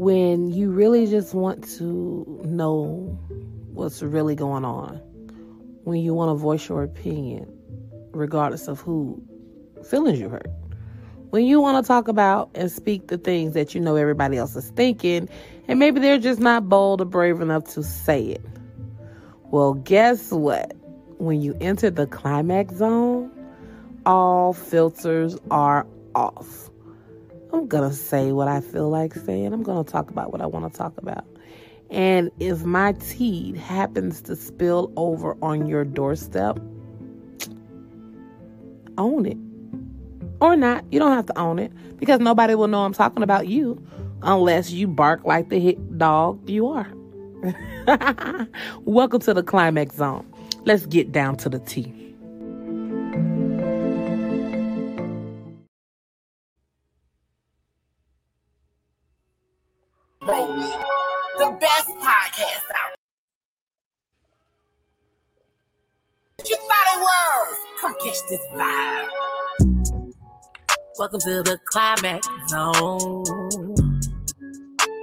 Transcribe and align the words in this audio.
when 0.00 0.50
you 0.50 0.70
really 0.70 1.06
just 1.06 1.34
want 1.34 1.62
to 1.62 2.40
know 2.42 3.18
what's 3.74 4.00
really 4.02 4.34
going 4.34 4.64
on, 4.64 4.96
when 5.84 6.00
you 6.00 6.14
want 6.14 6.30
to 6.30 6.34
voice 6.34 6.66
your 6.70 6.82
opinion, 6.82 7.46
regardless 8.12 8.66
of 8.66 8.80
who 8.80 9.22
feelings 9.84 10.18
you 10.18 10.30
hurt. 10.30 10.50
When 11.28 11.44
you 11.44 11.60
want 11.60 11.84
to 11.84 11.86
talk 11.86 12.08
about 12.08 12.48
and 12.54 12.72
speak 12.72 13.08
the 13.08 13.18
things 13.18 13.52
that 13.52 13.74
you 13.74 13.80
know 13.82 13.96
everybody 13.96 14.38
else 14.38 14.56
is 14.56 14.70
thinking, 14.70 15.28
and 15.68 15.78
maybe 15.78 16.00
they're 16.00 16.16
just 16.16 16.40
not 16.40 16.66
bold 16.66 17.02
or 17.02 17.04
brave 17.04 17.42
enough 17.42 17.64
to 17.74 17.82
say 17.82 18.22
it. 18.24 18.46
Well, 19.50 19.74
guess 19.74 20.32
what? 20.32 20.72
When 21.18 21.42
you 21.42 21.54
enter 21.60 21.90
the 21.90 22.06
climax 22.06 22.76
zone, 22.76 23.30
all 24.06 24.54
filters 24.54 25.36
are 25.50 25.86
off. 26.14 26.69
I'm 27.52 27.66
going 27.66 27.88
to 27.88 27.94
say 27.94 28.32
what 28.32 28.48
I 28.48 28.60
feel 28.60 28.88
like 28.88 29.14
saying. 29.14 29.52
I'm 29.52 29.62
going 29.62 29.84
to 29.84 29.90
talk 29.90 30.10
about 30.10 30.32
what 30.32 30.40
I 30.40 30.46
want 30.46 30.72
to 30.72 30.78
talk 30.78 30.96
about. 30.98 31.24
And 31.90 32.30
if 32.38 32.64
my 32.64 32.92
tea 32.92 33.56
happens 33.56 34.22
to 34.22 34.36
spill 34.36 34.92
over 34.96 35.36
on 35.42 35.66
your 35.66 35.84
doorstep, 35.84 36.60
own 38.96 39.26
it. 39.26 39.38
Or 40.40 40.56
not. 40.56 40.84
You 40.92 41.00
don't 41.00 41.12
have 41.12 41.26
to 41.26 41.38
own 41.38 41.58
it 41.58 41.72
because 41.98 42.20
nobody 42.20 42.54
will 42.54 42.68
know 42.68 42.84
I'm 42.84 42.94
talking 42.94 43.22
about 43.22 43.48
you 43.48 43.84
unless 44.22 44.70
you 44.70 44.86
bark 44.86 45.24
like 45.24 45.48
the 45.48 45.58
hit 45.58 45.98
dog 45.98 46.48
you 46.48 46.68
are. 46.68 46.88
Welcome 48.84 49.20
to 49.22 49.34
the 49.34 49.42
climax 49.42 49.96
zone. 49.96 50.26
Let's 50.64 50.86
get 50.86 51.10
down 51.10 51.36
to 51.38 51.48
the 51.48 51.58
tea. 51.58 51.99
Catch 68.10 68.28
this 68.28 68.40
vibe. 68.54 69.08
Welcome 70.98 71.20
to 71.20 71.42
the 71.42 71.58
climax 71.66 72.26
zone. 72.48 73.24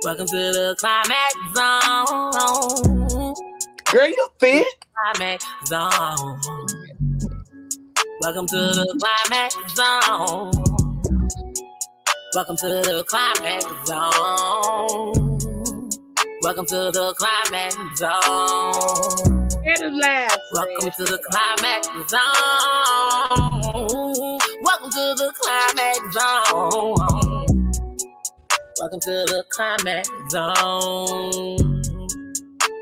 Welcome 0.03 0.27
to 0.27 0.35
the 0.35 0.75
climax 0.77 1.33
zone. 1.55 3.33
Girl, 3.91 4.07
you 4.07 4.27
fit. 4.39 4.67
Climax 5.15 5.45
zone. 5.65 6.39
Welcome 8.21 8.47
to 8.47 8.55
the 8.55 8.85
climax 8.99 9.55
zone. 9.75 10.51
Welcome 12.35 12.57
to 12.57 12.67
the 12.67 13.03
climax 13.07 13.65
zone. 13.87 15.39
Welcome 16.41 16.65
to 16.65 16.91
the 16.91 17.13
climax 17.17 17.75
zone. 17.97 19.36
Get 19.67 19.81
it 19.81 19.93
last. 19.95 20.39
Welcome 20.53 20.91
to 20.91 21.03
the 21.03 21.19
climax 21.29 21.87
zone. 22.09 22.21
Welcome 24.63 24.91
to 24.91 25.15
the 25.19 25.33
climax 25.35 25.99
zone. 26.13 26.95
Welcome 28.79 29.01
to 29.01 29.25
the 29.27 29.43
climax 29.49 30.09
zone. 30.31 31.83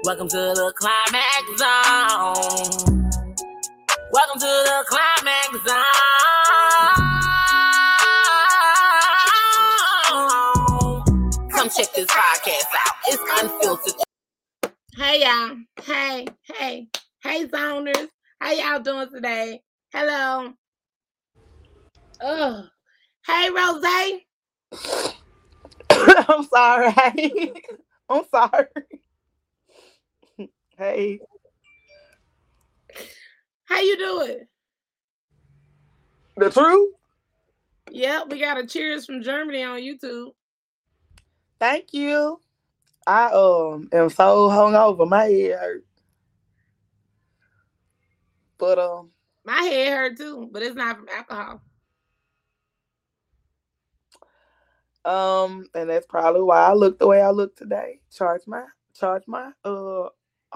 Welcome 0.03 0.29
to 0.29 0.37
the 0.37 0.73
climax 0.77 1.45
zone. 1.57 3.09
Welcome 4.11 4.39
to 4.39 4.45
the 4.45 4.85
climax 4.87 5.51
zone. 5.67 5.81
Come 11.51 11.69
check 11.69 11.89
this 11.95 12.05
podcast 12.05 12.75
out. 12.85 12.95
It's 13.07 13.23
unfiltered. 13.41 14.04
Hey 15.05 15.21
y'all. 15.21 15.55
Hey, 15.83 16.25
hey, 16.41 16.87
hey 17.21 17.45
zoners. 17.45 18.07
How 18.39 18.51
y'all 18.53 18.79
doing 18.79 19.07
today? 19.13 19.61
Hello. 19.93 20.51
Oh. 22.23 22.63
Hey 23.27 23.51
Rose. 23.51 25.13
I'm 26.27 26.43
sorry. 26.45 26.89
Hey. 26.89 27.53
I'm 28.09 28.23
sorry. 28.31 28.65
Hey. 30.75 31.19
How 33.65 33.81
you 33.81 33.97
doing? 33.99 34.39
The 36.37 36.49
truth? 36.49 36.95
Yep, 37.91 38.31
we 38.31 38.39
got 38.39 38.57
a 38.57 38.65
cheers 38.65 39.05
from 39.05 39.21
Germany 39.21 39.61
on 39.61 39.81
YouTube. 39.81 40.31
Thank 41.59 41.93
you. 41.93 42.39
I 43.07 43.25
um 43.27 43.89
am 43.91 44.09
so 44.09 44.49
hungover. 44.49 45.07
My 45.07 45.25
head 45.25 45.59
hurt. 45.59 45.85
But 48.57 48.79
um 48.79 49.11
My 49.43 49.61
head 49.61 49.93
hurt 49.93 50.17
too, 50.17 50.49
but 50.51 50.63
it's 50.63 50.75
not 50.75 50.97
from 50.97 51.07
alcohol. 51.09 51.61
um 55.05 55.67
and 55.75 55.89
that's 55.89 56.07
probably 56.07 56.41
why 56.41 56.63
I 56.63 56.73
look 56.73 56.97
the 56.97 57.07
way 57.07 57.21
I 57.21 57.29
look 57.29 57.55
today. 57.55 57.99
Charge 58.11 58.41
my 58.47 58.63
charge 58.93 59.23
my 59.27 59.51
uh 59.63 60.09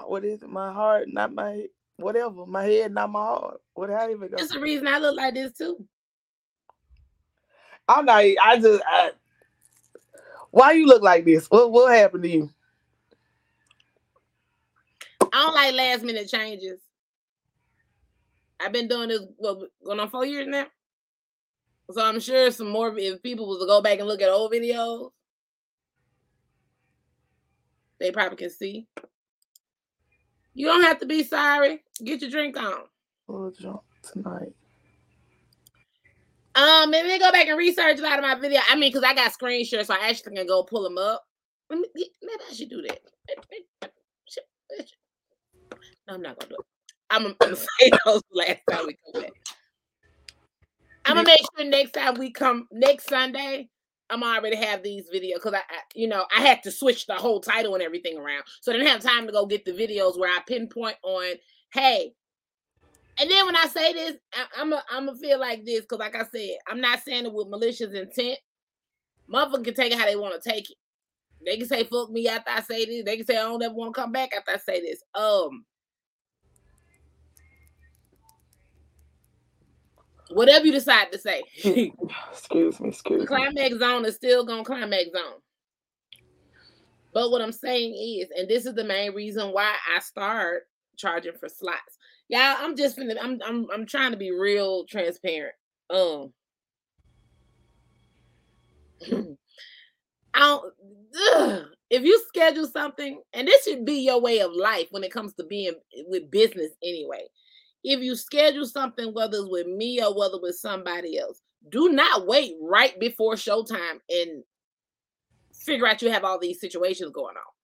what 0.06 0.24
is 0.24 0.42
it? 0.42 0.48
My 0.48 0.72
heart, 0.72 1.08
not 1.08 1.32
my 1.32 1.66
whatever. 1.96 2.46
My 2.46 2.64
head, 2.64 2.92
not 2.92 3.10
my 3.10 3.20
heart. 3.20 3.60
Whatever 3.74 4.24
it 4.24 4.30
goes. 4.32 4.40
It's 4.40 4.52
the 4.52 4.60
reason 4.60 4.88
I 4.88 4.98
look 4.98 5.16
like 5.16 5.34
this 5.34 5.52
too. 5.52 5.86
I'm 7.88 8.04
not. 8.06 8.16
I 8.18 8.58
just. 8.60 8.82
I, 8.86 9.10
why 10.50 10.72
you 10.72 10.86
look 10.86 11.02
like 11.02 11.24
this? 11.24 11.46
What 11.46 11.70
What 11.70 11.94
happened 11.94 12.22
to 12.24 12.28
you? 12.28 12.50
I 15.32 15.44
don't 15.44 15.54
like 15.54 15.74
last 15.74 16.02
minute 16.02 16.28
changes. 16.28 16.80
I've 18.58 18.72
been 18.72 18.88
doing 18.88 19.08
this 19.08 19.20
what 19.36 19.70
going 19.84 20.00
on 20.00 20.10
four 20.10 20.26
years 20.26 20.46
now. 20.46 20.66
So 21.90 22.04
I'm 22.04 22.20
sure 22.20 22.50
some 22.50 22.70
more 22.70 22.96
if 22.96 23.22
people 23.22 23.48
was 23.48 23.58
to 23.60 23.66
go 23.66 23.80
back 23.80 23.98
and 23.98 24.06
look 24.06 24.20
at 24.20 24.28
old 24.28 24.52
videos, 24.52 25.10
they 27.98 28.10
probably 28.10 28.36
can 28.36 28.50
see. 28.50 28.86
You 30.54 30.66
don't 30.66 30.82
have 30.82 30.98
to 31.00 31.06
be 31.06 31.22
sorry. 31.22 31.82
Get 32.02 32.22
your 32.22 32.30
drink 32.30 32.56
on. 32.56 32.82
We'll 33.26 33.50
jump 33.52 33.82
tonight. 34.02 34.52
Um, 36.54 36.90
maybe 36.90 37.18
go 37.18 37.30
back 37.30 37.46
and 37.46 37.56
research 37.56 37.98
a 37.98 38.02
lot 38.02 38.18
of 38.18 38.24
my 38.24 38.34
video. 38.34 38.60
I 38.68 38.74
mean, 38.74 38.90
because 38.90 39.04
I 39.04 39.14
got 39.14 39.32
screenshots, 39.32 39.86
so 39.86 39.94
I 39.94 40.08
actually 40.08 40.36
can 40.36 40.46
go 40.46 40.64
pull 40.64 40.82
them 40.82 40.98
up. 40.98 41.24
Maybe 41.70 41.86
I 42.48 42.52
should 42.52 42.70
do 42.70 42.82
that. 42.82 43.00
No, 46.08 46.14
I'm 46.14 46.22
not 46.22 46.38
gonna 46.38 46.48
do 46.48 46.56
it. 46.58 46.66
I'm 47.08 47.22
gonna, 47.22 47.34
I'm 47.40 47.48
gonna 47.50 47.56
say 47.56 47.90
those 48.04 48.22
last 48.32 48.60
time 48.68 48.86
we 48.86 48.96
come 49.12 49.22
back. 49.22 49.32
I'm 51.04 51.14
gonna 51.14 51.28
make 51.28 51.40
sure 51.56 51.68
next 51.68 51.92
time 51.92 52.14
we 52.18 52.32
come 52.32 52.66
next 52.72 53.08
Sunday, 53.08 53.68
I'm 54.10 54.24
already 54.24 54.56
have 54.56 54.82
these 54.82 55.08
videos 55.14 55.34
because 55.34 55.54
I, 55.54 55.58
I, 55.58 55.80
you 55.94 56.08
know, 56.08 56.26
I 56.36 56.40
had 56.40 56.64
to 56.64 56.72
switch 56.72 57.06
the 57.06 57.14
whole 57.14 57.40
title 57.40 57.74
and 57.74 57.82
everything 57.82 58.18
around, 58.18 58.42
so 58.60 58.72
I 58.72 58.76
didn't 58.76 58.88
have 58.88 59.00
time 59.00 59.26
to 59.26 59.32
go 59.32 59.46
get 59.46 59.64
the 59.64 59.72
videos 59.72 60.18
where 60.18 60.30
I 60.30 60.40
pinpoint 60.46 60.96
on, 61.04 61.34
hey. 61.72 62.12
And 63.20 63.30
then 63.30 63.44
when 63.44 63.56
I 63.56 63.66
say 63.66 63.92
this, 63.92 64.16
I, 64.32 64.46
I'm 64.58 64.72
a, 64.72 64.82
I'm 64.90 65.06
gonna 65.06 65.18
feel 65.18 65.38
like 65.38 65.64
this 65.64 65.82
because, 65.82 65.98
like 65.98 66.16
I 66.16 66.24
said, 66.24 66.56
I'm 66.66 66.80
not 66.80 67.00
saying 67.00 67.26
it 67.26 67.32
with 67.32 67.48
malicious 67.48 67.92
intent. 67.92 68.38
Motherfucker 69.30 69.64
can 69.64 69.74
take 69.74 69.92
it 69.92 69.98
how 69.98 70.06
they 70.06 70.16
want 70.16 70.40
to 70.40 70.50
take 70.50 70.70
it. 70.70 70.76
They 71.44 71.58
can 71.58 71.68
say 71.68 71.84
fuck 71.84 72.10
me 72.10 72.28
after 72.28 72.50
I 72.50 72.62
say 72.62 72.86
this. 72.86 73.04
They 73.04 73.18
can 73.18 73.26
say 73.26 73.36
I 73.36 73.42
don't 73.42 73.62
ever 73.62 73.74
want 73.74 73.94
to 73.94 74.00
come 74.00 74.10
back 74.10 74.34
after 74.34 74.52
I 74.52 74.56
say 74.56 74.80
this. 74.80 75.02
Um, 75.14 75.66
whatever 80.30 80.64
you 80.64 80.72
decide 80.72 81.12
to 81.12 81.18
say. 81.18 81.42
excuse 82.32 82.80
me, 82.80 82.88
excuse 82.88 83.20
me. 83.20 83.26
climax 83.26 83.78
zone 83.78 84.06
is 84.06 84.14
still 84.14 84.46
gonna 84.46 84.64
climax 84.64 85.10
zone. 85.12 85.40
But 87.12 87.30
what 87.30 87.42
I'm 87.42 87.52
saying 87.52 87.94
is, 87.94 88.28
and 88.34 88.48
this 88.48 88.64
is 88.64 88.74
the 88.74 88.84
main 88.84 89.12
reason 89.12 89.48
why 89.48 89.74
I 89.94 90.00
start 90.00 90.62
charging 90.96 91.34
for 91.34 91.48
slots. 91.48 91.98
Y'all, 92.30 92.56
I'm 92.60 92.76
just 92.76 92.96
finna, 92.98 93.16
I'm 93.20 93.40
I'm 93.44 93.66
I'm 93.72 93.86
trying 93.86 94.12
to 94.12 94.16
be 94.16 94.30
real 94.30 94.86
transparent. 94.86 95.54
Um 95.90 96.32
I 100.34 100.38
don't 100.40 100.72
ugh, 101.34 101.64
if 101.90 102.04
you 102.04 102.22
schedule 102.28 102.66
something, 102.66 103.20
and 103.34 103.48
this 103.48 103.64
should 103.64 103.84
be 103.84 104.04
your 104.04 104.20
way 104.20 104.40
of 104.40 104.52
life 104.52 104.86
when 104.90 105.04
it 105.04 105.12
comes 105.12 105.34
to 105.34 105.44
being 105.44 105.74
with 106.08 106.30
business 106.30 106.70
anyway 106.82 107.26
if 107.84 108.00
you 108.00 108.14
schedule 108.14 108.66
something, 108.66 109.14
whether 109.14 109.38
it's 109.38 109.48
with 109.50 109.66
me 109.66 110.02
or 110.02 110.16
whether 110.16 110.40
with 110.40 110.56
somebody 110.56 111.18
else, 111.18 111.40
do 111.70 111.90
not 111.90 112.26
wait 112.26 112.54
right 112.60 112.98
before 112.98 113.34
showtime 113.34 114.00
and 114.08 114.44
figure 115.54 115.86
out 115.86 116.02
you 116.02 116.10
have 116.10 116.24
all 116.24 116.38
these 116.38 116.60
situations 116.60 117.10
going 117.14 117.36
on. 117.36 117.59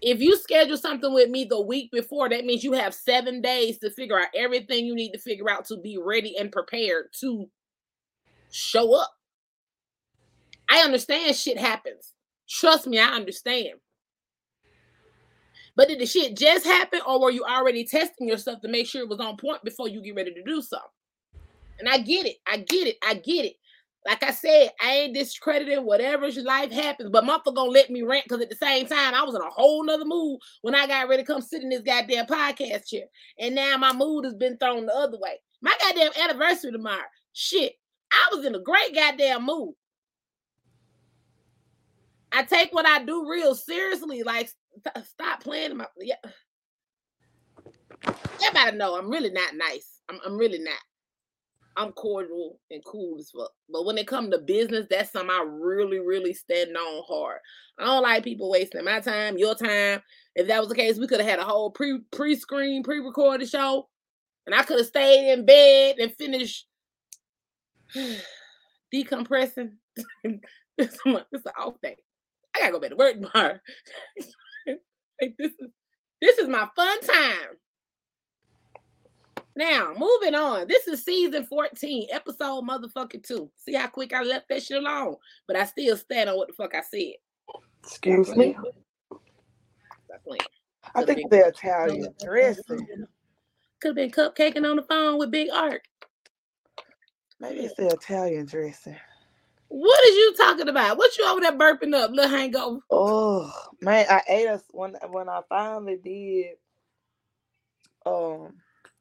If 0.00 0.20
you 0.20 0.36
schedule 0.36 0.76
something 0.76 1.12
with 1.12 1.28
me 1.28 1.44
the 1.44 1.60
week 1.60 1.90
before, 1.90 2.28
that 2.28 2.44
means 2.44 2.62
you 2.62 2.72
have 2.72 2.94
seven 2.94 3.40
days 3.40 3.78
to 3.78 3.90
figure 3.90 4.18
out 4.18 4.28
everything 4.34 4.86
you 4.86 4.94
need 4.94 5.12
to 5.12 5.18
figure 5.18 5.50
out 5.50 5.64
to 5.66 5.76
be 5.76 5.98
ready 5.98 6.36
and 6.38 6.52
prepared 6.52 7.06
to 7.20 7.48
show 8.50 8.94
up. 8.94 9.12
I 10.70 10.80
understand 10.80 11.34
shit 11.34 11.58
happens. 11.58 12.12
Trust 12.48 12.86
me, 12.86 12.98
I 12.98 13.08
understand. 13.08 13.74
But 15.74 15.88
did 15.88 16.00
the 16.00 16.06
shit 16.06 16.36
just 16.36 16.64
happen, 16.64 17.00
or 17.06 17.20
were 17.20 17.30
you 17.30 17.44
already 17.44 17.84
testing 17.84 18.28
yourself 18.28 18.60
to 18.62 18.68
make 18.68 18.86
sure 18.86 19.02
it 19.02 19.08
was 19.08 19.20
on 19.20 19.36
point 19.36 19.62
before 19.64 19.88
you 19.88 20.02
get 20.02 20.16
ready 20.16 20.34
to 20.34 20.42
do 20.42 20.60
something? 20.60 20.88
And 21.78 21.88
I 21.88 21.98
get 21.98 22.26
it. 22.26 22.36
I 22.46 22.58
get 22.58 22.88
it. 22.88 22.96
I 23.06 23.14
get 23.14 23.44
it. 23.44 23.56
Like 24.06 24.22
I 24.22 24.30
said, 24.30 24.70
I 24.80 24.92
ain't 24.92 25.14
discrediting 25.14 25.84
whatever 25.84 26.30
life 26.42 26.72
happens, 26.72 27.10
but 27.10 27.24
motherfucker 27.24 27.54
gonna 27.54 27.70
let 27.70 27.90
me 27.90 28.02
rant 28.02 28.24
because 28.24 28.40
at 28.40 28.48
the 28.48 28.56
same 28.56 28.86
time, 28.86 29.14
I 29.14 29.22
was 29.22 29.34
in 29.34 29.40
a 29.40 29.50
whole 29.50 29.84
nother 29.84 30.04
mood 30.04 30.38
when 30.62 30.74
I 30.74 30.86
got 30.86 31.08
ready 31.08 31.22
to 31.22 31.26
come 31.26 31.42
sit 31.42 31.62
in 31.62 31.68
this 31.68 31.82
goddamn 31.82 32.26
podcast 32.26 32.88
chair. 32.88 33.04
And 33.38 33.54
now 33.54 33.76
my 33.76 33.92
mood 33.92 34.24
has 34.24 34.34
been 34.34 34.56
thrown 34.56 34.86
the 34.86 34.94
other 34.94 35.18
way. 35.18 35.40
My 35.60 35.74
goddamn 35.80 36.12
anniversary 36.22 36.72
tomorrow. 36.72 37.02
Shit. 37.32 37.74
I 38.12 38.34
was 38.34 38.46
in 38.46 38.54
a 38.54 38.60
great 38.60 38.94
goddamn 38.94 39.44
mood. 39.44 39.74
I 42.32 42.44
take 42.44 42.72
what 42.72 42.86
I 42.86 43.04
do 43.04 43.28
real 43.28 43.54
seriously. 43.54 44.22
Like, 44.22 44.48
st- 44.48 44.96
uh, 44.96 45.02
stop 45.02 45.42
playing 45.42 45.76
my. 45.76 45.86
Yeah. 45.98 46.14
Everybody 48.44 48.76
know 48.76 48.96
I'm 48.96 49.10
really 49.10 49.30
not 49.30 49.54
nice. 49.54 50.00
I'm, 50.08 50.20
I'm 50.24 50.38
really 50.38 50.60
not. 50.60 50.78
I'm 51.78 51.92
cordial 51.92 52.58
and 52.72 52.84
cool 52.84 53.18
as 53.20 53.30
fuck. 53.30 53.52
But 53.70 53.86
when 53.86 53.98
it 53.98 54.08
comes 54.08 54.30
to 54.30 54.38
business, 54.38 54.88
that's 54.90 55.12
something 55.12 55.30
I 55.30 55.46
really, 55.48 56.00
really 56.00 56.34
stand 56.34 56.76
on 56.76 57.04
hard. 57.06 57.38
I 57.78 57.84
don't 57.84 58.02
like 58.02 58.24
people 58.24 58.50
wasting 58.50 58.84
my 58.84 58.98
time, 58.98 59.38
your 59.38 59.54
time. 59.54 60.02
If 60.34 60.48
that 60.48 60.58
was 60.58 60.68
the 60.68 60.74
case, 60.74 60.98
we 60.98 61.06
could 61.06 61.20
have 61.20 61.28
had 61.28 61.38
a 61.38 61.44
whole 61.44 61.70
pre 61.70 62.00
pre 62.10 62.34
screen, 62.34 62.82
pre 62.82 62.98
recorded 62.98 63.48
show, 63.48 63.88
and 64.46 64.54
I 64.54 64.64
could 64.64 64.78
have 64.78 64.88
stayed 64.88 65.32
in 65.32 65.46
bed 65.46 65.96
and 66.00 66.12
finished 66.16 66.66
decompressing. 68.92 69.70
it's 70.78 70.98
an 71.06 71.22
off 71.56 71.74
day. 71.80 71.96
I 72.56 72.60
gotta 72.60 72.72
go 72.72 72.80
back 72.80 72.90
to 72.90 72.96
work 72.96 73.14
tomorrow. 73.14 73.58
like 75.20 75.34
this 75.38 75.52
is 75.60 75.70
this 76.20 76.38
is 76.38 76.48
my 76.48 76.68
fun 76.74 77.00
time. 77.02 77.56
Now, 79.58 79.92
moving 79.98 80.36
on. 80.36 80.68
This 80.68 80.86
is 80.86 81.04
season 81.04 81.44
14, 81.44 82.06
episode 82.12 82.62
motherfucking 82.62 83.26
two. 83.26 83.50
See 83.56 83.74
how 83.74 83.88
quick 83.88 84.12
I 84.12 84.22
left 84.22 84.48
that 84.50 84.62
shit 84.62 84.76
alone, 84.76 85.16
but 85.48 85.56
I 85.56 85.64
still 85.64 85.96
stand 85.96 86.30
on 86.30 86.36
what 86.36 86.46
the 86.46 86.54
fuck 86.54 86.76
I 86.76 86.82
said. 86.82 87.14
Excuse 87.82 88.36
me. 88.36 88.56
I 90.94 91.04
think 91.04 91.28
they're 91.28 91.48
Italian 91.48 92.14
dressing. 92.24 92.86
Could 93.80 93.88
have 93.88 93.94
been 93.96 94.12
cupcaking 94.12 94.64
on 94.64 94.76
the 94.76 94.84
phone 94.84 95.18
with 95.18 95.32
Big 95.32 95.48
Art. 95.52 95.82
Maybe 97.40 97.58
it's 97.58 97.74
the 97.74 97.88
Italian 97.88 98.46
dressing. 98.46 98.96
What 99.66 100.04
is 100.04 100.14
you 100.14 100.34
talking 100.36 100.68
about? 100.68 100.98
What 100.98 101.18
you 101.18 101.26
over 101.26 101.40
there 101.40 101.58
burping 101.58 101.94
up, 101.94 102.12
little 102.12 102.30
hangover? 102.30 102.78
Oh 102.92 103.52
man, 103.80 104.06
I 104.08 104.22
ate 104.28 104.46
us 104.46 104.62
when 104.70 104.94
when 105.10 105.28
I 105.28 105.40
finally 105.48 105.96
did. 105.96 106.54
Um, 108.06 108.54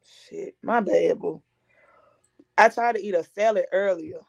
Shit, 0.07 0.55
my 0.63 0.79
bad, 0.79 1.19
boo. 1.19 1.41
I 2.57 2.69
tried 2.69 2.95
to 2.95 3.05
eat 3.05 3.13
a 3.13 3.23
salad 3.23 3.65
earlier. 3.71 4.21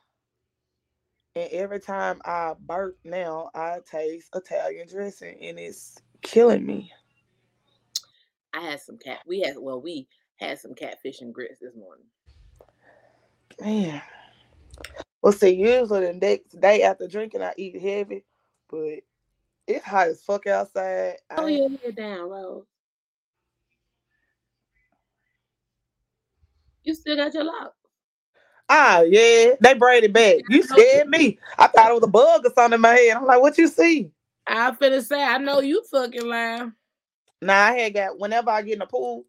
And 1.35 1.49
every 1.53 1.81
time 1.81 2.21
I 2.25 2.55
burp 2.59 2.99
now, 3.05 3.51
I 3.55 3.79
taste 3.91 4.29
Italian 4.35 4.89
dressing 4.89 5.39
and 5.41 5.59
it's 5.59 5.97
killing 6.23 6.67
me. 6.67 6.93
I 8.53 8.61
had 8.61 8.81
some 8.81 8.99
cat. 8.99 9.21
We 9.27 9.41
had 9.41 9.57
well, 9.59 9.81
we 9.81 10.09
had 10.37 10.59
some 10.59 10.75
catfish 10.75 11.21
and 11.21 11.33
grits 11.33 11.61
this 11.61 11.77
morning. 11.77 12.07
Man. 13.61 14.03
Well, 15.23 15.33
see, 15.33 15.51
usually 15.51 16.07
the 16.07 16.13
next 16.15 16.61
day 16.61 16.83
after 16.83 17.07
drinking, 17.07 17.43
I 17.43 17.53
eat 17.57 17.81
heavy, 17.81 18.25
but 18.71 19.01
it's 19.67 19.85
hot 19.85 20.09
as 20.09 20.23
fuck 20.23 20.47
outside. 20.47 21.17
Oh, 21.37 21.47
your 21.47 21.71
head 21.71 21.97
down, 21.97 22.29
Rose. 22.31 22.65
You 26.88 26.94
still 26.94 27.17
got 27.17 27.35
your 27.35 27.44
lock. 27.44 27.75
Ah, 28.70 29.02
yeah. 29.02 29.56
They 29.61 29.75
braided 29.75 30.14
back. 30.14 30.44
You 30.49 30.62
scared 30.62 31.06
me. 31.06 31.38
I 31.58 31.67
thought 31.67 31.90
it 31.90 31.94
was 31.94 32.02
a 32.02 32.06
bug 32.06 32.46
or 32.46 32.52
something 32.55 32.76
in 32.76 32.81
my 32.81 32.94
head. 32.94 33.14
I'm 33.14 33.26
like, 33.26 33.43
what 33.43 33.58
you 33.58 33.69
see? 33.69 34.11
I 34.46 34.70
finna 34.70 35.05
say, 35.05 35.23
I 35.23 35.37
know 35.37 35.61
you 35.61 35.85
fucking 35.90 36.25
lying. 36.26 36.73
Nah, 37.43 37.52
I 37.52 37.73
had 37.75 37.93
got 37.93 38.19
whenever 38.19 38.49
I 38.49 38.62
get 38.62 38.73
in 38.73 38.79
the 38.79 38.87
pool, 38.87 39.26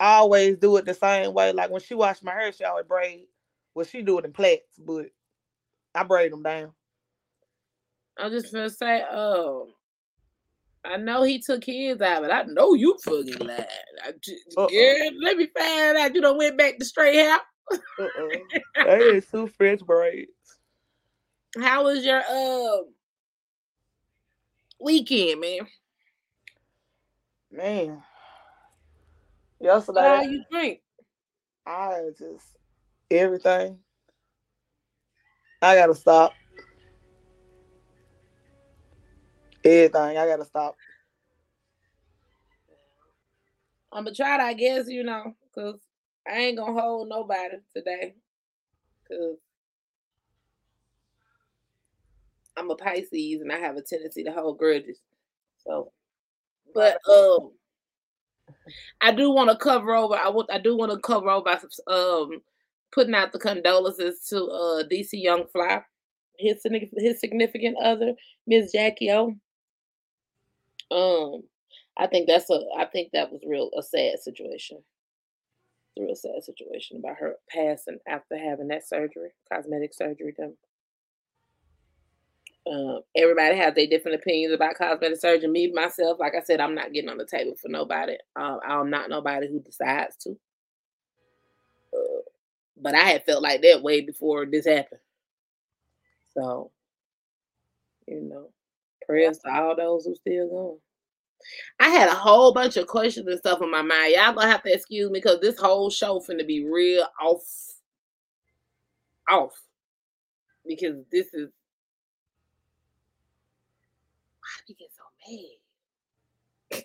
I 0.00 0.14
always 0.14 0.56
do 0.56 0.78
it 0.78 0.86
the 0.86 0.94
same 0.94 1.34
way. 1.34 1.52
Like 1.52 1.68
when 1.68 1.82
she 1.82 1.92
wash 1.94 2.22
my 2.22 2.32
hair, 2.32 2.50
she 2.52 2.64
always 2.64 2.86
braid. 2.86 3.26
Well, 3.74 3.84
she 3.84 4.00
do 4.00 4.18
it 4.18 4.24
in 4.24 4.32
plaits, 4.32 4.78
but 4.78 5.08
I 5.94 6.04
braid 6.04 6.32
them 6.32 6.42
down. 6.42 6.72
I'm 8.16 8.30
just 8.30 8.50
gonna 8.50 8.70
say, 8.70 9.02
um, 9.02 9.73
I 10.84 10.98
know 10.98 11.22
he 11.22 11.38
took 11.38 11.64
his 11.64 12.00
out, 12.00 12.22
but 12.22 12.30
I 12.30 12.42
know 12.42 12.74
you 12.74 12.96
fucking 13.02 13.38
lied. 13.38 13.66
I 14.04 14.12
just, 14.20 14.44
yeah, 14.70 15.08
let 15.22 15.36
me 15.38 15.48
find 15.56 15.96
out 15.96 16.14
you 16.14 16.20
don't 16.20 16.36
went 16.36 16.58
back 16.58 16.78
to 16.78 16.84
straight 16.84 17.14
hair. 17.14 17.38
uh-uh. 17.98 18.28
That 18.84 19.00
is 19.00 19.26
two 19.26 19.46
French 19.46 19.80
braids. 19.80 20.30
How 21.58 21.84
was 21.84 22.04
your 22.04 22.20
uh 22.28 22.82
weekend, 24.80 25.40
man? 25.40 25.60
Man, 27.50 28.02
yesterday. 29.60 30.00
How 30.00 30.22
you 30.22 30.44
drink? 30.50 30.80
I 31.66 32.10
just 32.18 32.44
everything. 33.10 33.78
I 35.62 35.76
gotta 35.76 35.94
stop. 35.94 36.34
Everything. 39.64 40.18
I 40.18 40.26
gotta 40.26 40.44
stop. 40.44 40.76
I'm 43.92 44.04
gonna 44.04 44.14
try 44.14 44.36
to, 44.36 44.42
I 44.42 44.52
guess, 44.54 44.88
you 44.88 45.04
know, 45.04 45.34
because 45.42 45.80
I 46.28 46.38
ain't 46.38 46.58
gonna 46.58 46.78
hold 46.78 47.08
nobody 47.08 47.56
today. 47.74 48.14
Cause 49.08 49.36
I'm 52.56 52.70
a 52.70 52.76
Pisces 52.76 53.40
and 53.40 53.52
I 53.52 53.58
have 53.58 53.76
a 53.76 53.82
tendency 53.82 54.24
to 54.24 54.32
hold 54.32 54.58
grudges. 54.58 54.98
So 55.64 55.92
but 56.74 56.98
um 57.08 57.52
I 59.00 59.12
do 59.12 59.30
want 59.30 59.50
to 59.50 59.56
cover 59.56 59.94
over 59.94 60.14
I 60.14 60.28
want 60.28 60.50
I 60.52 60.58
do 60.58 60.76
want 60.76 60.92
to 60.92 60.98
cover 60.98 61.30
over 61.30 61.58
um 61.86 62.40
putting 62.92 63.14
out 63.14 63.32
the 63.32 63.38
condolences 63.38 64.26
to 64.28 64.44
uh 64.44 64.82
DC 64.84 65.10
Young 65.12 65.46
Fly, 65.52 65.82
his 66.38 66.62
his 66.96 67.20
significant 67.20 67.76
other, 67.82 68.14
Miss 68.46 68.72
Jackie 68.72 69.10
O. 69.12 69.34
Um, 70.90 71.42
I 71.96 72.06
think 72.06 72.26
that's 72.26 72.50
a 72.50 72.60
I 72.76 72.86
think 72.86 73.10
that 73.12 73.32
was 73.32 73.42
real 73.46 73.70
a 73.76 73.82
sad 73.82 74.18
situation. 74.20 74.78
It's 75.96 76.02
a 76.02 76.04
real 76.04 76.16
sad 76.16 76.44
situation 76.44 76.98
about 76.98 77.16
her 77.16 77.36
passing 77.48 77.98
after 78.06 78.36
having 78.36 78.68
that 78.68 78.86
surgery, 78.86 79.30
cosmetic 79.52 79.94
surgery 79.94 80.34
done. 80.36 80.54
Um, 82.66 83.00
everybody 83.14 83.56
has 83.56 83.74
their 83.74 83.86
different 83.86 84.20
opinions 84.20 84.54
about 84.54 84.76
cosmetic 84.76 85.20
surgery. 85.20 85.48
Me 85.48 85.70
myself, 85.70 86.18
like 86.18 86.34
I 86.34 86.42
said, 86.42 86.60
I'm 86.60 86.74
not 86.74 86.92
getting 86.92 87.10
on 87.10 87.18
the 87.18 87.26
table 87.26 87.54
for 87.60 87.68
nobody. 87.68 88.16
Um, 88.36 88.58
I'm 88.66 88.90
not 88.90 89.10
nobody 89.10 89.48
who 89.48 89.60
decides 89.60 90.16
to. 90.18 90.30
Uh, 91.94 92.22
but 92.76 92.94
I 92.94 93.00
had 93.00 93.24
felt 93.24 93.42
like 93.42 93.62
that 93.62 93.82
way 93.82 94.00
before 94.00 94.46
this 94.46 94.66
happened. 94.66 95.00
So, 96.32 96.70
you 98.08 98.20
know, 98.22 98.48
Prayers 99.06 99.38
to 99.38 99.52
all 99.52 99.76
those 99.76 100.04
who 100.06 100.14
still 100.14 100.48
going. 100.48 100.78
I 101.80 101.88
had 101.88 102.08
a 102.08 102.14
whole 102.14 102.52
bunch 102.52 102.76
of 102.76 102.86
questions 102.86 103.26
and 103.26 103.38
stuff 103.38 103.60
in 103.60 103.70
my 103.70 103.82
mind. 103.82 104.14
Y'all 104.14 104.32
gonna 104.32 104.50
have 104.50 104.62
to 104.62 104.72
excuse 104.72 105.10
me 105.10 105.18
because 105.20 105.40
this 105.40 105.58
whole 105.58 105.90
show 105.90 106.20
finna 106.20 106.46
be 106.46 106.64
real 106.64 107.06
off, 107.20 107.42
off, 109.28 109.52
because 110.66 110.96
this 111.12 111.26
is. 111.34 111.50
Why 114.40 114.48
do 114.66 114.72
you 114.72 114.76
get 114.76 114.90
so 114.94 115.02
mad? 116.72 116.84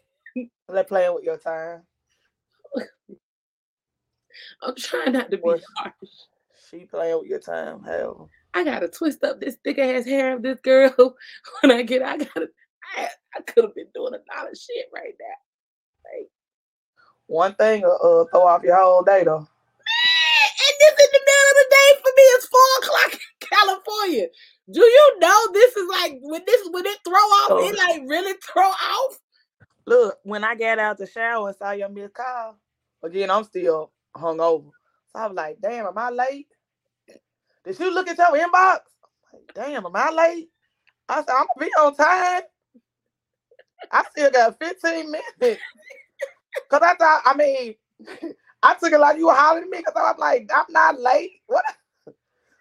They're 0.67 0.83
playing 0.83 1.15
with 1.15 1.23
your 1.23 1.37
time. 1.37 1.83
I'm 4.61 4.75
trying 4.75 5.13
not 5.13 5.31
to 5.31 5.37
be 5.37 5.43
harsh. 5.75 5.93
She 6.69 6.85
playing 6.85 7.19
with 7.19 7.27
your 7.27 7.39
time. 7.39 7.83
Hell. 7.83 8.29
I 8.53 8.63
gotta 8.63 8.87
twist 8.87 9.23
up 9.23 9.39
this 9.39 9.57
thick 9.63 9.77
ass 9.77 10.05
hair 10.05 10.35
of 10.35 10.41
this 10.41 10.59
girl 10.61 10.93
when 11.61 11.71
I 11.71 11.83
get. 11.83 12.01
I 12.01 12.17
gotta. 12.17 12.49
I, 12.95 13.07
I 13.35 13.41
could 13.41 13.65
have 13.65 13.75
been 13.75 13.87
doing 13.93 14.13
a 14.13 14.35
lot 14.35 14.51
of 14.51 14.57
shit 14.57 14.87
right 14.93 15.13
now. 15.19 16.11
Like 16.11 16.29
one 17.27 17.53
thing, 17.55 17.85
uh, 17.85 17.89
uh, 17.89 18.25
throw 18.31 18.47
off 18.47 18.63
your 18.63 18.75
whole 18.75 19.03
day 19.03 19.23
though. 19.23 19.39
Man, 19.39 20.49
and 20.59 20.75
this 20.79 21.05
in 21.05 21.09
the 21.13 21.21
middle 21.25 21.49
of 21.49 21.57
the 21.57 21.67
day 21.69 22.01
for 22.01 22.11
me. 22.15 22.23
It's 22.23 22.47
four 22.47 22.61
o'clock 22.81 23.13
in 23.13 23.47
California. 23.47 24.27
Do 24.71 24.81
you 24.81 25.19
know 25.19 25.51
this 25.53 25.75
is 25.75 25.89
like 25.89 26.19
when 26.21 26.41
this 26.45 26.67
when 26.71 26.85
it 26.85 26.97
throw 27.05 27.13
off? 27.13 27.51
Oh. 27.51 27.67
It 27.67 27.77
like 27.77 28.01
really 28.07 28.33
throw 28.51 28.63
off. 28.63 29.19
Look, 29.85 30.17
when 30.23 30.43
I 30.43 30.55
got 30.55 30.79
out 30.79 30.97
the 30.97 31.07
shower 31.07 31.47
and 31.49 31.57
saw 31.57 31.71
your 31.71 31.89
missed 31.89 32.13
call, 32.15 32.57
again 33.03 33.29
I'm 33.29 33.43
still 33.43 33.91
hungover. 34.15 34.71
So 35.13 35.19
I 35.19 35.27
was 35.27 35.35
like, 35.35 35.57
damn, 35.61 35.87
am 35.87 35.97
I 35.97 36.09
late? 36.09 36.47
Did 37.69 37.79
you 37.81 37.93
look 37.93 38.07
at 38.07 38.17
your 38.17 38.29
inbox? 38.29 38.79
Like, 39.31 39.53
damn, 39.53 39.85
am 39.85 39.95
I 39.95 40.09
late? 40.09 40.49
I 41.07 41.17
said, 41.17 41.29
I'm 41.29 41.45
gonna 41.55 41.67
be 41.67 41.71
on 41.79 41.95
time. 41.95 42.41
I 43.91 44.03
still 44.09 44.31
got 44.31 44.57
15 44.57 45.11
minutes. 45.11 45.61
Cause 46.67 46.81
I 46.81 46.95
thought, 46.95 47.21
I 47.25 47.35
mean, 47.35 47.75
I 48.63 48.73
took 48.73 48.91
it 48.91 48.99
like 48.99 49.17
you 49.17 49.27
were 49.27 49.35
hollering 49.35 49.65
at 49.65 49.69
me 49.69 49.77
because 49.85 49.93
I'm 49.95 50.17
like, 50.17 50.49
I'm 50.51 50.65
not 50.69 50.99
late. 50.99 51.41
What? 51.45 51.63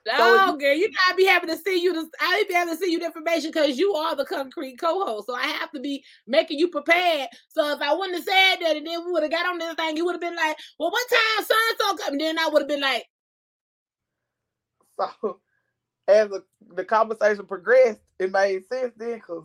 No, 0.06 0.56
girl, 0.58 0.74
you 0.74 0.90
know 0.90 0.96
I 1.08 1.14
be 1.14 1.24
having 1.24 1.48
to 1.48 1.56
see 1.56 1.82
you. 1.82 1.94
To, 1.94 2.06
I 2.20 2.44
be 2.46 2.52
having 2.52 2.74
to 2.74 2.78
see 2.78 2.92
you 2.92 2.98
the 2.98 3.06
information 3.06 3.50
because 3.50 3.78
you 3.78 3.94
are 3.94 4.14
the 4.14 4.26
concrete 4.26 4.76
co-host. 4.78 5.26
So 5.26 5.34
I 5.34 5.46
have 5.46 5.70
to 5.72 5.80
be 5.80 6.04
making 6.26 6.58
you 6.58 6.68
prepared. 6.68 7.28
So 7.48 7.72
if 7.72 7.80
I 7.80 7.94
wouldn't 7.94 8.16
have 8.16 8.24
said 8.24 8.56
that, 8.60 8.76
and 8.76 8.86
then 8.86 9.06
we 9.06 9.12
would 9.12 9.22
have 9.22 9.32
got 9.32 9.46
on 9.46 9.58
this 9.58 9.74
thing, 9.74 9.96
you 9.96 10.04
would 10.04 10.14
have 10.14 10.20
been 10.20 10.36
like, 10.36 10.56
"Well, 10.78 10.90
what 10.90 11.10
time 11.10 11.46
so 11.46 11.96
come?" 11.96 12.12
And 12.12 12.20
then 12.20 12.38
I 12.38 12.48
would 12.48 12.62
have 12.62 12.68
been 12.68 12.80
like, 12.80 13.04
So 14.98 15.40
as 16.08 16.28
the, 16.28 16.44
the 16.74 16.84
conversation 16.84 17.46
progressed, 17.46 18.00
it 18.18 18.32
made 18.32 18.66
sense 18.66 18.92
then 18.96 19.14
because 19.14 19.44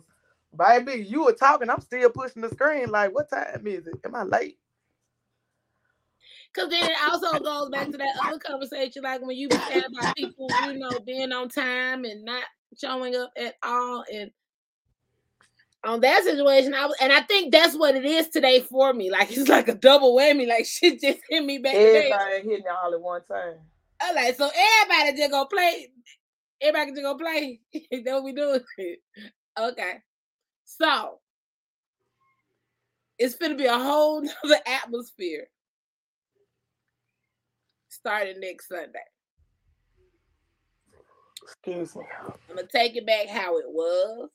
baby, 0.56 1.04
you 1.04 1.24
were 1.24 1.32
talking, 1.32 1.70
I'm 1.70 1.80
still 1.80 2.10
pushing 2.10 2.42
the 2.42 2.50
screen 2.50 2.90
like, 2.90 3.14
what 3.14 3.30
time 3.30 3.66
is 3.66 3.86
it? 3.86 3.94
Am 4.04 4.14
I 4.14 4.22
late? 4.22 4.58
Because 6.52 6.70
then 6.70 6.84
it 6.84 6.96
also 7.10 7.40
goes 7.40 7.68
back 7.70 7.90
to 7.90 7.98
that 7.98 8.16
other 8.24 8.38
conversation, 8.38 9.02
like 9.02 9.20
when 9.22 9.36
you 9.36 9.48
be 9.48 9.56
saying 9.56 9.84
about 9.86 10.14
people, 10.16 10.48
you 10.64 10.78
know, 10.78 11.00
being 11.00 11.32
on 11.32 11.48
time 11.48 12.04
and 12.04 12.24
not 12.24 12.44
showing 12.78 13.16
up 13.16 13.32
at 13.36 13.54
all. 13.64 14.04
And 14.12 14.30
on 15.82 16.00
that 16.00 16.22
situation, 16.22 16.72
I 16.72 16.86
was, 16.86 16.96
and 17.00 17.12
I 17.12 17.22
think 17.22 17.52
that's 17.52 17.76
what 17.76 17.96
it 17.96 18.04
is 18.04 18.28
today 18.28 18.60
for 18.60 18.92
me. 18.92 19.10
Like 19.10 19.32
it's 19.32 19.48
like 19.48 19.66
a 19.66 19.74
double 19.74 20.14
whammy. 20.14 20.46
Like 20.46 20.64
shit 20.66 21.00
just 21.00 21.20
hit 21.28 21.44
me 21.44 21.58
back. 21.58 21.74
Everybody 21.74 22.42
hitting 22.48 22.64
all 22.68 22.94
at 22.94 23.00
one 23.00 23.22
time. 23.24 23.56
I'm 24.04 24.14
like, 24.14 24.36
so 24.36 24.50
everybody 24.54 25.16
just 25.16 25.30
gonna 25.30 25.48
play. 25.48 25.88
Everybody 26.60 26.90
just 26.92 27.02
gonna 27.02 27.18
play. 27.18 27.60
That's 27.90 28.04
what 28.04 28.24
we 28.24 28.32
doing. 28.32 28.60
okay. 29.58 29.94
So 30.64 31.20
it's 33.18 33.36
gonna 33.36 33.54
be 33.54 33.66
a 33.66 33.78
whole 33.78 34.20
nother 34.20 34.60
atmosphere 34.66 35.46
starting 37.88 38.40
next 38.40 38.68
Sunday. 38.68 38.98
Excuse 41.42 41.96
me. 41.96 42.02
I'm 42.50 42.56
gonna 42.56 42.68
take 42.68 42.96
it 42.96 43.06
back 43.06 43.28
how 43.28 43.58
it 43.58 43.66
was. 43.68 44.28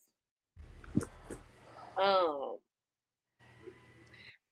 Um, 2.01 2.57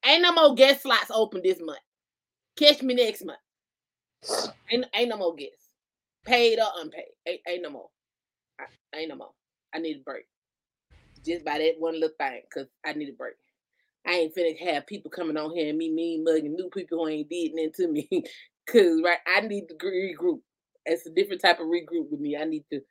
ain't 0.05 0.21
no 0.21 0.33
more 0.33 0.53
guest 0.53 0.83
slots 0.83 1.12
open 1.12 1.41
this 1.43 1.59
month. 1.62 1.79
Catch 2.57 2.81
me 2.81 2.93
next 2.93 3.25
month. 3.25 3.39
Ain't 4.71 4.86
ain't 4.93 5.09
no 5.09 5.17
more 5.17 5.36
guests, 5.36 5.69
paid 6.25 6.59
or 6.59 6.67
unpaid. 6.81 7.05
Ain't, 7.27 7.41
ain't 7.47 7.63
no 7.63 7.69
more. 7.69 7.89
I, 8.59 8.65
ain't 8.95 9.09
no 9.09 9.15
more. 9.15 9.31
I 9.74 9.79
need 9.79 9.97
a 9.97 10.03
break. 10.03 10.25
Just 11.25 11.45
by 11.45 11.57
that 11.59 11.75
one 11.79 11.93
little 11.93 12.15
thing, 12.17 12.41
cause 12.53 12.67
I 12.86 12.93
need 12.93 13.09
a 13.09 13.13
break. 13.13 13.36
I 14.07 14.13
ain't 14.13 14.36
finna 14.36 14.57
have 14.71 14.88
people 14.88 15.12
coming 15.12 15.36
on 15.36 15.53
here 15.53 15.69
and 15.69 15.77
me 15.77 15.91
mean 15.91 16.24
mugging 16.24 16.55
new 16.55 16.69
people 16.69 17.00
who 17.00 17.09
ain't 17.09 17.29
did 17.29 17.51
nothing 17.53 17.71
to 17.75 17.88
me. 17.89 18.07
Cause 18.67 19.01
right, 19.03 19.19
I 19.27 19.41
need 19.41 19.67
to 19.67 19.75
regroup. 19.75 20.39
It's 20.86 21.05
a 21.05 21.09
different 21.09 21.41
type 21.41 21.59
of 21.59 21.67
regroup 21.67 22.09
with 22.09 22.19
me. 22.19 22.38
I 22.38 22.45
need 22.45 22.63
to, 22.71 22.81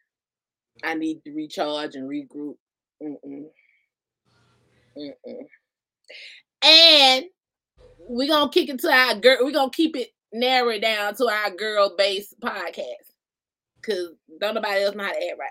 I 0.84 0.94
need 0.94 1.22
to 1.24 1.32
recharge 1.32 1.94
and 1.94 2.08
regroup. 2.08 2.56
Mm-mm. 3.02 3.46
Mm-mm. 4.98 5.46
And 6.62 7.26
we 8.08 8.28
gonna 8.28 8.50
kick 8.50 8.68
it 8.68 8.78
to 8.80 8.90
our 8.90 9.14
girl. 9.14 9.44
we 9.44 9.52
gonna 9.52 9.70
keep 9.70 9.96
it 9.96 10.10
narrow 10.32 10.70
it 10.70 10.80
down 10.80 11.14
to 11.16 11.24
our 11.26 11.50
girl 11.50 11.94
based 11.96 12.38
podcast. 12.40 13.12
Cause 13.82 14.14
don't 14.40 14.54
nobody 14.54 14.82
else 14.82 14.96
know 14.96 15.04
how 15.04 15.12
to 15.12 15.16
act 15.16 15.38
right. 15.38 15.50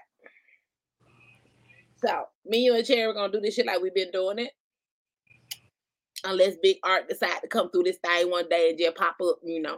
So 1.97 2.25
me, 2.45 2.59
you, 2.59 2.75
and 2.75 2.85
Cherry, 2.85 3.07
we're 3.07 3.13
gonna 3.13 3.31
do 3.31 3.39
this 3.39 3.55
shit 3.55 3.65
like 3.65 3.81
we've 3.81 3.95
been 3.95 4.11
doing 4.11 4.39
it. 4.39 4.51
Unless 6.23 6.57
Big 6.61 6.77
Art 6.83 7.07
decide 7.07 7.39
to 7.41 7.47
come 7.47 7.69
through 7.69 7.83
this 7.83 7.97
thing 7.97 8.29
one 8.29 8.49
day 8.49 8.69
and 8.69 8.79
just 8.79 8.95
pop 8.95 9.15
up, 9.23 9.37
you 9.43 9.61
know, 9.61 9.77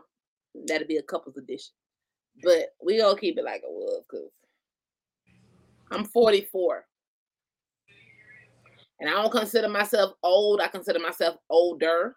that'll 0.65 0.87
be 0.87 0.97
a 0.97 1.03
couple's 1.03 1.37
edition. 1.37 1.73
But 2.43 2.73
we 2.83 2.99
gonna 2.99 3.19
keep 3.19 3.37
it 3.37 3.43
like 3.43 3.61
it 3.63 3.69
was, 3.69 4.05
cause 4.09 4.29
I'm 5.91 6.05
44. 6.05 6.85
And 8.99 9.09
I 9.09 9.13
don't 9.13 9.31
consider 9.31 9.69
myself 9.69 10.13
old. 10.23 10.59
I 10.59 10.67
consider 10.67 10.99
myself 10.99 11.35
older. 11.49 12.15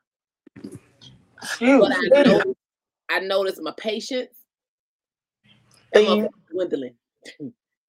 Excuse 1.42 1.80
But 1.80 1.92
I 1.92 2.22
know 2.22 2.54
I 3.10 3.20
notice 3.20 3.58
my 3.60 3.74
patience 3.76 4.40
Thin. 5.92 6.28
dwindling. 6.52 6.94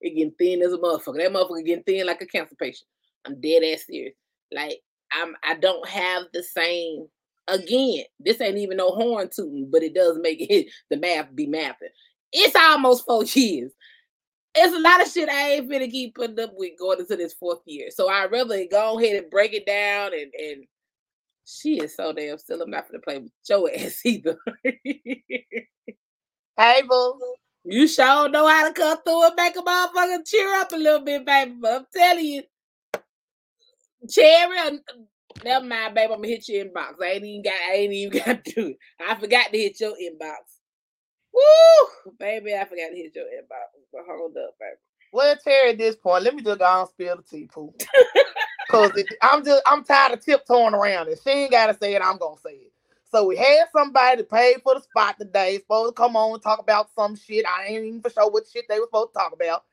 it 0.01 0.15
getting 0.15 0.33
thin 0.37 0.61
as 0.61 0.73
a 0.73 0.77
motherfucker. 0.77 1.17
That 1.17 1.31
motherfucker 1.31 1.65
getting 1.65 1.83
thin 1.83 2.07
like 2.07 2.21
a 2.21 2.25
cancer 2.25 2.55
patient. 2.55 2.87
I'm 3.25 3.39
dead 3.39 3.63
ass 3.63 3.85
serious. 3.87 4.15
Like 4.51 4.79
I'm 5.13 5.35
I 5.43 5.55
don't 5.55 5.87
have 5.87 6.23
the 6.33 6.43
same 6.43 7.07
again, 7.47 8.05
this 8.19 8.41
ain't 8.41 8.57
even 8.57 8.77
no 8.77 8.91
horn 8.91 9.29
tooting, 9.33 9.69
but 9.71 9.83
it 9.83 9.93
does 9.93 10.17
make 10.19 10.37
it 10.49 10.67
the 10.89 10.97
math 10.97 11.33
be 11.35 11.47
mathing. 11.47 11.91
It's 12.31 12.55
almost 12.55 13.05
four 13.05 13.23
years. 13.23 13.71
It's 14.53 14.75
a 14.75 14.79
lot 14.79 15.01
of 15.01 15.09
shit 15.09 15.29
I 15.29 15.51
ain't 15.53 15.69
finna 15.69 15.89
keep 15.89 16.15
putting 16.15 16.39
up 16.39 16.51
with 16.55 16.71
going 16.77 16.99
into 16.99 17.15
this 17.15 17.33
fourth 17.33 17.61
year. 17.65 17.87
So 17.89 18.09
I'd 18.09 18.31
rather 18.31 18.65
go 18.69 18.99
ahead 18.99 19.21
and 19.21 19.31
break 19.31 19.53
it 19.53 19.65
down 19.65 20.11
and 20.13 20.33
and 20.33 20.65
she 21.51 21.79
is 21.79 21.95
so 21.95 22.13
damn 22.13 22.37
still. 22.37 22.61
I'm 22.61 22.69
not 22.69 22.87
gonna 22.87 23.01
play 23.01 23.17
with 23.19 23.31
your 23.49 23.69
ass 23.73 24.01
either. 24.05 24.37
Hey, 26.57 26.81
boo. 26.87 27.19
you 27.65 27.87
sure 27.87 28.29
know 28.29 28.47
how 28.47 28.67
to 28.67 28.73
come 28.73 28.97
through 29.03 29.25
and 29.27 29.35
make 29.35 29.55
a 29.55 29.61
motherfucker 29.61 30.25
cheer 30.25 30.53
up 30.55 30.71
a 30.71 30.75
little 30.75 30.99
bit, 31.01 31.25
baby. 31.25 31.55
But 31.59 31.71
I'm 31.73 31.85
telling 31.93 32.25
you, 32.25 32.43
Cherry, 34.09 34.57
uh, 34.59 34.71
never 35.43 35.65
mind, 35.65 35.95
baby. 35.95 36.13
I'm 36.13 36.19
gonna 36.19 36.27
hit 36.27 36.47
your 36.47 36.65
inbox. 36.65 37.01
I 37.01 37.05
ain't 37.13 37.25
even 37.25 37.43
got. 37.43 37.53
I 37.53 37.75
ain't 37.75 37.93
even 37.93 38.19
got 38.25 38.43
to 38.43 38.53
do 38.53 38.67
it. 38.67 38.77
I 38.99 39.15
forgot 39.15 39.51
to 39.51 39.57
hit 39.57 39.79
your 39.79 39.91
inbox. 39.91 40.37
Woo, 41.33 42.11
baby, 42.19 42.53
I 42.53 42.65
forgot 42.65 42.89
to 42.89 42.95
hit 42.95 43.15
your 43.15 43.25
inbox. 43.25 43.81
But 43.91 44.01
hold 44.07 44.35
up, 44.37 44.55
baby. 44.59 44.77
Well, 45.13 45.35
Terry, 45.43 45.71
at 45.71 45.77
this 45.77 45.95
point, 45.95 46.23
let 46.23 46.35
me 46.35 46.41
just 46.41 46.59
go 46.59 46.79
and 46.81 46.89
spill 46.89 47.17
the 47.17 47.23
tea, 47.23 47.49
poo. 47.53 47.73
Cause 48.71 48.91
it, 48.97 49.07
I'm 49.21 49.45
just 49.45 49.63
I'm 49.67 49.83
tired 49.85 50.13
of 50.13 50.25
tiptoeing 50.25 50.75
around 50.75 51.09
it. 51.09 51.19
She 51.23 51.31
ain't 51.31 51.51
gotta 51.51 51.75
say 51.75 51.95
it, 51.95 52.03
I'm 52.03 52.17
gonna 52.19 52.37
say 52.43 52.51
it. 52.53 52.73
So 53.11 53.27
we 53.27 53.37
had 53.37 53.65
somebody 53.73 54.17
to 54.19 54.25
pay 54.25 54.55
for 54.63 54.75
the 54.75 54.81
spot 54.81 55.19
today, 55.19 55.59
supposed 55.59 55.95
to 55.95 56.01
come 56.01 56.17
on 56.17 56.33
and 56.35 56.43
talk 56.43 56.59
about 56.59 56.89
some 56.95 57.15
shit. 57.15 57.45
I 57.47 57.67
ain't 57.67 57.85
even 57.85 58.01
for 58.01 58.11
sure 58.11 58.31
what 58.31 58.45
shit 58.51 58.65
they 58.69 58.79
were 58.79 58.87
supposed 58.87 59.13
to 59.13 59.19
talk 59.19 59.33
about. 59.33 59.65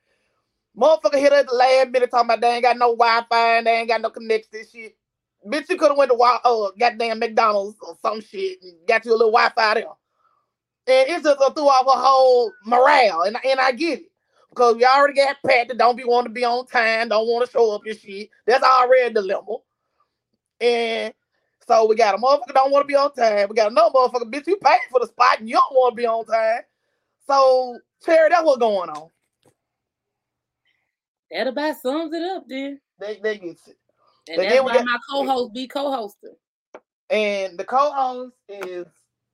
Motherfucker 0.78 1.20
hit 1.20 1.32
at 1.34 1.48
the 1.48 1.54
last 1.54 1.90
minute 1.90 2.10
talking 2.10 2.26
about 2.28 2.40
they 2.42 2.48
ain't 2.54 2.64
got 2.64 2.78
no 2.78 2.96
Wi-Fi 2.96 3.58
and 3.58 3.66
they 3.68 3.72
ain't 3.80 3.88
got 3.88 4.02
no 4.02 4.10
connection 4.10 4.60
shit. 4.72 4.96
Bitch, 5.46 5.68
you 5.70 5.76
could 5.78 5.90
have 5.90 5.98
went 5.98 6.10
to 6.12 6.18
uh, 6.18 6.70
goddamn 6.78 7.20
McDonald's 7.20 7.78
or 7.82 7.96
some 8.02 8.22
shit 8.22 8.58
and 8.62 8.74
got 8.88 9.04
you 9.04 9.12
a 9.12 9.16
little 9.18 9.32
Wi-Fi 9.32 9.74
there. 9.74 9.84
And 10.88 11.10
it's 11.10 11.24
just 11.24 11.38
threw 11.38 11.64
off 11.68 11.86
a 11.86 12.00
whole 12.00 12.52
morale, 12.66 13.22
and, 13.22 13.38
and 13.44 13.60
I 13.60 13.72
get 13.72 14.00
it. 14.00 14.12
Because 14.50 14.76
we 14.76 14.84
already 14.84 15.14
got 15.14 15.36
Pat 15.46 15.68
that 15.68 15.78
don't 15.78 15.96
be 15.96 16.04
want 16.04 16.26
to 16.26 16.32
be 16.32 16.44
on 16.44 16.66
time, 16.66 17.08
don't 17.08 17.26
want 17.26 17.44
to 17.44 17.50
show 17.50 17.70
up 17.74 17.82
and 17.86 17.98
shit. 17.98 18.30
That's 18.46 18.64
already 18.64 19.02
a 19.02 19.10
dilemma. 19.10 19.56
And 20.60 21.14
so 21.66 21.86
we 21.86 21.94
got 21.96 22.14
a 22.14 22.18
motherfucker 22.18 22.54
don't 22.54 22.70
want 22.70 22.84
to 22.84 22.88
be 22.88 22.96
on 22.96 23.12
time. 23.12 23.48
We 23.48 23.54
got 23.54 23.70
another 23.70 23.90
motherfucker, 23.94 24.32
bitch, 24.32 24.46
you 24.46 24.56
paid 24.56 24.80
for 24.90 25.00
the 25.00 25.06
spot 25.06 25.38
and 25.40 25.48
you 25.48 25.54
don't 25.54 25.74
want 25.74 25.92
to 25.92 25.96
be 25.96 26.06
on 26.06 26.24
time. 26.24 26.62
So, 27.26 27.78
Terry, 28.02 28.30
that's 28.30 28.44
what's 28.44 28.58
going 28.58 28.88
on. 28.90 29.10
That 31.30 31.46
about 31.46 31.76
sums 31.76 32.12
it 32.14 32.22
up, 32.22 32.44
then. 32.48 32.80
They, 32.98 33.20
they 33.22 33.36
get 33.36 33.58
it. 33.66 33.76
And 34.30 34.42
that's 34.42 34.62
why 34.62 34.74
got- 34.74 34.84
my 34.84 34.98
co-host 35.10 35.52
be 35.52 35.68
co-hosting. 35.68 36.36
And 37.10 37.58
the 37.58 37.64
co-host 37.64 38.34
is 38.48 38.86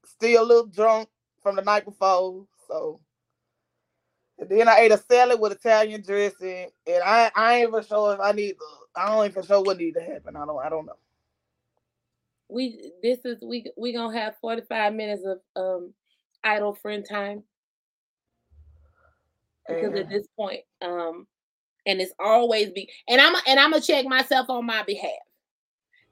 still 0.05 0.43
a 0.43 0.45
little 0.45 0.67
drunk 0.67 1.09
from 1.43 1.57
the 1.57 1.63
night 1.63 1.85
before. 1.85 2.47
So 2.69 3.01
then 4.39 4.69
I 4.69 4.81
ate 4.81 4.93
a 4.93 4.99
salad 4.99 5.41
with 5.41 5.53
Italian 5.53 6.03
dressing, 6.03 6.69
and 6.87 7.03
I 7.05 7.31
I 7.35 7.55
ain't 7.57 7.69
even 7.69 7.85
sure 7.85 8.15
if 8.15 8.21
I 8.21 8.33
need 8.33 8.53
to. 8.53 8.65
I 8.97 9.09
don't 9.15 9.27
even 9.27 9.43
sure 9.45 9.63
what 9.63 9.79
need 9.79 9.95
to 9.95 10.03
happen. 10.03 10.37
I 10.37 10.45
don't 10.45 10.65
I 10.65 10.69
don't 10.69 10.87
know. 10.87 10.97
We 12.49 12.93
this 13.03 13.25
is 13.25 13.43
we 13.43 13.71
we 13.77 13.93
gonna 13.93 14.19
have 14.19 14.37
forty 14.41 14.63
five 14.63 14.95
minutes 14.95 15.25
of 15.25 15.41
um 15.57 15.95
idle 16.43 16.75
friend 16.75 17.05
time 17.09 17.43
because 19.69 19.95
at 19.95 20.11
this 20.11 20.27
point, 20.37 20.61
um, 20.83 21.27
and 21.87 22.01
it's 22.01 22.13
always 22.19 22.71
be 22.71 22.89
and 23.09 23.21
I'm 23.21 23.35
and 23.47 23.59
I'm 23.59 23.71
gonna 23.71 23.83
check 23.83 24.05
myself 24.07 24.51
on 24.51 24.67
my 24.67 24.83
behalf 24.83 25.11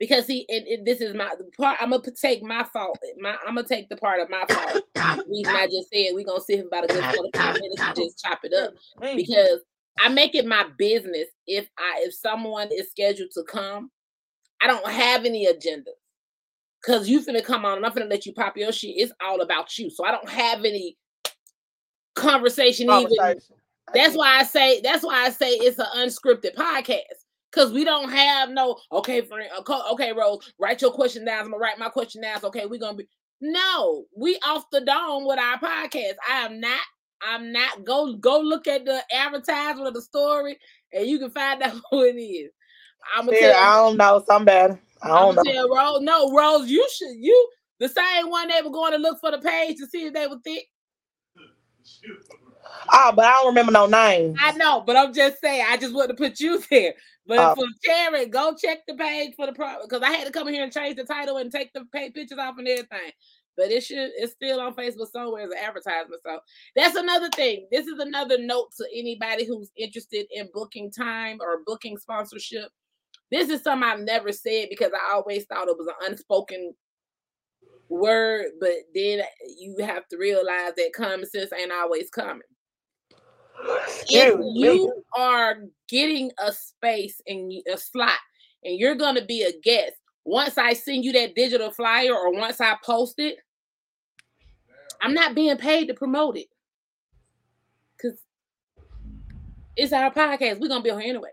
because 0.03 0.27
he 0.27 0.41
it, 0.49 0.65
it- 0.67 0.85
this 0.85 1.01
is 1.01 1.15
my 1.15 1.33
part. 1.57 1.79
I'm 1.81 1.91
gonna 1.91 2.03
take 2.21 2.43
my 2.43 2.65
fault. 2.65 2.99
My 3.21 3.37
I'm 3.47 3.55
gonna 3.55 3.69
take 3.69 3.89
the 3.89 3.97
part 3.97 4.19
of 4.21 4.29
my 4.29 4.45
fault. 4.51 4.83
The 4.95 5.25
reason 5.31 5.55
I 5.55 5.67
just 5.67 5.91
said 5.95 6.13
we 6.17 6.25
gonna 6.25 6.41
sit 6.41 6.57
here 6.57 6.67
about 6.67 6.85
a 6.85 6.89
good 6.89 7.05
45 7.05 7.55
minutes 7.61 7.81
and 7.81 7.95
just 7.97 8.19
chop 8.21 8.41
it 8.43 8.53
up 8.53 8.75
because 9.17 9.61
I 10.01 10.09
make 10.09 10.35
it 10.35 10.45
my 10.45 10.65
business 10.77 11.29
if 11.47 11.69
I 11.79 12.01
if 12.01 12.15
someone 12.15 12.69
is 12.73 12.91
scheduled 12.91 13.31
to 13.35 13.45
come, 13.45 13.93
I 14.61 14.67
don't 14.67 14.85
have 14.91 15.25
any 15.25 15.47
agenda. 15.47 15.93
Cause 16.85 17.09
you 17.09 17.21
finna 17.25 17.45
come 17.45 17.65
on 17.65 17.77
and 17.77 17.87
I'm 17.87 17.93
finna 17.93 18.11
let 18.11 18.27
you 18.27 18.33
pop 18.33 18.57
your 18.57 18.73
shit. 18.73 18.97
It's 18.97 19.13
all 19.25 19.41
about 19.41 19.79
you. 19.79 19.89
So 19.89 20.05
I 20.05 20.11
don't 20.11 20.29
have 20.29 20.65
any 20.65 20.97
conversation, 22.17 22.89
even. 23.03 23.13
That's 23.95 24.17
why 24.17 24.39
I 24.41 24.43
say 24.43 24.81
that's 24.81 25.05
why 25.05 25.27
I 25.27 25.31
say 25.31 25.51
it's 25.51 25.79
an 25.79 25.87
unscripted 25.97 26.57
podcast. 26.57 27.22
Cause 27.53 27.71
we 27.71 27.85
don't 27.85 28.11
have 28.11 28.49
no 28.49 28.79
okay, 28.91 29.21
friend. 29.21 29.51
Uh, 29.55 29.61
okay, 29.61 29.81
okay, 29.93 30.13
Rose, 30.13 30.53
write 30.59 30.81
your 30.81 30.91
question 30.91 31.25
down. 31.25 31.41
I'm 31.41 31.51
gonna 31.51 31.59
write 31.59 31.79
my 31.79 31.91
question 31.91 32.23
down. 32.23 32.39
Okay, 32.43 32.65
we're 32.65 32.81
gonna 32.81 32.97
be 32.97 33.09
no, 33.43 34.05
we 34.17 34.39
off 34.47 34.71
the 34.71 34.81
dome 34.81 35.27
with 35.27 35.39
our 35.39 35.59
podcast. 35.59 36.15
I 36.31 36.47
am 36.47 36.61
not, 36.61 36.81
I'm 37.21 37.53
not 37.53 37.85
go 37.85 38.15
go 38.15 38.41
look 38.41 38.67
at 38.67 38.85
the 38.85 39.03
advertisement 39.15 39.87
of 39.87 39.95
the 39.95 40.01
story 40.01 40.59
and 40.93 41.07
you 41.07 41.19
can 41.19 41.31
find 41.31 41.63
out 41.63 41.81
who 41.91 42.05
it 42.05 42.17
is. 42.17 42.51
I'm 43.17 43.27
gonna 43.27 43.39
tell 43.39 43.55
I 43.55 43.77
don't 43.77 43.97
know. 43.97 44.25
Somebody. 44.27 44.75
I 45.03 45.09
don't 45.09 45.35
know. 45.35 45.43
tell 45.43 45.69
Rose. 45.69 46.01
No, 46.01 46.33
Rose, 46.33 46.71
you 46.71 46.89
should 46.91 47.17
you 47.19 47.51
the 47.83 47.89
same 47.89 48.31
one 48.31 48.47
they 48.47 48.63
were 48.63 48.71
going 48.71 48.93
to 48.93 48.99
look 48.99 49.21
for 49.21 49.33
the 49.33 49.39
page 49.39 49.77
to 49.79 49.87
see 49.89 50.07
if 50.07 50.15
they 50.15 50.29
were 50.29 50.39
thick. 50.45 50.67
Oh, 52.93 53.13
but 53.15 53.25
I 53.25 53.33
don't 53.33 53.49
remember 53.49 53.73
no 53.73 53.87
name. 53.87 54.37
I 54.41 54.53
know, 54.53 54.83
but 54.87 54.97
I'm 54.97 55.13
just 55.13 55.41
saying, 55.41 55.67
I 55.69 55.77
just 55.77 55.93
want 55.93 56.09
to 56.11 56.15
put 56.15 56.39
you 56.39 56.63
there. 56.71 56.95
But 57.27 57.39
Oh. 57.39 57.55
for 57.55 57.67
Jared, 57.85 58.33
go 58.33 58.55
check 58.55 58.85
the 58.87 58.95
page 58.95 59.35
for 59.37 59.47
the 59.47 59.53
pro 59.53 59.81
because 59.83 60.03
I 60.03 60.11
had 60.11 60.27
to 60.27 60.33
come 60.33 60.49
in 60.49 60.55
here 60.55 60.65
and 60.65 60.73
change 60.73 60.97
the 60.97 61.05
title 61.05 61.37
and 61.37 61.53
take 61.53 61.73
the 61.73 61.85
pay 61.93 62.11
pictures 62.11 62.39
off 62.39 62.57
and 62.59 62.67
everything. 62.67 63.13
But 63.57 63.71
it 63.71 63.83
should 63.85 64.11
it's 64.17 64.33
still 64.33 64.61
on 64.61 64.75
Facebook 64.75 65.09
somewhere 65.13 65.45
as 65.45 65.51
an 65.51 65.59
advertisement. 65.59 66.23
So 66.25 66.41
that's 66.75 66.97
another 66.97 67.29
thing. 67.31 67.69
This 67.71 67.87
is 67.87 67.99
another 68.01 68.39
note 68.39 68.71
to 68.79 68.87
anybody 68.93 69.45
who's 69.45 69.71
interested 69.77 70.27
in 70.33 70.49
booking 70.53 70.91
time 70.91 71.39
or 71.41 71.63
booking 71.65 71.97
sponsorship. 71.99 72.71
This 73.31 73.51
is 73.51 73.63
something 73.63 73.89
I've 73.89 74.01
never 74.01 74.33
said 74.33 74.69
because 74.69 74.91
I 74.93 75.15
always 75.15 75.45
thought 75.45 75.69
it 75.69 75.79
was 75.79 75.87
an 75.87 76.11
unspoken 76.11 76.75
word, 77.89 78.47
but 78.59 78.71
then 78.95 79.23
you 79.59 79.77
have 79.81 80.09
to 80.09 80.17
realize 80.17 80.73
that 80.77 80.93
common 80.95 81.27
sense 81.27 81.53
ain't 81.53 81.73
always 81.73 82.11
common 82.11 82.43
if 84.09 84.41
you 84.55 85.05
are 85.17 85.57
getting 85.89 86.31
a 86.45 86.53
space 86.53 87.21
and 87.27 87.53
a 87.73 87.77
slot 87.77 88.19
and 88.65 88.79
you're 88.79 88.95
going 88.95 89.15
to 89.15 89.25
be 89.25 89.43
a 89.43 89.53
guest 89.63 89.95
once 90.25 90.59
i 90.59 90.73
send 90.73 91.05
you 91.05 91.13
that 91.13 91.35
digital 91.35 91.71
flyer 91.71 92.15
or 92.15 92.33
once 92.33 92.61
i 92.61 92.77
post 92.85 93.15
it 93.19 93.39
i'm 95.03 95.13
not 95.13 95.35
being 95.35 95.57
paid 95.57 95.89
to 95.89 95.95
promote 95.95 96.37
it. 96.39 96.47
Because 97.97 98.19
it's 99.77 99.93
our 99.93 100.13
podcast. 100.13 100.61
We're 100.61 100.69
going 100.69 100.81
to 100.81 100.85
be 100.85 100.91
on 100.91 101.01
here 101.01 101.11
anyway. 101.11 101.31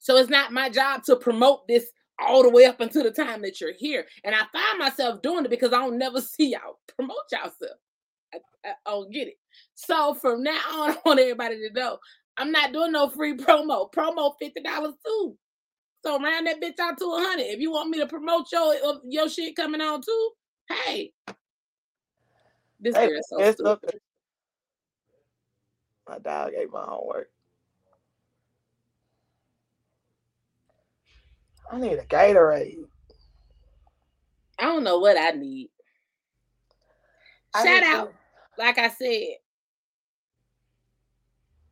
So 0.00 0.16
it's 0.16 0.30
not 0.30 0.52
my 0.52 0.68
job 0.68 1.04
to 1.04 1.16
promote 1.16 1.66
this 1.66 1.86
all 2.18 2.42
the 2.42 2.50
way 2.50 2.64
up 2.64 2.80
until 2.80 3.04
the 3.04 3.10
time 3.10 3.42
that 3.42 3.60
you're 3.60 3.74
here. 3.78 4.04
And 4.24 4.34
i 4.34 4.40
find 4.52 4.78
myself 4.78 5.22
doing 5.22 5.44
it 5.44 5.50
because 5.50 5.72
i 5.72 5.78
don't 5.78 5.98
never 5.98 6.20
see 6.20 6.50
y'all 6.50 6.78
promote 6.96 7.16
yourself 7.30 7.78
I, 8.34 8.38
don't 8.86 9.10
get 9.12 9.28
it 9.28 9.38
so 9.74 10.14
from 10.14 10.42
now 10.42 10.58
on, 10.74 10.90
I 10.90 10.98
want 11.04 11.20
everybody 11.20 11.56
to 11.68 11.72
know 11.74 11.98
I'm 12.36 12.52
not 12.52 12.72
doing 12.72 12.92
no 12.92 13.08
free 13.08 13.36
promo. 13.36 13.90
Promo 13.92 14.32
fifty 14.40 14.60
dollars 14.62 14.94
too. 15.04 15.36
So 16.04 16.20
round 16.20 16.46
that 16.46 16.60
bitch 16.62 16.78
out 16.80 16.96
to 16.98 17.04
a 17.06 17.20
hundred. 17.20 17.46
If 17.46 17.58
you 17.60 17.72
want 17.72 17.90
me 17.90 17.98
to 17.98 18.06
promote 18.06 18.46
your 18.52 18.74
uh, 18.84 18.98
your 19.08 19.28
shit 19.28 19.56
coming 19.56 19.80
on 19.80 20.00
too, 20.02 20.30
hey. 20.68 21.12
This 22.78 22.94
Hey, 22.94 23.08
girl 23.08 23.18
is 23.18 23.26
so 23.28 23.38
stupid. 23.52 23.64
nothing. 23.64 24.00
My 26.08 26.18
dog 26.20 26.52
ate 26.56 26.70
my 26.72 26.84
homework. 26.84 27.28
I 31.72 31.78
need 31.78 31.94
a 31.98 32.04
Gatorade. 32.04 32.84
I 34.60 34.64
don't 34.64 34.84
know 34.84 34.98
what 35.00 35.18
I 35.18 35.30
need. 35.32 35.70
I 37.54 37.64
Shout 37.64 37.74
need 37.74 37.80
to- 37.80 37.96
out, 37.96 38.14
like 38.58 38.78
I 38.78 38.88
said, 38.88 39.36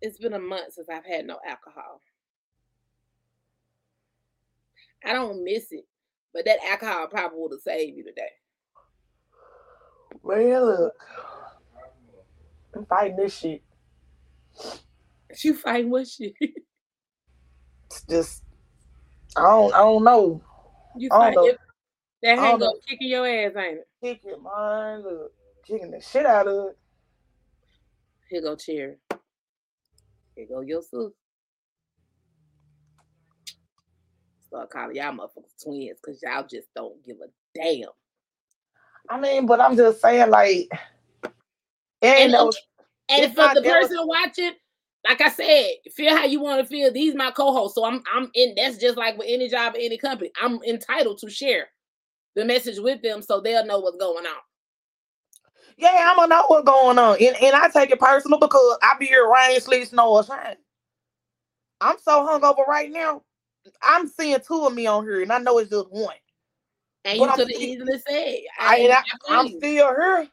it's 0.00 0.18
been 0.18 0.34
a 0.34 0.38
month 0.38 0.74
since 0.74 0.88
I've 0.88 1.04
had 1.04 1.26
no 1.26 1.38
alcohol. 1.46 2.00
I 5.04 5.12
don't 5.12 5.44
miss 5.44 5.72
it, 5.72 5.84
but 6.32 6.44
that 6.44 6.58
alcohol 6.64 7.08
probably 7.08 7.38
would 7.40 7.52
have 7.52 7.60
saved 7.60 7.96
me 7.96 8.02
today. 8.02 8.30
Man, 10.24 10.64
look. 10.64 10.94
I'm 12.74 12.86
fighting 12.86 13.16
this 13.16 13.36
shit. 13.36 13.62
You 15.42 15.54
fighting 15.54 15.90
what 15.90 16.06
shit? 16.06 16.34
It's 17.88 18.02
just 18.10 18.42
I 19.36 19.42
don't 19.42 19.72
I 19.72 19.78
don't 19.78 20.02
know. 20.02 20.42
You 20.96 21.08
fighting 21.08 21.54
that 22.22 22.38
hang 22.38 22.60
up 22.62 22.72
kicking 22.86 23.08
your 23.08 23.26
ass, 23.26 23.52
ain't 23.56 23.78
it? 23.78 23.88
Kicking 24.02 24.42
mine, 24.42 25.04
look, 25.04 25.32
kicking 25.66 25.90
the 25.90 26.00
shit 26.00 26.26
out 26.26 26.48
of 26.48 26.68
it. 26.68 26.78
Here 28.28 28.42
go 28.42 28.56
Cherry. 28.56 28.96
Here 30.34 30.46
go 30.48 30.60
your 30.60 30.82
sister. 30.82 31.10
Start 34.46 34.70
calling 34.70 34.96
y'all 34.96 35.12
motherfuckers 35.12 35.62
twins 35.62 35.98
because 36.02 36.22
y'all 36.22 36.46
just 36.48 36.68
don't 36.74 37.04
give 37.04 37.16
a 37.16 37.28
damn. 37.54 37.88
I 39.08 39.20
mean, 39.20 39.46
but 39.46 39.60
I'm 39.60 39.76
just 39.76 40.00
saying, 40.00 40.30
like, 40.30 40.68
And, 42.02 42.32
no. 42.32 42.52
and 43.08 43.34
for 43.34 43.54
the 43.54 43.62
person 43.62 43.98
watching, 44.02 44.52
like 45.04 45.20
I 45.20 45.30
said, 45.30 45.66
feel 45.94 46.16
how 46.16 46.24
you 46.24 46.40
want 46.40 46.60
to 46.60 46.66
feel. 46.66 46.92
These 46.92 47.14
my 47.14 47.30
co-hosts, 47.30 47.74
so 47.76 47.84
I'm 47.84 48.02
I'm 48.12 48.30
in. 48.34 48.54
That's 48.56 48.78
just 48.78 48.96
like 48.96 49.16
with 49.16 49.28
any 49.30 49.48
job, 49.48 49.74
any 49.78 49.98
company. 49.98 50.30
I'm 50.40 50.62
entitled 50.64 51.18
to 51.18 51.30
share 51.30 51.68
the 52.34 52.44
message 52.44 52.78
with 52.78 53.02
them 53.02 53.22
so 53.22 53.40
they'll 53.40 53.64
know 53.64 53.78
what's 53.78 53.96
going 53.96 54.26
on. 54.26 54.40
Yeah, 55.78 56.08
I'm 56.10 56.16
gonna 56.16 56.28
know 56.28 56.44
what's 56.48 56.64
going 56.64 56.98
on, 56.98 57.16
and, 57.20 57.36
and 57.42 57.54
I 57.54 57.68
take 57.68 57.90
it 57.90 58.00
personal 58.00 58.38
because 58.38 58.78
I 58.82 58.96
be 58.98 59.06
here 59.06 59.30
rain, 59.30 59.60
sleet, 59.60 59.88
snow, 59.88 60.10
or 60.10 60.24
shine. 60.24 60.56
I'm 61.80 61.96
so 62.02 62.26
hungover 62.26 62.66
right 62.66 62.90
now. 62.90 63.22
I'm 63.82 64.08
seeing 64.08 64.38
two 64.46 64.64
of 64.66 64.74
me 64.74 64.86
on 64.86 65.04
here, 65.04 65.20
and 65.20 65.32
I 65.32 65.38
know 65.38 65.58
it's 65.58 65.70
just 65.70 65.90
one. 65.90 66.14
And 67.04 67.18
But 67.18 67.38
you 67.38 67.44
could 67.44 67.52
have 67.52 67.62
easily 67.62 67.98
said, 68.08 68.36
I, 68.58 69.02
I, 69.28 69.42
you. 69.42 69.58
still 69.58 69.88
here, 69.94 70.28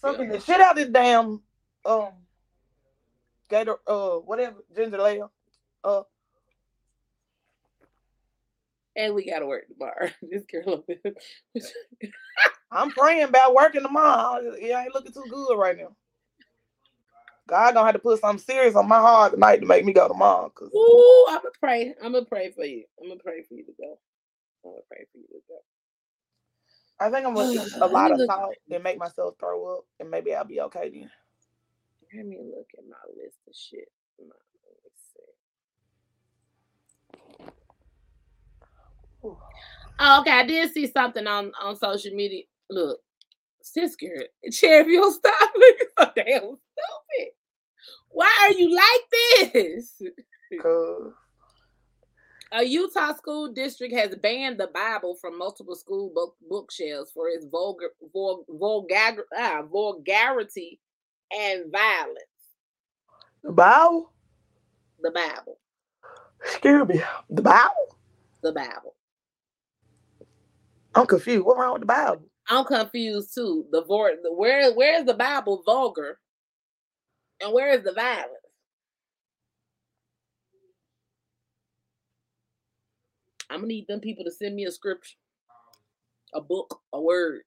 sucking 0.00 0.28
the 0.28 0.40
shit 0.40 0.60
out 0.60 0.76
this 0.76 0.88
damn 0.88 1.40
um 1.86 2.10
gator 3.48 3.76
uh 3.86 4.16
whatever 4.16 4.56
ginger 4.76 5.00
ale. 5.00 5.32
Uh, 5.82 6.02
and 8.94 9.14
we 9.14 9.24
gotta 9.24 9.46
work 9.46 9.66
tomorrow. 9.68 10.10
this 10.22 10.44
girl 10.44 10.74
up 10.74 10.86
there. 10.86 11.14
I'm 12.72 12.90
praying 12.90 13.24
about 13.24 13.54
working 13.54 13.82
tomorrow. 13.82 14.40
It 14.54 14.70
ain't 14.72 14.94
looking 14.94 15.12
too 15.12 15.24
good 15.28 15.56
right 15.58 15.76
now. 15.76 15.94
God 17.48 17.74
gonna 17.74 17.86
have 17.86 17.94
to 17.94 17.98
put 18.00 18.20
something 18.20 18.42
serious 18.44 18.74
on 18.76 18.88
my 18.88 18.98
heart 19.00 19.32
tonight 19.32 19.58
to 19.60 19.66
make 19.66 19.84
me 19.84 19.92
go 19.92 20.06
tomorrow. 20.08 20.50
Cause 20.54 20.70
Ooh, 20.74 21.26
I'm 21.28 21.38
gonna 21.38 21.50
pray. 21.58 21.94
I'm 22.02 22.12
gonna 22.12 22.24
pray 22.24 22.50
for 22.52 22.64
you. 22.64 22.84
I'm 23.02 23.08
gonna 23.08 23.20
pray 23.20 23.42
for 23.42 23.54
you 23.54 23.64
to 23.64 23.72
go. 23.80 23.98
I'm 24.64 24.70
gonna 24.72 24.82
pray 24.88 25.04
for 25.12 25.18
you 25.18 25.26
to 25.28 25.40
go. 25.48 25.58
I 27.00 27.10
think 27.10 27.26
I'm 27.26 27.34
gonna 27.34 27.52
eat 27.52 27.72
a 27.80 27.88
lot 27.92 28.12
of 28.12 28.18
look- 28.18 28.30
salt 28.30 28.54
and 28.70 28.82
make 28.84 28.98
myself 28.98 29.34
throw 29.40 29.78
up, 29.78 29.84
and 30.00 30.10
maybe 30.10 30.34
I'll 30.34 30.44
be 30.44 30.60
okay 30.62 30.90
then. 30.90 31.10
Let 32.16 32.26
me 32.26 32.38
look 32.38 32.68
at 32.78 32.84
my 32.88 32.96
list 33.22 33.38
of 33.48 33.54
shit. 33.54 33.88
My- 34.20 34.34
let 34.64 34.84
me 34.84 34.90
see. 35.14 35.42
Ooh. 39.28 39.38
Oh, 40.00 40.20
okay. 40.20 40.30
I 40.32 40.44
did 40.46 40.72
see 40.72 40.86
something 40.86 41.26
on 41.26 41.52
on 41.60 41.76
social 41.76 42.14
media. 42.14 42.44
Look, 42.70 43.00
sis 43.62 43.96
girl, 43.96 44.22
don't 44.42 45.12
stop 45.12 45.50
looking 45.56 45.86
so 45.98 46.10
damn 46.16 46.40
stupid. 46.42 47.32
Why 48.10 48.30
are 48.42 48.52
you 48.52 48.74
like 48.74 49.52
this? 49.52 50.02
A 52.52 52.64
Utah 52.64 53.14
school 53.14 53.52
district 53.52 53.94
has 53.94 54.14
banned 54.16 54.58
the 54.58 54.66
Bible 54.68 55.14
from 55.20 55.38
multiple 55.38 55.76
school 55.76 56.10
book 56.12 56.34
bookshelves 56.48 57.12
for 57.12 57.28
its 57.28 57.46
vulgar, 57.46 57.90
vul, 58.12 58.44
vulgar, 58.48 59.24
ah, 59.38 59.62
vulgarity 59.70 60.80
and 61.32 61.70
violence. 61.70 62.16
the 63.44 63.52
Bible, 63.52 64.12
The 65.00 65.12
Bible, 65.12 65.58
excuse 66.42 66.88
me, 66.88 67.00
the 67.30 67.42
Bible. 67.42 67.96
the 68.42 68.52
Bible. 68.52 68.96
I'm 70.96 71.06
confused. 71.06 71.44
What 71.44 71.56
wrong 71.56 71.74
with 71.74 71.82
the 71.82 71.86
Bible? 71.86 72.22
I'm 72.50 72.64
confused 72.64 73.32
too. 73.32 73.64
The, 73.70 73.82
the 73.82 74.32
where 74.32 74.74
where 74.74 74.98
is 74.98 75.06
the 75.06 75.14
Bible 75.14 75.62
vulgar, 75.64 76.18
and 77.40 77.52
where 77.52 77.72
is 77.72 77.84
the 77.84 77.92
violence? 77.92 78.34
I'm 83.48 83.60
gonna 83.60 83.68
need 83.68 83.86
them 83.86 84.00
people 84.00 84.24
to 84.24 84.32
send 84.32 84.56
me 84.56 84.64
a 84.64 84.72
scripture, 84.72 85.16
a 86.34 86.40
book, 86.40 86.80
a 86.92 87.00
word. 87.00 87.42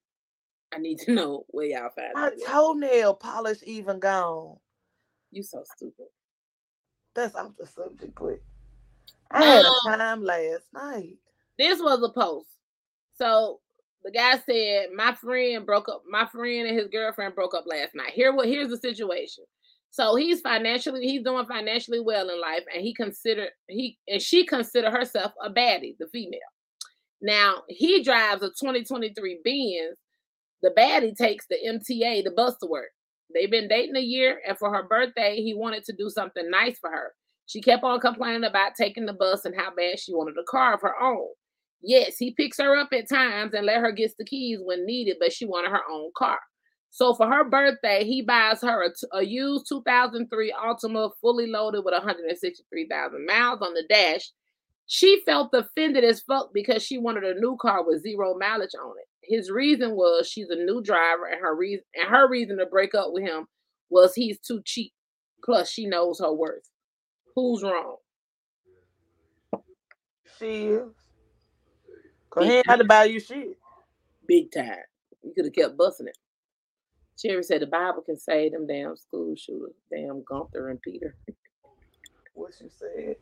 I 0.74 0.78
need 0.78 0.98
to 1.00 1.12
know 1.14 1.44
where 1.48 1.66
y'all 1.66 1.90
find 1.94 2.12
My 2.14 2.30
toenail 2.46 3.14
polish 3.14 3.58
even 3.64 3.98
gone. 3.98 4.56
You 5.30 5.42
so 5.42 5.64
stupid. 5.76 6.06
That's 7.14 7.34
off 7.34 7.52
the 7.58 7.66
subject, 7.66 8.18
but 8.18 8.40
I 9.30 9.44
had 9.44 9.66
a 9.66 9.96
time 9.96 10.24
last 10.24 10.64
night. 10.72 11.16
this 11.58 11.80
was 11.80 12.02
a 12.02 12.12
post. 12.18 12.48
So 13.18 13.60
the 14.04 14.10
guy 14.10 14.38
said, 14.46 14.88
My 14.94 15.14
friend 15.14 15.64
broke 15.64 15.88
up, 15.88 16.02
my 16.08 16.26
friend 16.26 16.68
and 16.68 16.78
his 16.78 16.88
girlfriend 16.88 17.34
broke 17.34 17.54
up 17.54 17.64
last 17.66 17.94
night. 17.94 18.12
Here 18.12 18.32
what 18.34 18.48
here's 18.48 18.68
the 18.68 18.76
situation. 18.76 19.44
So 19.90 20.16
he's 20.16 20.40
financially 20.40 21.06
he's 21.06 21.22
doing 21.22 21.46
financially 21.46 22.00
well 22.00 22.28
in 22.28 22.40
life, 22.40 22.64
and 22.72 22.82
he 22.82 22.92
considered 22.92 23.50
he 23.68 23.98
and 24.06 24.20
she 24.20 24.44
considered 24.44 24.92
herself 24.92 25.32
a 25.42 25.50
baddie, 25.50 25.96
the 25.98 26.06
female. 26.08 26.40
Now 27.22 27.62
he 27.68 28.02
drives 28.02 28.42
a 28.42 28.48
2023 28.48 29.40
Benz. 29.44 29.98
The 30.62 30.70
baddie 30.70 31.16
takes 31.16 31.46
the 31.46 31.56
MTA, 31.66 32.24
the 32.24 32.30
bus 32.30 32.56
to 32.58 32.66
work. 32.66 32.90
They've 33.32 33.50
been 33.50 33.68
dating 33.68 33.96
a 33.96 34.00
year, 34.00 34.40
and 34.46 34.56
for 34.58 34.72
her 34.72 34.82
birthday, 34.82 35.36
he 35.36 35.54
wanted 35.54 35.84
to 35.84 35.92
do 35.92 36.10
something 36.10 36.50
nice 36.50 36.78
for 36.78 36.90
her. 36.90 37.14
She 37.46 37.60
kept 37.60 37.84
on 37.84 38.00
complaining 38.00 38.44
about 38.44 38.74
taking 38.74 39.06
the 39.06 39.12
bus 39.12 39.44
and 39.44 39.54
how 39.54 39.74
bad 39.74 39.98
she 39.98 40.14
wanted 40.14 40.36
a 40.38 40.44
car 40.44 40.74
of 40.74 40.80
her 40.82 41.00
own. 41.00 41.28
Yes, 41.86 42.16
he 42.16 42.32
picks 42.32 42.58
her 42.58 42.76
up 42.76 42.88
at 42.92 43.08
times 43.10 43.52
and 43.52 43.66
let 43.66 43.80
her 43.80 43.92
get 43.92 44.12
the 44.18 44.24
keys 44.24 44.58
when 44.62 44.86
needed, 44.86 45.16
but 45.20 45.32
she 45.32 45.44
wanted 45.44 45.70
her 45.70 45.82
own 45.90 46.10
car. 46.16 46.38
So 46.90 47.12
for 47.12 47.26
her 47.26 47.44
birthday, 47.44 48.04
he 48.04 48.22
buys 48.22 48.62
her 48.62 48.88
a, 49.12 49.22
used 49.22 49.68
2003 49.68 50.54
Altima 50.58 51.10
fully 51.20 51.46
loaded 51.46 51.84
with 51.84 51.92
163,000 51.92 53.26
miles 53.26 53.60
on 53.60 53.74
the 53.74 53.82
dash. 53.88 54.30
She 54.86 55.22
felt 55.26 55.52
offended 55.52 56.04
as 56.04 56.22
fuck 56.22 56.50
because 56.54 56.82
she 56.82 56.96
wanted 56.96 57.24
a 57.24 57.38
new 57.38 57.56
car 57.60 57.84
with 57.84 58.02
zero 58.02 58.34
mileage 58.38 58.74
on 58.80 58.94
it. 58.98 59.08
His 59.22 59.50
reason 59.50 59.96
was 59.96 60.28
she's 60.28 60.50
a 60.50 60.56
new 60.56 60.82
driver, 60.82 61.26
and 61.26 61.40
her 61.40 61.54
reason 61.54 61.84
and 61.94 62.08
her 62.08 62.28
reason 62.28 62.58
to 62.58 62.66
break 62.66 62.94
up 62.94 63.08
with 63.10 63.24
him 63.24 63.46
was 63.90 64.14
he's 64.14 64.38
too 64.38 64.62
cheap. 64.64 64.92
Plus, 65.44 65.68
she 65.68 65.86
knows 65.86 66.20
her 66.20 66.32
worth. 66.32 66.70
Who's 67.34 67.62
wrong? 67.62 67.96
She 70.38 70.66
is. 70.66 71.03
Cause 72.34 72.46
he 72.46 72.52
ain't 72.54 72.66
had 72.68 72.76
to 72.76 72.84
buy 72.84 73.04
you 73.04 73.20
shit. 73.20 73.56
Big 74.26 74.50
time. 74.52 74.76
You 75.22 75.32
could 75.34 75.44
have 75.44 75.54
kept 75.54 75.76
busting 75.76 76.08
it. 76.08 76.18
Cherry 77.16 77.42
said 77.44 77.62
the 77.62 77.66
Bible 77.66 78.02
can 78.02 78.18
save 78.18 78.52
them 78.52 78.66
damn 78.66 78.96
school 78.96 79.36
shooters, 79.36 79.74
damn 79.90 80.24
Gunther 80.24 80.70
and 80.70 80.82
Peter. 80.82 81.14
What 82.34 82.52
you 82.60 82.68
said. 82.76 83.16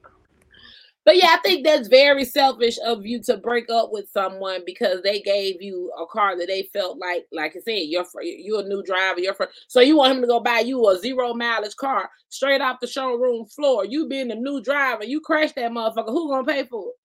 But 1.05 1.17
yeah, 1.17 1.31
I 1.33 1.39
think 1.39 1.67
that's 1.67 1.89
very 1.89 2.25
selfish 2.25 2.79
of 2.87 3.05
you 3.05 3.21
to 3.25 3.37
break 3.37 3.69
up 3.71 3.91
with 3.91 4.09
someone 4.09 4.63
because 4.65 5.03
they 5.03 5.21
gave 5.21 5.61
you 5.61 5.93
a 6.01 6.07
car 6.07 6.39
that 6.39 6.47
they 6.47 6.71
felt 6.73 6.99
like, 6.99 7.27
like 7.33 7.57
I 7.57 7.61
said, 7.61 7.89
you're 7.89 8.07
you're 8.23 8.61
a 8.61 8.69
new 8.69 8.85
driver, 8.85 9.19
you're 9.19 9.35
fr- 9.35 9.45
so 9.67 9.81
you 9.81 9.97
want 9.97 10.13
him 10.15 10.21
to 10.21 10.29
go 10.29 10.39
buy 10.39 10.61
you 10.61 10.89
a 10.89 10.99
zero 10.99 11.35
mileage 11.35 11.75
car 11.75 12.09
straight 12.29 12.61
off 12.61 12.79
the 12.81 12.87
showroom 12.87 13.47
floor. 13.47 13.85
You 13.85 14.07
being 14.09 14.31
a 14.31 14.37
new 14.37 14.63
driver, 14.63 15.05
you 15.05 15.21
crash 15.21 15.53
that 15.53 15.73
motherfucker. 15.73 16.07
Who 16.09 16.31
gonna 16.31 16.47
pay 16.47 16.65
for 16.65 16.91
it? 16.91 17.02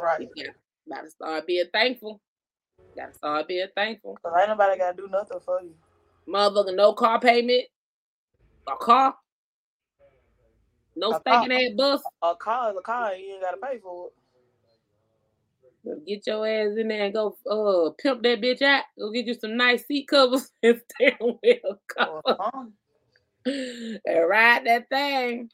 Right. 0.00 0.28
Yeah, 0.34 0.50
gotta 0.88 1.10
start 1.10 1.46
being 1.46 1.64
thankful. 1.72 2.20
Gotta 2.96 3.14
start 3.14 3.48
being 3.48 3.66
thankful. 3.74 4.18
Cause 4.22 4.32
ain't 4.38 4.48
nobody 4.48 4.78
gotta 4.78 4.96
do 4.96 5.08
nothing 5.08 5.40
for 5.44 5.60
you. 5.62 5.74
Motherfucker, 6.28 6.74
no 6.74 6.92
car 6.92 7.20
payment, 7.20 7.64
a 8.66 8.76
car, 8.76 9.14
no 10.96 11.12
A 11.12 11.20
stinking 11.20 11.52
ass 11.52 11.72
bus. 11.76 12.02
A 12.22 12.34
car 12.36 12.70
is 12.70 12.76
a 12.76 12.82
car, 12.82 13.14
you 13.14 13.34
ain't 13.34 13.42
gotta 13.42 13.56
pay 13.56 13.78
for 13.78 14.06
it. 14.06 14.12
Get 16.06 16.26
your 16.26 16.46
ass 16.46 16.76
in 16.76 16.88
there 16.88 17.04
and 17.04 17.14
go 17.14 17.36
uh 17.48 17.90
pimp 18.02 18.22
that 18.22 18.40
bitch 18.40 18.62
out. 18.62 18.84
Go 18.98 19.10
get 19.10 19.26
you 19.26 19.34
some 19.34 19.56
nice 19.56 19.86
seat 19.86 20.08
covers 20.08 20.50
and 20.62 20.80
steering 20.90 21.38
wheel 21.42 21.80
covers 21.88 22.22
something. 22.26 22.72
and 24.04 24.28
ride 24.28 24.66
that 24.66 24.88
thing. 24.90 25.50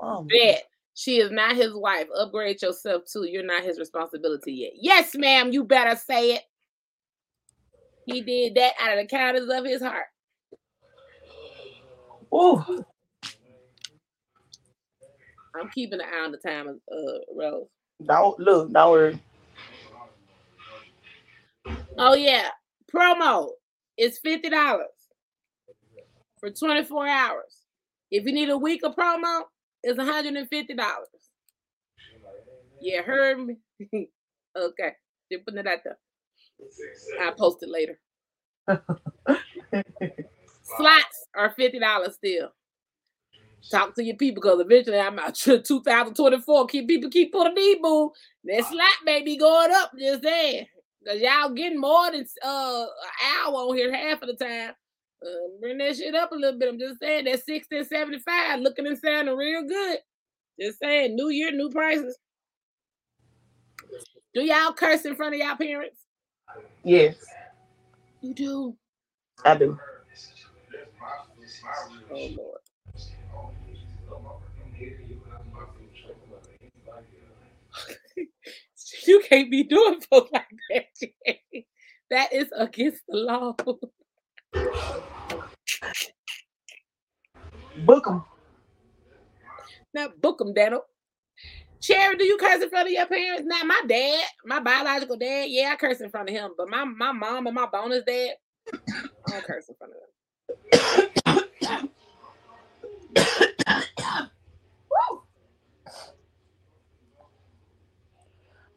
Something. 0.00 0.28
Bet 0.28 0.64
she 0.96 1.18
is 1.18 1.30
not 1.30 1.54
his 1.54 1.74
wife. 1.74 2.06
Upgrade 2.18 2.62
yourself 2.62 3.02
too. 3.04 3.24
You're 3.28 3.44
not 3.44 3.62
his 3.62 3.78
responsibility 3.78 4.52
yet. 4.52 4.72
Yes, 4.80 5.14
ma'am. 5.14 5.52
You 5.52 5.62
better 5.62 5.94
say 5.94 6.32
it. 6.32 6.42
He 8.06 8.22
did 8.22 8.54
that 8.54 8.72
out 8.80 8.96
of 8.96 9.04
the 9.04 9.14
kindness 9.14 9.50
of 9.52 9.66
his 9.66 9.82
heart. 9.82 10.06
Ooh. 12.34 12.84
I'm 15.54 15.68
keeping 15.74 16.00
an 16.00 16.06
eye 16.06 16.24
on 16.24 16.32
the 16.32 16.38
time, 16.38 16.68
uh, 16.68 17.18
Rose. 17.34 17.66
Don't 18.02 18.38
look, 18.40 18.72
don't 18.72 18.90
worry. 18.90 19.20
Oh 21.98 22.14
yeah, 22.14 22.48
promo 22.92 23.50
is 23.98 24.18
fifty 24.18 24.48
dollars 24.48 24.86
for 26.40 26.50
twenty 26.50 26.84
four 26.84 27.06
hours. 27.06 27.64
If 28.10 28.24
you 28.24 28.32
need 28.32 28.48
a 28.48 28.56
week 28.56 28.82
of 28.82 28.96
promo, 28.96 29.42
it's 29.86 29.98
one 29.98 30.06
hundred 30.08 30.34
and 30.34 30.48
fifty 30.48 30.74
dollars. 30.74 31.06
Yeah, 32.80 33.02
heard 33.02 33.38
me. 33.38 33.56
okay, 34.56 34.92
they're 35.30 35.38
putting 35.38 35.60
it 35.60 35.66
out 35.68 35.78
there. 35.84 35.98
I'll 37.22 37.34
post 37.34 37.58
it 37.62 37.68
later. 37.68 38.00
Slots 40.62 41.26
are 41.36 41.54
fifty 41.56 41.78
dollars 41.78 42.14
still. 42.16 42.50
Talk 43.70 43.94
to 43.94 44.02
your 44.02 44.16
people 44.16 44.42
because 44.42 44.60
eventually 44.60 44.98
I'm 44.98 45.18
out 45.20 45.36
to 45.36 45.60
2024. 45.62 46.66
Keep 46.66 46.88
people 46.88 47.10
keep 47.10 47.32
putting 47.32 47.54
these 47.54 47.78
boo. 47.80 48.10
That 48.44 48.64
slot 48.64 48.90
may 49.04 49.22
be 49.22 49.36
going 49.36 49.70
up, 49.72 49.92
just 49.96 50.24
saying. 50.24 50.66
Cause 51.06 51.20
y'all 51.20 51.50
getting 51.50 51.80
more 51.80 52.10
than 52.10 52.26
uh 52.44 52.86
an 52.86 53.46
hour 53.46 53.54
on 53.54 53.76
here 53.76 53.94
half 53.94 54.20
of 54.22 54.28
the 54.28 54.34
time. 54.34 54.72
Uh, 55.24 55.58
bring 55.60 55.78
that 55.78 55.96
shit 55.96 56.14
up 56.14 56.32
a 56.32 56.34
little 56.34 56.58
bit. 56.58 56.68
I'm 56.68 56.78
just 56.78 57.00
saying 57.00 57.24
that 57.24 57.44
60 57.44 57.76
and 57.76 57.86
75 57.86 58.60
looking 58.60 58.86
and 58.86 58.98
sounding 58.98 59.36
real 59.36 59.66
good. 59.66 59.98
Just 60.60 60.78
saying, 60.78 61.16
new 61.16 61.28
year, 61.28 61.52
new 61.52 61.70
prices. 61.70 62.18
Do 64.34 64.42
y'all 64.44 64.72
curse 64.72 65.04
in 65.04 65.16
front 65.16 65.34
of 65.34 65.40
y'all 65.40 65.56
parents? 65.56 65.98
Yes, 66.84 67.16
You 68.20 68.34
do. 68.34 68.76
I 69.44 69.56
do. 69.56 69.78
Oh 72.10 72.28
Lord. 72.36 72.60
you 79.06 79.22
can't 79.28 79.50
be 79.50 79.62
doing 79.64 80.00
folks 80.10 80.30
like 80.32 80.46
that. 80.70 80.84
That 82.10 82.32
is 82.32 82.48
against 82.56 83.02
the 83.08 83.16
law. 83.16 83.56
Book 87.84 88.04
them. 88.04 88.24
Now 89.92 90.08
book 90.20 90.38
them, 90.38 90.54
Daniel. 90.54 90.84
Cherry, 91.80 92.16
do 92.16 92.24
you 92.24 92.36
curse 92.38 92.62
in 92.62 92.70
front 92.70 92.88
of 92.88 92.92
your 92.92 93.06
parents? 93.06 93.44
Now, 93.46 93.62
my 93.64 93.82
dad, 93.86 94.24
my 94.44 94.60
biological 94.60 95.16
dad, 95.16 95.46
yeah, 95.48 95.70
I 95.72 95.76
curse 95.76 96.00
in 96.00 96.10
front 96.10 96.28
of 96.28 96.34
him. 96.34 96.52
But 96.56 96.68
my, 96.68 96.84
my 96.84 97.12
mom 97.12 97.46
and 97.46 97.54
my 97.54 97.66
bonus 97.66 98.02
dad, 98.04 98.30
I 98.72 99.30
don't 99.30 99.44
curse 99.44 99.68
in 99.68 99.74
front 99.76 99.92
of 99.92 99.98
them. 100.00 100.06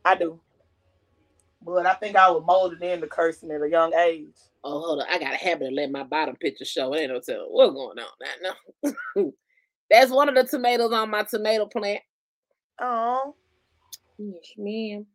I 0.05 0.15
do. 0.15 0.39
But 1.61 1.85
I 1.85 1.93
think 1.95 2.15
I 2.15 2.29
was 2.31 2.43
molded 2.45 2.81
into 2.81 3.07
cursing 3.07 3.51
at 3.51 3.61
a 3.61 3.69
young 3.69 3.93
age. 3.93 4.35
Oh, 4.63 4.81
hold 4.81 5.01
on. 5.01 5.07
I 5.09 5.19
got 5.19 5.33
a 5.33 5.37
habit 5.37 5.67
of 5.67 5.73
letting 5.73 5.91
my 5.93 6.03
bottom 6.03 6.35
picture 6.35 6.65
show. 6.65 6.93
It 6.93 6.99
ain't 7.01 7.11
no 7.11 7.19
telling 7.21 7.47
what's 7.49 7.73
going 7.73 7.97
on. 7.99 8.11
Now, 8.43 8.53
no. 9.15 9.33
That's 9.91 10.11
one 10.11 10.29
of 10.29 10.35
the 10.35 10.43
tomatoes 10.43 10.91
on 10.91 11.09
my 11.09 11.23
tomato 11.23 11.65
plant. 11.65 12.01
Oh, 12.81 13.35
Yes, 14.17 14.53
ma'am. 14.57 15.05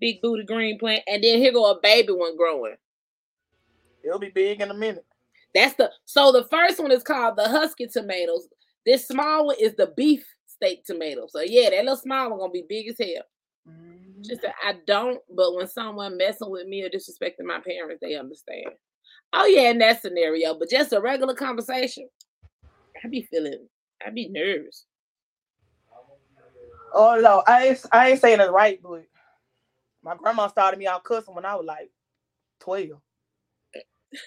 Big 0.00 0.20
booty 0.20 0.44
green 0.44 0.78
plant. 0.78 1.02
And 1.06 1.24
then 1.24 1.38
here 1.38 1.52
go 1.52 1.70
a 1.70 1.80
baby 1.80 2.12
one 2.12 2.36
growing. 2.36 2.76
it'll 4.04 4.18
be 4.18 4.28
big 4.30 4.60
in 4.60 4.70
a 4.70 4.74
minute. 4.74 5.04
That's 5.54 5.74
the 5.74 5.90
so 6.04 6.30
the 6.30 6.44
first 6.44 6.78
one 6.78 6.92
is 6.92 7.02
called 7.02 7.36
the 7.36 7.48
husky 7.48 7.86
tomatoes. 7.86 8.48
This 8.86 9.08
small 9.08 9.46
one 9.46 9.56
is 9.60 9.74
the 9.76 9.92
beef 9.96 10.24
steak 10.46 10.84
tomato. 10.84 11.26
So 11.28 11.40
yeah, 11.40 11.70
that 11.70 11.84
little 11.84 11.96
small 11.96 12.30
one 12.30 12.38
gonna 12.38 12.52
be 12.52 12.64
big 12.68 12.88
as 12.88 12.98
hell. 12.98 13.24
Mhm. 13.68 14.24
Just 14.24 14.42
that 14.42 14.54
I 14.62 14.74
don't, 14.86 15.20
but 15.34 15.54
when 15.54 15.66
someone 15.66 16.16
messing 16.18 16.50
with 16.50 16.66
me 16.66 16.82
or 16.82 16.90
disrespecting 16.90 17.44
my 17.44 17.60
parents, 17.60 18.00
they 18.00 18.14
understand. 18.14 18.70
Oh 19.32 19.46
yeah, 19.46 19.70
in 19.70 19.78
that 19.78 20.02
scenario, 20.02 20.54
but 20.54 20.70
just 20.70 20.92
a 20.92 21.00
regular 21.00 21.34
conversation, 21.34 22.08
I 23.04 23.08
be 23.08 23.22
feeling, 23.22 23.68
I 24.04 24.10
be 24.10 24.28
nervous. 24.28 24.86
Oh 26.92 27.18
no, 27.20 27.42
I 27.46 27.68
ain't, 27.68 27.86
I 27.92 28.10
ain't 28.10 28.20
saying 28.20 28.40
it 28.40 28.50
right, 28.50 28.80
but 28.82 29.04
my 30.02 30.16
grandma 30.16 30.48
started 30.48 30.78
me 30.78 30.86
out 30.86 31.04
cussing 31.04 31.34
when 31.34 31.44
I 31.44 31.54
was 31.54 31.66
like 31.66 31.90
twelve. 32.60 33.00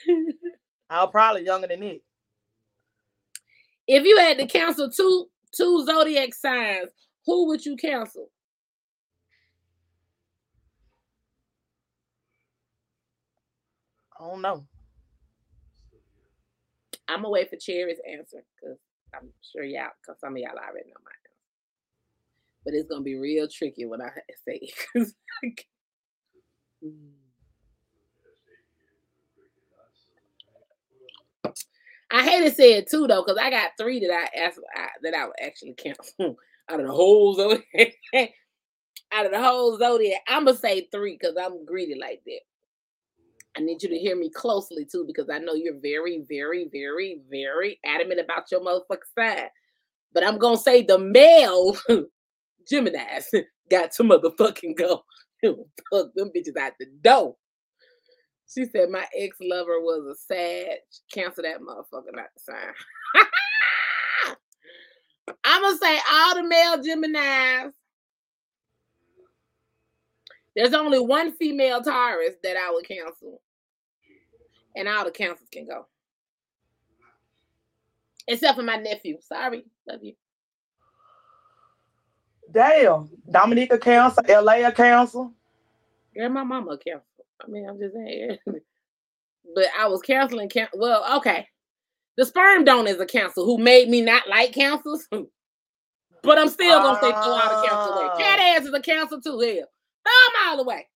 I 0.90 1.04
was 1.04 1.12
probably 1.12 1.46
younger 1.46 1.68
than 1.68 1.84
it. 1.84 2.04
if 3.88 4.04
you 4.06 4.18
had 4.18 4.38
to 4.38 4.48
cancel 4.48 4.90
two 4.90 5.28
two 5.56 5.86
zodiac 5.86 6.34
signs, 6.34 6.90
who 7.26 7.48
would 7.48 7.66
you 7.66 7.76
cancel? 7.76 8.30
I 14.20 14.28
don't 14.28 14.42
know. 14.42 14.66
I'm 17.08 17.18
gonna 17.20 17.30
wait 17.30 17.50
for 17.50 17.58
Cherry's 17.58 18.00
answer 18.10 18.44
because 18.56 18.78
I'm 19.16 19.32
sure 19.52 19.64
y'all, 19.64 19.90
because 20.02 20.20
some 20.20 20.34
of 20.34 20.40
y'all 20.40 20.52
already 20.58 20.90
know 20.90 21.02
my. 21.04 21.12
But 22.66 22.74
it's 22.74 22.90
gonna 22.90 23.02
be 23.04 23.16
real 23.16 23.48
tricky 23.48 23.86
when 23.86 24.02
I 24.02 24.10
say 24.48 24.60
it. 24.62 24.74
'cause 24.94 25.14
I 32.12 32.24
hate 32.24 32.44
to 32.48 32.52
say 32.56 32.74
it 32.74 32.90
too 32.90 33.08
though, 33.08 33.24
because 33.24 33.38
I 33.42 33.50
got 33.50 33.72
three 33.78 34.00
that 34.02 34.12
I 34.14 34.40
asked 34.46 34.60
I, 34.76 34.88
that 35.04 35.14
I 35.16 35.26
would 35.28 35.36
actually 35.42 35.74
cancel 35.74 36.38
out 36.70 36.80
of 36.80 36.88
the 36.88 36.94
zodiac. 37.36 37.94
out 39.14 39.26
of 39.26 39.32
the 39.32 39.42
whole 39.44 39.78
zodiac, 39.78 40.22
I'm 40.28 40.46
gonna 40.46 40.58
say 40.58 40.88
three 40.92 41.18
because 41.20 41.36
I'm 41.40 41.66
greedy 41.66 41.96
like 42.00 42.22
that. 42.26 42.53
I 43.56 43.62
need 43.62 43.84
you 43.84 43.90
to 43.90 43.98
hear 43.98 44.16
me 44.16 44.30
closely 44.30 44.86
too, 44.86 45.06
because 45.06 45.30
I 45.30 45.38
know 45.38 45.54
you're 45.54 45.80
very, 45.80 46.24
very, 46.28 46.70
very, 46.72 47.22
very 47.30 47.80
adamant 47.86 48.20
about 48.20 48.52
your 48.52 48.62
motherfucking 48.62 48.98
side. 49.18 49.50
But 50.14 50.26
I'm 50.26 50.38
gonna 50.38 50.58
say 50.58 50.82
the 50.84 50.98
male 50.98 51.78
Gemini's 52.70 53.30
got 53.70 53.92
to 53.92 54.04
motherfucking 54.04 54.78
go. 54.78 55.04
Fuck 55.44 56.14
them 56.16 56.32
bitches 56.36 56.58
out 56.60 56.74
the 56.80 56.88
door. 57.02 57.36
She 58.54 58.66
said 58.66 58.90
my 58.90 59.06
ex 59.18 59.38
lover 59.42 59.80
was 59.80 60.06
a 60.06 60.16
Sag. 60.16 60.78
Cancel 61.12 61.44
that 61.44 61.62
motherfucker 61.62 62.14
not 62.14 62.28
the 62.36 62.40
sign. 62.40 63.26
I'm 65.44 65.62
gonna 65.62 65.78
say 65.78 66.00
all 66.12 66.36
the 66.36 66.44
male 66.44 66.82
Gemini's. 66.82 67.74
There's 70.56 70.74
only 70.74 71.00
one 71.00 71.34
female 71.34 71.82
Taurus 71.82 72.36
that 72.44 72.58
I 72.58 72.72
would 72.72 72.88
cancel, 72.88 73.42
and 74.76 74.88
all 74.88 75.06
the 75.06 75.12
Cancers 75.12 75.48
can 75.52 75.66
go, 75.66 75.88
except 78.28 78.58
for 78.58 78.64
my 78.64 78.78
nephew. 78.78 79.18
Sorry, 79.22 79.66
love 79.88 80.04
you. 80.04 80.14
Damn. 82.52 83.10
Dominica 83.30 83.80
Council, 83.80 84.24
LA 84.30 84.70
Council. 84.72 85.34
Yeah, 86.16 86.28
my 86.28 86.44
mama 86.44 86.78
cancel. 86.78 87.08
I 87.44 87.48
mean, 87.48 87.68
I'm 87.68 87.80
just 87.80 87.96
saying. 87.96 88.38
but 89.56 89.66
I 89.78 89.88
was 89.88 90.02
canceling. 90.02 90.50
Can- 90.50 90.68
well, 90.76 91.18
okay. 91.18 91.48
The 92.16 92.26
sperm 92.26 92.64
donor 92.64 92.90
is 92.90 93.00
a 93.00 93.06
council 93.08 93.46
who 93.46 93.58
made 93.58 93.90
me 93.90 94.02
not 94.02 94.30
like 94.30 94.54
councils. 94.54 95.08
but 95.12 96.38
I'm 96.38 96.50
still 96.50 96.80
gonna 96.80 97.00
say 97.02 97.12
throw 97.12 97.34
the 97.34 97.68
council 97.68 97.94
away. 97.94 98.24
Cat 98.24 98.40
ass 98.40 98.66
is 98.68 98.74
a 98.74 98.82
council 98.82 99.20
too. 99.20 99.40
Hell, 99.40 99.68
throw 100.04 100.14
them 100.28 100.42
all 100.48 100.60
away. 100.62 100.88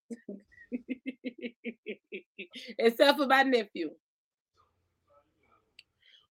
Except 2.79 3.17
for 3.17 3.27
my 3.27 3.43
nephew. 3.43 3.91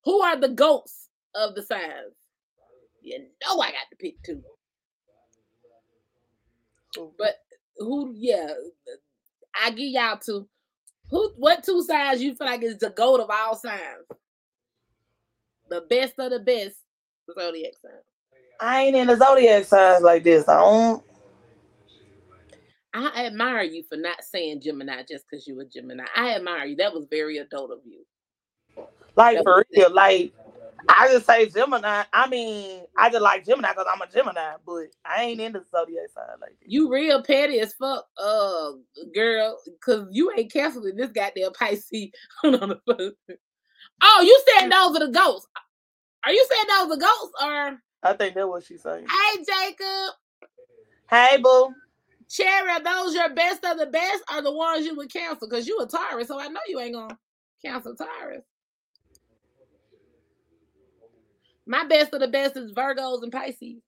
Who 0.04 0.20
are 0.20 0.36
the 0.36 0.48
goats 0.48 1.08
of 1.34 1.54
the 1.54 1.62
signs? 1.62 2.14
You 3.02 3.18
know 3.18 3.60
I 3.60 3.70
got 3.70 3.88
to 3.90 3.96
pick 3.98 4.22
two. 4.22 4.42
Oh, 6.98 7.12
but 7.18 7.36
who? 7.76 8.12
Yeah, 8.16 8.48
I 9.54 9.70
give 9.70 9.90
y'all 9.90 10.18
two. 10.18 10.48
Who? 11.10 11.32
What 11.36 11.62
two 11.64 11.82
signs 11.82 12.22
you 12.22 12.34
feel 12.34 12.46
like 12.46 12.62
is 12.62 12.78
the 12.78 12.90
goat 12.90 13.20
of 13.20 13.30
all 13.30 13.56
signs? 13.56 14.06
The 15.68 15.82
best 15.88 16.14
of 16.18 16.30
the 16.30 16.40
best 16.40 16.76
the 17.26 17.34
zodiac 17.38 17.72
sign. 17.82 17.92
I 18.60 18.82
ain't 18.82 18.96
in 18.96 19.06
the 19.06 19.16
zodiac 19.16 19.64
signs 19.64 20.02
like 20.02 20.24
this. 20.24 20.48
I 20.48 20.60
don't. 20.60 21.02
I 22.96 23.26
admire 23.26 23.62
you 23.62 23.82
for 23.82 23.96
not 23.96 24.24
saying 24.24 24.62
Gemini 24.62 25.02
just 25.08 25.24
because 25.28 25.46
you 25.46 25.54
were 25.54 25.66
Gemini. 25.66 26.04
I 26.16 26.34
admire 26.34 26.64
you. 26.64 26.76
That 26.76 26.94
was 26.94 27.06
very 27.10 27.38
adult 27.38 27.70
of 27.70 27.80
you. 27.84 28.04
Like 29.16 29.36
That 29.36 29.44
for 29.44 29.64
real, 29.70 29.92
like 29.92 30.32
I 30.88 31.08
just 31.08 31.26
say 31.26 31.46
Gemini. 31.46 32.04
I 32.12 32.28
mean, 32.28 32.82
I 32.96 33.10
just 33.10 33.22
like 33.22 33.44
Gemini 33.44 33.70
because 33.70 33.86
I'm 33.92 34.00
a 34.00 34.10
Gemini, 34.10 34.54
but 34.64 34.86
I 35.04 35.24
ain't 35.24 35.40
into 35.40 35.60
the 35.60 35.66
zodiac 35.70 36.08
sign 36.14 36.24
like 36.40 36.58
this. 36.60 36.68
You 36.68 36.90
real 36.90 37.22
petty 37.22 37.60
as 37.60 37.74
fuck, 37.74 38.06
uh, 38.18 38.72
girl, 39.14 39.58
because 39.64 40.08
you 40.10 40.32
ain't 40.36 40.52
canceling 40.52 40.96
this 40.96 41.10
goddamn 41.10 41.52
Pisces 41.52 42.10
the. 42.42 43.14
Oh, 44.02 44.22
you 44.22 44.42
saying 44.46 44.70
those 44.70 44.96
are 44.96 45.06
the 45.06 45.12
ghosts? 45.12 45.48
Are 46.24 46.32
you 46.32 46.46
saying 46.50 46.66
those 46.68 46.96
are 46.96 47.00
ghosts 47.00 47.34
or? 47.42 47.78
I 48.02 48.12
think 48.14 48.34
that's 48.34 48.46
what 48.46 48.64
she's 48.64 48.82
saying. 48.82 49.06
Hey, 49.06 49.44
Jacob. 49.44 50.14
Hey, 51.10 51.38
boo. 51.42 51.74
Cherry, 52.28 52.70
are 52.70 52.82
those 52.82 53.14
your 53.14 53.32
best 53.34 53.64
of 53.64 53.78
the 53.78 53.86
best 53.86 54.22
are 54.30 54.42
the 54.42 54.52
ones 54.52 54.84
you 54.84 54.96
would 54.96 55.12
cancel? 55.12 55.48
Because 55.48 55.66
you 55.66 55.78
a 55.80 55.86
Taurus, 55.86 56.28
so 56.28 56.40
I 56.40 56.48
know 56.48 56.60
you 56.66 56.80
ain't 56.80 56.94
gonna 56.94 57.18
cancel 57.64 57.94
Taurus. 57.94 58.42
My 61.66 61.84
best 61.86 62.14
of 62.14 62.20
the 62.20 62.28
best 62.28 62.56
is 62.56 62.72
Virgos 62.72 63.22
and 63.22 63.32
Pisces. 63.32 63.82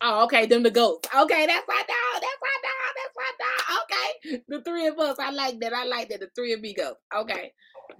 Oh, 0.00 0.24
okay, 0.24 0.46
them 0.46 0.62
the 0.62 0.70
goats. 0.70 1.08
Okay, 1.16 1.46
that's 1.46 1.66
my 1.66 1.82
dog. 1.88 2.22
That's 2.22 2.40
my 2.40 2.56
dog. 2.62 2.94
That's 2.96 3.16
my 3.16 3.32
dog. 3.40 3.82
Okay, 3.82 4.42
the 4.48 4.62
three 4.62 4.86
of 4.86 4.98
us. 4.98 5.18
I 5.18 5.30
like 5.30 5.58
that. 5.60 5.72
I 5.72 5.84
like 5.84 6.08
that. 6.10 6.20
The 6.20 6.30
three 6.36 6.52
of 6.52 6.60
me 6.60 6.72
go. 6.74 6.94
Okay, 7.16 7.52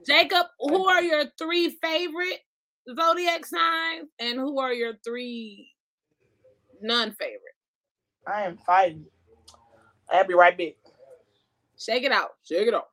Jacob, 0.06 0.46
who 0.60 0.88
are 0.88 1.02
your 1.02 1.24
three 1.38 1.76
favorite 1.82 2.38
zodiac 2.96 3.44
signs, 3.46 4.08
and 4.20 4.38
who 4.38 4.60
are 4.60 4.72
your 4.72 4.94
three 5.04 5.72
non-favorite? 6.80 7.57
I 8.28 8.44
am 8.44 8.58
fighting. 8.58 9.06
I'll 10.10 10.26
be 10.26 10.34
right 10.34 10.56
back. 10.58 10.74
Shake 11.78 12.04
it 12.04 12.12
out. 12.12 12.32
Shake 12.44 12.68
it 12.68 12.74
out. 12.74 12.88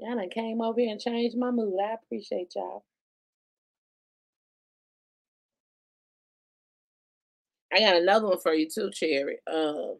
Y'all 0.00 0.16
done 0.16 0.30
came 0.30 0.62
over 0.62 0.80
here 0.80 0.90
and 0.92 1.00
changed 1.00 1.36
my 1.38 1.50
mood. 1.50 1.74
I 1.82 1.94
appreciate 1.94 2.54
y'all. 2.56 2.84
I 7.74 7.80
got 7.80 7.96
another 7.96 8.28
one 8.28 8.40
for 8.40 8.54
you 8.54 8.68
too, 8.68 8.90
Cherry. 8.92 9.38
Um, 9.52 9.98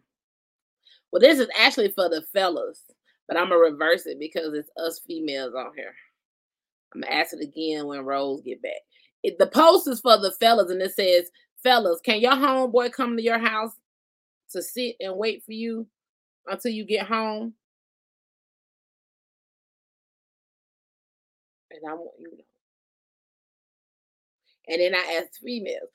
well, 1.14 1.20
this 1.20 1.38
is 1.38 1.46
actually 1.56 1.92
for 1.92 2.08
the 2.08 2.22
fellas, 2.32 2.82
but 3.28 3.36
I'm 3.36 3.50
gonna 3.50 3.60
reverse 3.60 4.04
it 4.04 4.18
because 4.18 4.52
it's 4.52 4.68
us 4.76 5.00
females 5.06 5.54
on 5.54 5.70
here. 5.76 5.94
I'm 6.92 7.02
gonna 7.02 7.14
ask 7.14 7.32
it 7.32 7.40
again 7.40 7.86
when 7.86 8.04
Rose 8.04 8.40
get 8.40 8.60
back. 8.60 8.80
It, 9.22 9.38
the 9.38 9.46
post 9.46 9.86
is 9.86 10.00
for 10.00 10.18
the 10.18 10.32
fellas, 10.32 10.72
and 10.72 10.82
it 10.82 10.92
says, 10.92 11.30
"Fellas, 11.62 12.00
can 12.00 12.20
your 12.20 12.32
homeboy 12.32 12.92
come 12.92 13.16
to 13.16 13.22
your 13.22 13.38
house 13.38 13.70
to 14.50 14.60
sit 14.60 14.96
and 14.98 15.16
wait 15.16 15.44
for 15.44 15.52
you 15.52 15.86
until 16.48 16.72
you 16.72 16.84
get 16.84 17.06
home?" 17.06 17.54
And 21.70 21.80
I 21.88 21.94
want 21.94 22.10
you 22.18 22.28
know. 22.38 22.44
And 24.66 24.80
then 24.80 24.96
I 24.96 25.20
asked 25.22 25.38
females, 25.44 25.90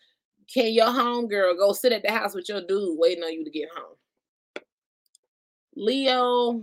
can 0.53 0.71
your 0.73 0.88
homegirl 0.88 1.58
go 1.58 1.73
sit 1.73 1.91
at 1.91 2.03
the 2.03 2.12
house 2.12 2.34
with 2.34 2.47
your 2.47 2.62
dude 2.62 2.97
waiting 2.97 3.23
on 3.25 3.34
you 3.34 3.43
to 3.43 3.51
get 3.51 3.69
home? 3.75 3.99
Leo, 5.80 6.62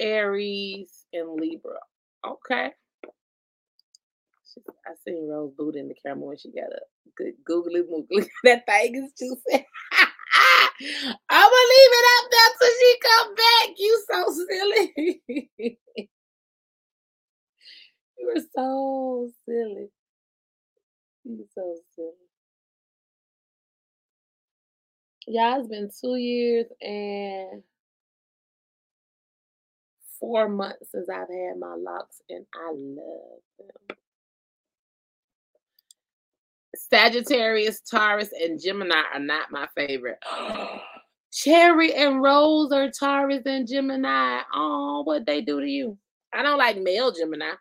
Aries, 0.00 1.04
and 1.12 1.38
Libra. 1.38 1.78
Okay. 2.26 2.70
I 4.86 4.92
seen 5.04 5.28
Rose 5.28 5.52
boot 5.58 5.76
in 5.76 5.88
the 5.88 5.94
camera 5.94 6.28
when 6.28 6.38
she 6.38 6.50
got 6.50 6.72
a 6.72 6.80
good 7.16 7.34
googly 7.44 7.82
moogly. 7.82 8.26
that 8.44 8.64
thing 8.64 8.94
is 8.94 9.12
too 9.12 9.36
sad. 9.46 9.66
I'm 11.28 11.50
gonna 11.50 11.70
leave 11.74 11.92
it 11.92 12.06
up 12.16 12.30
there 12.30 12.52
till 12.58 12.74
she 12.80 12.98
come 13.02 13.34
back. 13.34 13.68
You 13.76 14.04
so 14.10 14.18
silly. 14.48 15.22
you 18.18 18.34
are 18.36 18.44
so 18.54 19.30
silly. 19.44 19.88
You 21.24 21.46
so 21.54 21.76
silly. 21.94 22.12
Yeah, 25.26 25.58
it's 25.58 25.68
been 25.68 25.90
two 26.00 26.16
years 26.16 26.66
and 26.80 27.62
four 30.20 30.48
months 30.48 30.90
since 30.92 31.08
I've 31.08 31.28
had 31.28 31.58
my 31.58 31.74
locks, 31.78 32.22
and 32.28 32.46
I 32.54 32.72
love 32.72 33.40
them. 33.58 33.68
Sagittarius, 36.76 37.80
Taurus, 37.82 38.30
and 38.32 38.60
Gemini 38.62 39.02
are 39.14 39.20
not 39.20 39.50
my 39.50 39.68
favorite. 39.76 40.18
Cherry 41.32 41.94
and 41.94 42.22
Rose 42.22 42.72
are 42.72 42.90
Taurus 42.90 43.42
and 43.46 43.68
Gemini. 43.68 44.40
Oh, 44.54 45.02
what 45.04 45.26
they 45.26 45.42
do 45.42 45.60
to 45.60 45.68
you? 45.68 45.98
I 46.34 46.42
don't 46.42 46.58
like 46.58 46.78
male 46.80 47.12
Gemini, 47.12 47.52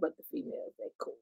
but 0.00 0.16
the 0.16 0.24
females, 0.30 0.72
they 0.78 0.86
cool. 0.98 1.16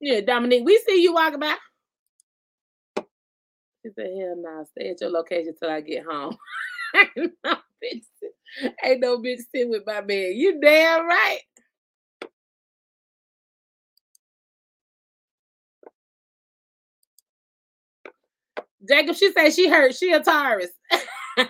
Yeah, 0.00 0.20
Dominique, 0.22 0.64
we 0.64 0.78
see 0.86 1.02
you 1.02 1.14
walking 1.14 1.40
by. 1.40 1.56
She 3.84 3.92
said, 3.94 4.10
hell 4.18 4.36
nah, 4.38 4.64
stay 4.64 4.90
at 4.90 5.00
your 5.00 5.10
location 5.10 5.54
till 5.58 5.70
I 5.70 5.80
get 5.80 6.04
home. 6.04 6.36
ain't, 6.94 7.32
no 7.44 7.56
bitch, 7.84 8.04
ain't 8.84 9.00
no 9.00 9.18
with 9.70 9.84
my 9.86 10.00
man. 10.02 10.32
You 10.36 10.60
damn 10.60 11.06
right. 11.06 11.40
Jacob, 18.88 19.16
she 19.16 19.32
said 19.32 19.50
she 19.52 19.68
hurt. 19.68 19.94
She 19.94 20.12
a 20.12 20.20
Taurus. 20.22 20.70
she 21.38 21.46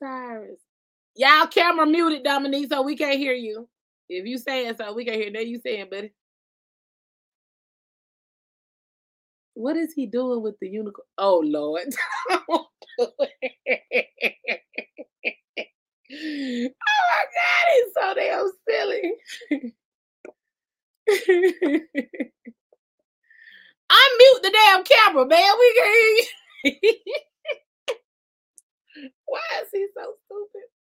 a. 0.00 0.58
Y'all 1.16 1.46
camera 1.48 1.86
muted, 1.86 2.24
Dominique, 2.24 2.68
so 2.70 2.82
we 2.82 2.96
can't 2.96 3.18
hear 3.18 3.34
you. 3.34 3.68
If 4.10 4.26
you 4.26 4.38
saying 4.38 4.74
so, 4.76 4.92
we 4.92 5.04
can't 5.04 5.16
hear 5.16 5.30
that 5.32 5.46
you 5.46 5.60
saying, 5.64 5.86
buddy. 5.88 6.10
What 9.54 9.76
is 9.76 9.92
he 9.92 10.06
doing 10.06 10.42
with 10.42 10.56
the 10.60 10.68
unicorn? 10.68 11.06
Oh 11.16 11.40
Lord. 11.44 11.94
oh 12.48 12.66
my 13.20 13.28
god, 17.36 17.66
he's 17.72 17.94
so 17.94 18.14
damn 18.14 18.50
silly. 18.68 19.14
Unmute 23.90 24.42
the 24.42 24.50
damn 24.52 24.84
camera, 24.84 25.26
man. 25.26 25.52
We 25.58 25.74
can 25.74 25.84
hear 25.92 26.02
you. 26.16 26.24
Why 29.26 29.40
is 29.62 29.68
he 29.72 29.86
so 29.94 30.14
stupid? 30.26 30.79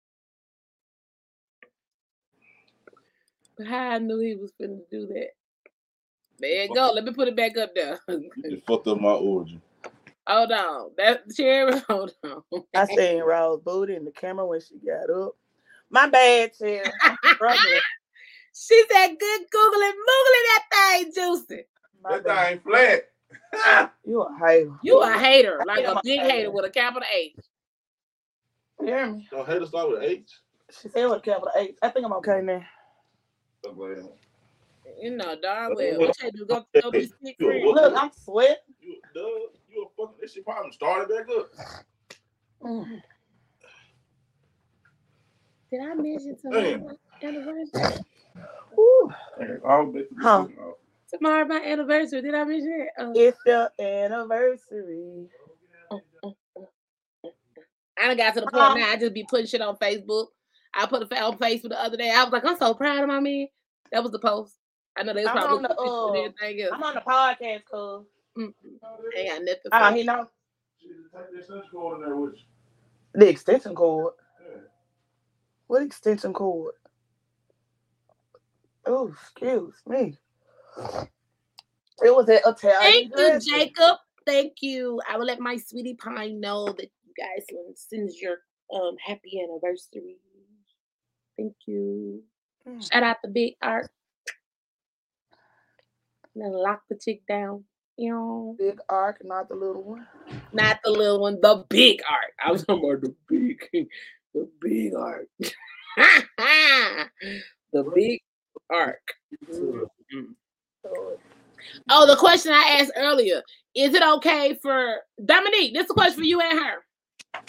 How 3.67 3.91
I 3.93 3.99
knew 3.99 4.19
he 4.21 4.35
was 4.37 4.53
finna 4.61 4.81
do 4.91 5.07
that. 5.09 5.31
There 6.39 6.65
you 6.65 6.75
go. 6.75 6.93
Let 6.95 7.05
me 7.05 7.13
put 7.13 7.29
it 7.29 7.37
back 7.37 7.57
up 7.59 7.75
there. 7.75 7.99
you 8.09 8.63
fucked 8.67 8.87
up 8.87 9.01
my 9.01 9.11
origin. 9.13 9.61
hold 10.27 10.53
on. 10.53 10.91
That 10.97 11.23
cherry. 11.35 11.81
Hold 11.89 12.15
on. 12.25 12.43
I 12.75 12.85
seen 12.87 13.23
Rose 13.23 13.61
booty 13.65 13.97
in 13.97 14.05
the 14.05 14.13
camera 14.13 14.47
when 14.47 14.61
she 14.61 14.77
got 14.79 15.11
up. 15.11 15.33
My 15.91 16.09
bad, 16.09 16.53
Cherry. 16.59 16.91
I'm 17.03 17.17
struggling. 17.35 17.81
She 18.61 18.83
said, 18.91 19.09
"Good 19.21 19.41
googling, 19.55 19.93
moogling 19.93 20.47
that 20.49 20.65
thing, 20.73 21.13
juicy." 21.15 21.65
My 22.03 22.17
That 22.19 22.25
bad. 22.25 22.49
thing 22.49 22.61
flat. 23.53 23.93
You 24.05 24.23
a 24.23 24.37
hater. 24.45 24.73
You 24.83 25.01
a 25.03 25.13
hater, 25.13 25.63
like 25.65 25.85
a 25.85 25.93
a 25.93 26.01
big 26.03 26.19
hater. 26.21 26.31
hater 26.33 26.51
with 26.51 26.65
a 26.65 26.71
capital 26.71 27.07
H. 27.15 27.37
You 28.81 28.87
hear 28.87 29.07
me? 29.13 29.29
Don't 29.31 29.47
hate 29.47 29.61
to 29.61 29.67
start 29.67 29.91
with 29.91 30.03
H. 30.03 30.29
She 30.83 30.89
said 30.89 31.07
with 31.07 31.19
a 31.19 31.21
capital 31.21 31.51
H. 31.57 31.77
I 31.83 31.89
think 31.91 32.05
I'm 32.07 32.13
okay 32.15 32.41
now. 32.43 32.63
I'm. 33.67 34.09
You 35.01 35.17
know 35.17 35.37
darn 35.41 35.75
well. 35.75 35.99
What 35.99 36.17
you 36.23 36.33
do? 36.33 36.47
Go, 36.47 36.65
go 36.81 36.91
be 36.91 37.07
sick 37.07 37.37
You 37.39 37.49
a 37.49 37.51
friend. 37.53 37.65
what? 37.67 37.75
Look, 37.83 37.95
I'm 38.03 38.11
sweating. 38.25 38.57
You, 38.81 38.97
duh, 39.15 39.21
you 39.69 39.87
a 39.87 39.89
fucking. 40.03 40.17
This 40.21 40.33
shit 40.33 40.45
probably 40.45 40.73
started 40.73 41.09
back 41.09 41.27
up. 41.37 41.51
Mm. 42.63 42.87
Did 45.71 45.81
I 45.83 45.95
mention 45.95 46.37
Damn. 46.43 46.53
tomorrow 46.53 46.79
my 47.23 47.29
anniversary? 47.29 48.05
Woo. 48.77 49.13
I'll 49.67 49.93
Huh. 50.19 50.47
Tomorrow 51.13 51.45
my 51.47 51.61
anniversary. 51.63 52.23
Did 52.23 52.35
I 52.35 52.45
mention 52.45 52.87
it? 52.87 53.03
Uh, 53.03 53.13
It's 53.15 53.39
your 53.45 53.69
anniversary. 53.79 55.27
I 58.01 58.07
done 58.07 58.17
got 58.17 58.35
to 58.35 58.41
the 58.41 58.47
point 58.47 58.63
Uh-uh. 58.63 58.75
now. 58.75 58.91
I 58.93 58.97
just 58.97 59.13
be 59.13 59.25
putting 59.25 59.47
shit 59.47 59.61
on 59.61 59.77
Facebook. 59.77 60.29
I 60.75 60.87
put 60.87 61.03
a 61.03 61.07
fa- 61.07 61.23
on 61.23 61.37
for 61.37 61.69
the 61.69 61.81
other 61.81 61.97
day. 61.97 62.11
I 62.11 62.25
was 62.25 62.33
like, 62.33 62.45
I'm 62.45 62.57
so 62.57 62.75
proud 62.75 63.03
of 63.03 63.09
my 63.09 63.21
man. 63.21 63.49
That 63.93 64.03
was 64.03 64.13
the 64.13 64.19
post. 64.19 64.55
I 64.97 65.03
know 65.03 65.15
they 65.15 65.23
was 65.23 65.29
I'm 65.29 65.37
probably 65.37 65.57
on 65.57 65.63
the, 65.63 65.69
looking 65.69 65.87
at 65.87 65.93
uh, 65.93 66.33
everything 66.43 66.63
else. 66.63 66.73
I'm 66.75 66.83
on 66.83 66.95
the 66.95 67.01
podcast, 67.01 67.65
cuz. 67.71 68.07
Ain't 69.17 69.29
got 69.31 69.43
nothing. 69.43 69.61
Oh, 69.73 69.79
for 69.79 69.91
he 69.91 70.01
me. 70.01 70.05
know 70.05 70.29
Take 71.13 71.33
that 71.33 71.47
sense 71.47 71.67
cord 71.73 71.99
in 72.01 72.05
there 72.05 72.17
with 72.17 72.35
you. 72.35 72.41
the 73.15 73.29
extension 73.29 73.75
cord. 73.75 74.15
Yeah. 74.41 74.61
What 75.67 75.83
extension 75.83 76.33
cord? 76.33 76.75
Oh, 78.87 79.09
excuse 79.09 79.75
me. 79.87 80.17
It 82.05 82.15
was 82.15 82.29
at 82.29 82.43
Italian. 82.47 83.11
Thank 83.11 83.17
you. 83.17 83.41
Jacob. 83.41 83.97
Thank 84.25 84.55
you. 84.61 85.01
I 85.11 85.17
will 85.17 85.27
let 85.27 85.41
my 85.41 85.57
sweetie 85.57 85.95
pie 85.95 86.29
know 86.29 86.67
that 86.67 86.91
you 87.05 87.13
guys 87.17 87.47
will 87.51 87.73
send 87.75 88.11
your 88.21 88.37
um 88.73 88.97
happy 89.05 89.41
anniversary. 89.43 90.19
Thank 91.39 91.55
you. 91.67 92.23
Mm. 92.69 92.93
Shout 92.93 93.03
out 93.05 93.17
to 93.25 93.31
Big 93.31 93.55
Art. 93.63 93.89
And 96.35 96.45
then 96.45 96.53
lock 96.53 96.83
the 96.91 96.97
chick 96.97 97.23
down. 97.29 97.65
You 97.97 98.11
know, 98.13 98.57
Big 98.59 98.79
arc, 98.89 99.25
not 99.25 99.49
the 99.49 99.57
little 99.57 99.83
one. 99.83 100.07
not 100.53 100.79
the 100.85 100.91
little 100.91 101.21
one, 101.21 101.41
the 101.41 101.65
big 101.69 102.01
arc. 102.09 102.33
I 102.45 102.53
was 102.53 102.65
talking 102.65 102.89
about 102.89 103.01
the 103.03 103.15
big, 103.29 103.61
the 104.35 104.49
big 104.61 104.95
art. 104.95 105.29
the 107.73 107.83
big 107.95 108.21
arc. 108.71 109.03
Mhm. 109.53 110.35
Oh, 111.91 112.07
the 112.07 112.15
question 112.17 112.53
I 112.53 112.79
asked 112.81 112.93
earlier: 112.95 113.43
Is 113.75 113.95
it 113.95 114.03
okay 114.03 114.57
for 114.63 114.99
Dominique? 115.25 115.75
This 115.75 115.87
is 115.87 115.91
a 115.91 115.95
question 115.95 116.21
for 116.21 116.25
you 116.25 116.41
and 116.41 116.57
her. 116.57 117.43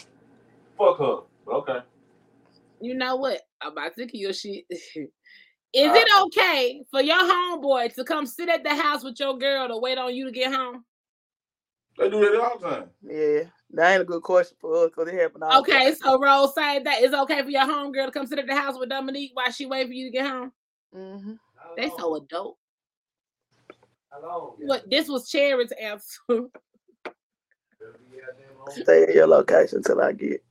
Fuck 0.79 0.97
her. 0.97 1.17
Okay. 1.47 1.79
You 2.81 2.93
know 2.95 3.15
what? 3.17 3.41
I'm 3.61 3.71
about 3.73 3.95
to 3.95 4.05
kill 4.07 4.19
your 4.21 4.33
shit. 4.33 4.65
Is 4.69 5.91
it 5.95 6.07
okay 6.23 6.81
for 6.89 7.01
your 7.01 7.17
homeboy 7.17 7.93
to 7.93 8.03
come 8.03 8.25
sit 8.25 8.49
at 8.49 8.63
the 8.63 8.73
house 8.73 9.03
with 9.03 9.19
your 9.19 9.37
girl 9.37 9.67
to 9.67 9.77
wait 9.77 9.99
on 9.99 10.15
you 10.15 10.25
to 10.25 10.31
get 10.31 10.51
home? 10.53 10.83
They 11.97 12.09
do 12.09 12.19
that 12.21 12.39
all 12.41 12.57
the 12.57 12.69
time. 12.69 12.89
yeah, 13.03 13.41
that 13.71 13.91
ain't 13.91 14.01
a 14.01 14.05
good 14.05 14.23
question 14.23 14.57
for 14.59 14.85
us 14.85 14.89
because 14.89 15.09
it 15.13 15.19
happened 15.19 15.43
all 15.43 15.59
Okay, 15.59 15.91
time. 15.91 15.95
so 15.95 16.19
Rose 16.19 16.55
saying 16.55 16.85
that 16.85 17.01
it's 17.03 17.13
okay 17.13 17.43
for 17.43 17.49
your 17.49 17.63
homegirl 17.63 18.05
to 18.07 18.11
come 18.11 18.25
sit 18.25 18.39
at 18.39 18.47
the 18.47 18.55
house 18.55 18.79
with 18.79 18.89
Dominique 18.89 19.31
while 19.33 19.51
she 19.51 19.65
wait 19.67 19.85
for 19.85 19.93
you 19.93 20.05
to 20.05 20.11
get 20.11 20.25
home. 20.25 20.51
Mm-hmm. 20.95 21.33
They 21.77 21.89
so 21.89 22.15
adult. 22.15 22.57
Hello. 24.11 24.55
What 24.59 24.89
this 24.89 25.07
was 25.07 25.29
Cherry's 25.29 25.71
answer. 25.73 26.17
Stay 28.69 29.03
at 29.03 29.13
your 29.13 29.27
location 29.27 29.83
till 29.83 30.01
I 30.01 30.13
get 30.13 30.43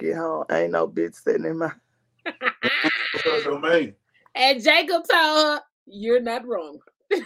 get 0.00 0.16
home. 0.16 0.44
Ain't 0.50 0.72
no 0.72 0.88
bitch 0.88 1.14
sitting 1.14 1.44
in 1.44 1.58
my. 1.58 1.70
That's 2.24 3.44
your 3.44 3.58
man. 3.60 3.94
and 4.34 4.62
Jacob 4.62 5.02
told 5.10 5.46
her, 5.46 5.60
You're 5.86 6.20
not 6.20 6.46
wrong. 6.46 6.78
and 7.12 7.22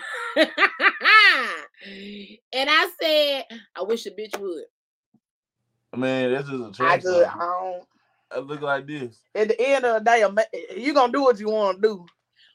I 2.54 2.90
said, 3.00 3.44
I 3.76 3.82
wish 3.82 4.06
a 4.06 4.10
bitch 4.10 4.38
would. 4.38 4.64
Man, 5.96 6.32
this 6.32 6.46
is 6.48 6.60
a 6.60 6.64
a 6.64 6.68
I 6.68 6.70
trash. 6.72 7.02
just, 7.02 7.36
I 7.36 7.38
don't. 7.38 7.84
I 8.32 8.38
look 8.40 8.62
like 8.62 8.86
this. 8.86 9.20
At 9.34 9.48
the 9.48 9.60
end 9.60 9.84
of 9.84 10.02
the 10.02 10.10
day, 10.10 10.22
a 10.22 10.30
ma- 10.30 10.42
you 10.76 10.92
gonna 10.92 11.12
do 11.12 11.22
what 11.22 11.38
you 11.38 11.48
want 11.50 11.80
to 11.80 11.88
do. 11.88 12.06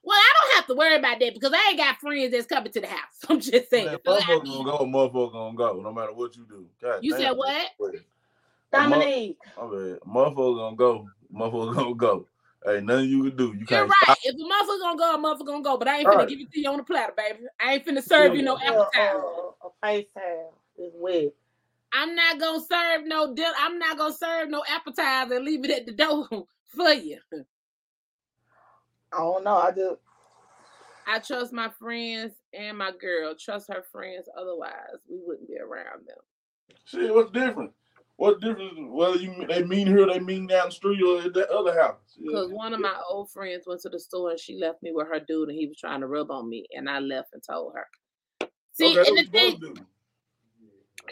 Well, 0.04 0.18
I 0.18 0.34
don't 0.42 0.56
have 0.56 0.68
to 0.68 0.76
worry 0.76 0.96
about 0.96 1.20
that 1.20 1.34
because 1.34 1.54
I 1.54 1.70
ain't 1.70 1.78
got 1.78 1.98
friends 2.00 2.32
that's 2.32 2.48
coming 2.48 2.72
to 2.72 2.82
the 2.82 2.88
house. 2.88 3.00
I'm 3.30 3.40
just 3.40 3.70
saying. 3.70 3.86
Man, 3.86 3.98
So, 4.06 4.14
I 4.20 4.44
mean, 4.44 4.66
gonna 4.66 4.78
go, 4.78 4.86
motherfucker 4.86 5.32
gonna 5.32 5.58
go, 5.58 5.82
no 5.82 5.94
matter 5.94 6.14
what 6.14 6.36
you 6.36 6.46
do. 6.50 6.66
God 6.82 7.00
You 7.02 7.12
damn, 7.14 7.22
said 7.22 7.32
what? 7.32 7.50
A 7.54 7.84
mo- 7.84 7.92
Dominique, 8.72 9.38
My 9.58 9.64
bad. 9.64 10.00
Motherfucker 10.08 10.58
gonna 10.58 10.76
go. 10.76 11.08
Motherfucker 11.34 11.76
gonna 11.76 11.96
go. 11.96 12.28
Ain't 12.68 12.86
nothing 12.86 13.10
you 13.10 13.24
can 13.24 13.38
do. 13.38 13.46
You 13.54 13.60
You're 13.60 13.66
can't 13.68 13.88
right. 13.90 13.96
stop. 14.04 14.18
If 14.24 14.36
a 14.36 14.38
motherfucker 14.38 14.80
gonna 14.82 14.98
go, 14.98 15.16
a 15.16 15.18
motherfucker 15.18 15.46
gonna 15.48 15.64
go. 15.64 15.78
But 15.78 15.88
I 15.88 16.00
ain't 16.00 16.08
finna 16.10 16.18
Right. 16.18 16.28
give 16.28 16.40
it 16.40 16.52
to 16.52 16.60
you 16.60 16.70
on 16.70 16.78
the 16.78 16.84
platter, 16.84 17.14
baby. 17.16 17.40
I 17.62 17.74
ain't 17.76 17.86
finna 17.86 18.04
serve 18.04 18.36
you 18.36 18.42
no 18.44 18.56
uh, 18.56 18.60
appetizer. 18.60 19.18
uh, 19.24 19.68
a 19.68 19.70
face 19.84 20.08
towel 20.14 20.54
is 20.78 20.92
wet. 20.96 21.34
I'm 21.94 22.14
not 22.16 22.40
gonna 22.40 22.60
serve 22.60 23.06
no 23.08 23.34
dil- 23.34 23.54
I'm 23.58 23.80
not 23.80 23.98
gonna 23.98 24.14
serve 24.14 24.50
no 24.50 24.64
appetizer 24.70 25.36
and 25.36 25.46
leave 25.46 25.66
it 25.66 25.72
at 25.72 25.86
the 25.88 25.94
door 25.94 26.28
for 26.68 26.90
you. 26.94 27.20
I 29.12 29.18
don't 29.18 29.44
know. 29.44 29.56
I 29.58 29.72
just 29.72 30.00
I 31.08 31.18
trust 31.20 31.52
my 31.54 31.70
friends 31.80 32.34
and 32.54 32.78
my 32.78 32.92
girl. 32.92 33.34
Trust 33.40 33.68
her 33.74 33.84
friends, 33.92 34.30
otherwise 34.38 35.00
we 35.10 35.18
wouldn't 35.26 35.48
be 35.48 35.58
around 35.58 36.06
them. 36.08 36.18
See 36.86 37.10
what's 37.10 37.32
different? 37.32 37.72
What 38.20 38.42
difference? 38.42 38.74
Whether 38.76 39.16
you 39.16 39.46
they 39.48 39.64
mean 39.64 39.88
here, 39.88 40.06
they 40.06 40.20
mean 40.20 40.46
down 40.46 40.68
the 40.68 40.72
street, 40.74 41.02
or 41.02 41.22
at 41.22 41.34
that 41.36 41.50
other 41.52 41.74
house. 41.74 42.18
Yeah. 42.18 42.32
Because 42.32 42.52
one 42.52 42.74
of 42.74 42.82
my 42.82 42.94
old 43.10 43.32
friends 43.32 43.64
went 43.66 43.80
to 43.84 43.90
the 43.90 43.98
store 43.98 44.32
and 44.32 44.40
she 44.40 44.60
left 44.60 44.84
me 44.84 44.92
with 44.94 45.08
her 45.08 45.22
dude 45.26 45.48
and 45.48 45.58
he 45.58 45.68
was 45.68 45.78
trying 45.78 46.02
to 46.02 46.08
rub 46.08 46.30
on 46.30 46.50
me 46.50 46.66
and 46.76 46.90
I 46.90 47.00
left 47.00 47.30
and 47.32 47.42
told 47.42 47.76
her. 47.76 47.88
See, 48.74 49.00
Okay, 49.00 49.08
and 49.10 49.20
the 49.20 49.24
thing, 49.32 49.52
supposed 49.52 49.62
to 49.62 49.74
do? 49.74 49.86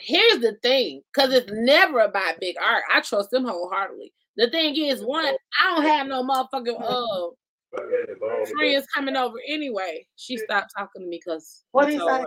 here's 0.01 0.41
the 0.41 0.57
thing, 0.61 1.01
because 1.13 1.31
it's 1.31 1.49
never 1.53 2.01
about 2.01 2.41
big 2.41 2.57
art. 2.61 2.83
I 2.93 2.99
trust 2.99 3.31
them 3.31 3.45
wholeheartedly. 3.45 4.11
The 4.35 4.49
thing 4.49 4.75
is, 4.75 5.01
one, 5.01 5.33
I 5.61 5.75
don't 5.75 5.85
have 5.85 6.07
no 6.07 6.23
motherfucking 6.25 6.75
uh 6.77 7.29
friends 8.57 8.85
coming 8.93 9.15
over 9.15 9.37
anyway. 9.47 10.05
She 10.17 10.35
stopped 10.35 10.73
talking 10.77 11.03
to 11.03 11.07
me 11.07 11.21
because 11.23 11.63
What 11.71 11.89
he 11.89 11.99
say? 11.99 12.25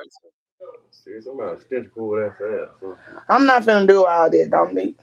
See, 0.91 1.21
somebody 1.21 1.57
extension 1.57 1.91
cord 1.95 2.31
after 2.33 2.69
that. 2.81 2.97
I'm 3.29 3.47
not 3.47 3.63
finna 3.63 3.87
do 3.89 4.05
all 4.05 4.31
that, 4.31 4.51
Dominique. 4.51 4.99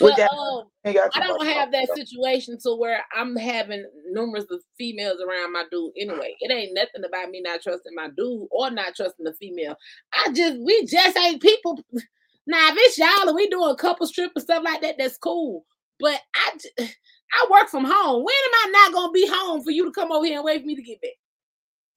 We 0.00 0.12
But, 0.12 0.18
got, 0.18 0.30
um, 0.32 0.64
we 0.84 0.92
got 0.92 1.14
I 1.14 1.20
too 1.20 1.26
don't 1.26 1.38
much 1.38 1.48
have 1.48 1.72
that 1.72 1.88
situation 1.94 2.58
to 2.64 2.74
where 2.76 3.04
I'm 3.14 3.36
having 3.36 3.84
numerous 4.10 4.44
of 4.50 4.60
females 4.78 5.20
around 5.20 5.52
my 5.52 5.64
dude 5.70 5.92
anyway. 5.98 6.36
It 6.40 6.52
ain't 6.52 6.74
nothing 6.74 7.04
about 7.06 7.30
me 7.30 7.40
not 7.42 7.62
trusting 7.62 7.94
my 7.94 8.08
dude 8.16 8.48
or 8.50 8.70
not 8.70 8.94
trusting 8.96 9.24
the 9.24 9.34
female. 9.34 9.76
I 10.12 10.32
just 10.32 10.58
we 10.60 10.86
just 10.86 11.16
ain't 11.16 11.42
people. 11.42 11.80
Now 12.46 12.68
if 12.70 12.74
it's 12.76 12.98
y'all 12.98 13.28
and 13.28 13.34
we 13.36 13.48
doing 13.48 13.70
a 13.70 13.76
couple 13.76 14.06
strip 14.06 14.32
and 14.34 14.42
stuff 14.42 14.62
like 14.64 14.82
that, 14.82 14.96
that's 14.98 15.16
cool. 15.16 15.64
But 15.98 16.20
I 16.36 16.50
j- 16.58 16.90
I 17.32 17.46
work 17.50 17.70
from 17.70 17.84
home. 17.86 18.22
When 18.24 18.34
am 18.34 18.52
I 18.54 18.70
not 18.72 18.92
gonna 18.92 19.12
be 19.12 19.26
home 19.26 19.62
for 19.64 19.70
you 19.70 19.86
to 19.86 19.92
come 19.92 20.12
over 20.12 20.26
here 20.26 20.36
and 20.36 20.44
wait 20.44 20.60
for 20.60 20.66
me 20.66 20.76
to 20.76 20.82
get 20.82 21.00
back? 21.00 21.12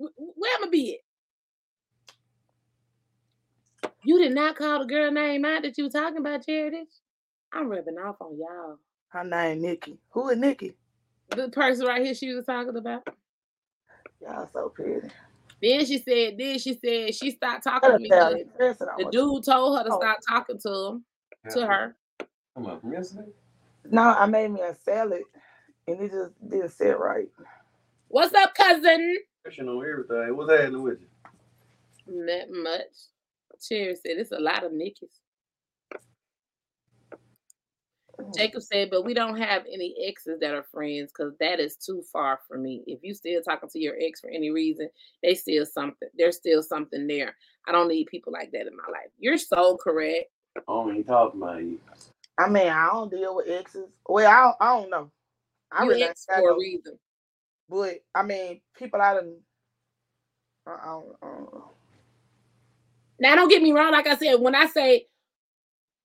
Wh- 0.02 0.14
wh- 0.16 0.38
Where 0.38 0.56
am 0.56 0.66
I 0.66 0.70
be 0.70 0.94
at? 0.96 1.00
You 4.08 4.18
did 4.20 4.34
not 4.34 4.56
call 4.56 4.80
the 4.80 4.86
girl 4.86 5.12
name 5.12 5.44
out 5.44 5.64
that 5.64 5.78
you 5.78 5.84
were 5.84 5.90
talking 5.90 6.20
about, 6.20 6.46
Charity. 6.46 6.84
I'm 7.52 7.68
rubbing 7.68 7.98
off 7.98 8.16
on 8.22 8.38
y'all. 8.40 8.78
Her 9.10 9.26
name 9.26 9.62
Nikki. 9.62 9.98
Who 10.12 10.30
is 10.30 10.38
Nikki? 10.38 10.76
The 11.32 11.50
person 11.50 11.86
right 11.86 12.02
here 12.02 12.16
she 12.16 12.34
was 12.34 12.46
talking 12.46 12.78
about. 12.78 13.06
Y'all 14.22 14.50
so 14.54 14.70
pretty. 14.70 15.10
Then 15.62 15.86
she 15.86 15.98
said, 15.98 16.38
then 16.38 16.58
she 16.58 16.80
said 16.82 17.16
she 17.16 17.32
stopped 17.32 17.66
talking 17.66 17.92
to 17.92 18.00
me. 18.00 18.08
Tell 18.08 18.28
'cause 18.32 18.36
me, 18.36 18.46
listen, 18.58 18.88
I 18.88 18.96
The 18.98 19.04
want- 19.04 19.14
dude 19.14 19.44
told 19.44 19.78
her 19.78 19.84
to 19.84 19.90
Oh. 19.94 20.00
stop 20.00 20.20
talking 20.26 20.58
to 20.60 20.74
him, 20.86 21.06
to 21.52 21.68
her. 21.68 21.96
Come 22.56 22.66
on, 22.68 22.80
from 22.80 22.94
yesterday? 22.94 23.30
No, 23.92 24.04
I 24.04 24.26
made 24.26 24.52
me 24.52 24.62
a 24.62 24.74
salad 24.74 25.24
and 25.86 26.00
it 26.00 26.12
just 26.12 26.32
didn't 26.50 26.70
sit 26.70 26.98
right. 26.98 27.28
What's 28.08 28.34
up, 28.34 28.56
cousin? 28.56 29.18
Pushing 29.44 29.68
on 29.68 29.86
everything. 29.86 30.38
What's 30.38 30.50
happening 30.50 30.82
with 30.82 31.02
you? 31.02 31.08
Not 32.08 32.50
much. 32.52 32.96
Cherry 33.62 33.96
said 33.96 34.18
it's 34.18 34.32
a 34.32 34.40
lot 34.40 34.64
of 34.64 34.72
Nickies. 34.72 35.20
Oh. 38.20 38.32
Jacob 38.36 38.64
said, 38.64 38.90
but 38.90 39.06
we 39.06 39.14
don't 39.14 39.38
have 39.38 39.64
any 39.72 39.96
exes 40.04 40.40
that 40.40 40.56
are 40.56 40.66
friends 40.72 41.12
because 41.12 41.34
that 41.40 41.60
is 41.60 41.76
too 41.76 42.02
far 42.12 42.40
for 42.48 42.58
me. 42.58 42.84
If 42.88 43.00
you 43.04 43.14
still 43.14 43.42
talking 43.42 43.70
to 43.70 43.80
your 43.80 43.96
ex 44.00 44.22
for 44.22 44.30
any 44.30 44.50
reason, 44.50 44.90
they 45.22 45.36
still 45.36 45.66
something. 45.66 46.10
There's 46.18 46.38
still 46.38 46.64
something 46.64 47.06
there. 47.06 47.36
I 47.68 47.72
don't 47.72 47.88
need 47.88 48.08
people 48.08 48.34
like 48.34 48.52
that 48.52 48.68
in 48.68 48.76
my 48.76 48.92
life. 48.92 49.12
You're 49.20 49.38
so 49.38 49.78
correct. 49.78 50.26
Oh, 50.68 50.82
I 50.82 50.86
don't 50.86 50.94
even 50.96 51.04
talk 51.04 51.34
about 51.36 51.62
you. 51.62 51.80
I 52.40 52.50
mean, 52.50 52.70
I 52.70 52.88
don't 52.88 53.12
deal 53.12 53.36
with 53.36 53.50
exes. 53.50 53.88
Well, 54.08 54.32
I 54.32 54.42
don't, 54.42 54.56
I 54.60 54.80
don't 54.80 54.90
know. 54.90 55.12
I 55.72 55.84
You 55.84 55.90
really 55.90 56.04
ex 56.04 56.26
for 56.26 56.52
a 56.52 56.58
reason. 56.58 56.98
But 57.70 58.00
I 58.16 58.24
mean, 58.24 58.62
people 58.78 59.02
I 59.02 59.14
done. 59.16 59.38
I, 60.66 60.72
I 60.72 60.86
don't, 60.86 61.16
I 61.22 61.26
don't 61.28 61.54
know. 61.54 61.72
Now, 63.20 63.36
don't 63.36 63.50
get 63.50 63.64
me 63.64 63.72
wrong. 63.72 63.92
Like 63.92 64.08
I 64.08 64.16
said, 64.16 64.36
when 64.36 64.56
I 64.56 64.68
say 64.68 65.08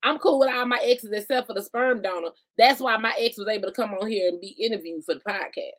I'm 0.03 0.19
cool 0.19 0.41
with 0.41 0.53
all 0.53 0.67
my 0.67 0.81
exes 0.83 1.13
except 1.13 1.47
for 1.47 1.55
the 1.55 1.63
sperm 1.63 2.03
donor, 2.03 2.31
that's 2.59 2.81
why 2.81 2.97
my 2.97 3.15
ex 3.19 3.39
was 3.39 3.49
able 3.49 3.69
to 3.69 3.75
come 3.75 3.95
on 3.95 4.09
here 4.09 4.29
and 4.29 4.41
be 4.41 4.49
interviewed 4.59 5.05
for 5.05 5.15
the 5.15 5.21
podcast. 5.21 5.71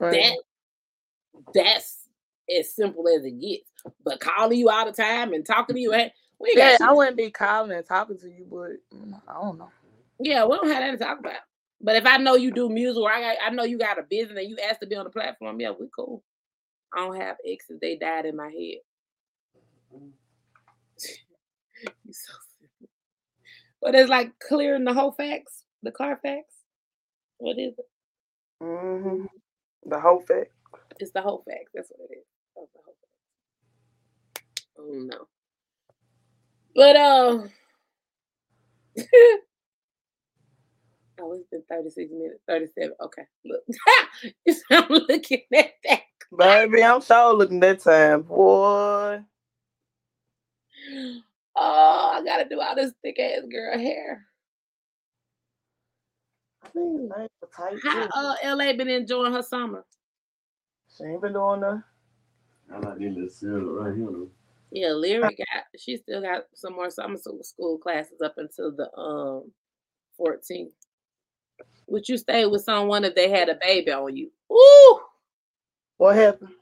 That 0.00 0.38
that's 1.54 2.08
as 2.58 2.74
simple 2.74 3.06
as 3.08 3.24
it 3.24 3.40
gets. 3.40 3.70
But 4.04 4.20
calling 4.20 4.58
you 4.58 4.68
all 4.68 4.86
the 4.86 4.92
time 4.92 5.32
and 5.32 5.46
talking 5.46 5.76
to 5.76 5.80
you, 5.80 5.92
hey, 5.92 6.12
we 6.40 6.52
Yeah, 6.56 6.76
I 6.80 6.92
wouldn't 6.92 7.16
be 7.16 7.30
calling 7.30 7.72
and 7.72 7.86
talking 7.86 8.18
to 8.18 8.28
you, 8.28 8.46
but 8.50 8.96
mm, 8.96 9.20
I 9.28 9.34
don't 9.34 9.58
know. 9.58 9.70
yeah, 10.18 10.44
we 10.44 10.56
don't 10.56 10.68
have 10.68 10.82
that 10.82 10.90
to 10.92 10.98
talk 10.98 11.20
about. 11.20 11.40
But 11.80 11.96
if 11.96 12.06
I 12.06 12.16
know 12.16 12.34
you 12.34 12.52
do 12.52 12.68
music 12.68 13.00
or 13.00 13.10
I 13.10 13.20
got, 13.20 13.36
I 13.44 13.50
know 13.50 13.64
you 13.64 13.78
got 13.78 13.98
a 13.98 14.02
business 14.02 14.38
and 14.38 14.48
you 14.48 14.56
asked 14.58 14.80
to 14.80 14.86
be 14.86 14.96
on 14.96 15.04
the 15.04 15.10
platform, 15.10 15.60
yeah, 15.60 15.70
we 15.78 15.88
cool. 15.94 16.22
I 16.94 16.98
don't 16.98 17.20
have 17.20 17.36
exes; 17.46 17.78
they 17.80 17.96
died 17.96 18.26
in 18.26 18.36
my 18.36 18.48
head. 18.48 20.02
so 22.26 22.32
silly. 22.58 22.90
But 23.80 23.94
it's 23.94 24.10
like 24.10 24.38
clearing 24.38 24.84
the 24.84 24.94
whole 24.94 25.12
facts, 25.12 25.64
the 25.82 25.92
car 25.92 26.18
facts. 26.22 26.54
What 27.38 27.58
is 27.58 27.74
it? 27.78 27.86
hmm 28.62 29.26
The 29.86 30.00
whole 30.00 30.20
fact. 30.20 30.52
It's 31.00 31.12
the 31.12 31.22
whole 31.22 31.44
fact. 31.48 31.68
That's 31.74 31.90
what 31.90 32.10
it 32.10 32.14
is. 32.18 32.24
That's 32.56 32.72
the 32.72 32.80
whole 32.84 32.96
facts. 33.00 34.78
Oh 34.78 34.92
no. 35.06 35.28
But 36.74 36.96
uh 36.96 37.48
Oh, 41.20 41.32
it's 41.34 41.46
been 41.50 41.62
36 41.70 42.10
minutes, 42.12 42.40
37. 42.48 42.92
Okay. 43.00 43.22
Look. 43.44 43.62
I'm 44.70 44.88
looking 44.88 45.42
at 45.54 45.70
that. 45.84 46.00
Baby, 46.36 46.82
I'm 46.84 47.00
so 47.02 47.34
looking 47.36 47.60
that 47.60 47.80
time, 47.80 48.22
boy. 48.22 49.20
Oh, 51.54 52.12
I 52.14 52.24
gotta 52.24 52.48
do 52.48 52.60
all 52.60 52.74
this 52.74 52.92
thick 53.02 53.18
ass 53.18 53.42
girl 53.50 53.78
hair. 53.78 54.26
I 56.62 56.68
think 56.68 57.10
the 57.10 57.18
name 57.18 57.28
was 57.40 57.50
tight 57.54 57.78
How 57.82 58.04
too. 58.04 58.10
uh 58.14 58.34
LA 58.56 58.72
been 58.72 58.88
enjoying 58.88 59.32
her 59.32 59.42
summer? 59.42 59.84
She 60.96 61.04
ain't 61.04 61.20
been 61.20 61.32
doing 61.32 61.60
that. 61.60 61.82
I 62.72 62.78
like 62.78 62.98
this 62.98 63.14
little 63.14 63.28
syrup 63.28 63.86
right 63.86 63.94
here. 63.94 64.26
Yeah, 64.70 64.92
Lyric 64.92 65.36
got 65.36 65.64
she 65.78 65.98
still 65.98 66.22
got 66.22 66.44
some 66.54 66.72
more 66.74 66.90
summer 66.90 67.18
school 67.18 67.42
school 67.42 67.78
classes 67.78 68.20
up 68.22 68.34
until 68.38 68.74
the 68.74 68.90
um 68.96 69.52
14th. 70.18 70.72
Would 71.88 72.08
you 72.08 72.16
stay 72.16 72.46
with 72.46 72.62
someone 72.62 73.04
if 73.04 73.14
they 73.14 73.28
had 73.28 73.50
a 73.50 73.58
baby 73.60 73.92
on 73.92 74.16
you? 74.16 74.30
Ooh! 74.50 75.00
What 75.98 76.16
happened? 76.16 76.52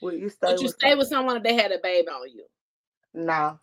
Will 0.00 0.14
you 0.14 0.28
stay 0.30 0.46
Would 0.48 0.60
you 0.60 0.66
with 0.68 0.76
stay 0.76 0.94
with 0.94 1.08
someone 1.08 1.36
if 1.36 1.42
they 1.42 1.54
had 1.54 1.72
a 1.72 1.78
baby 1.82 2.08
on 2.08 2.30
you? 2.30 2.44
Nah, 3.18 3.56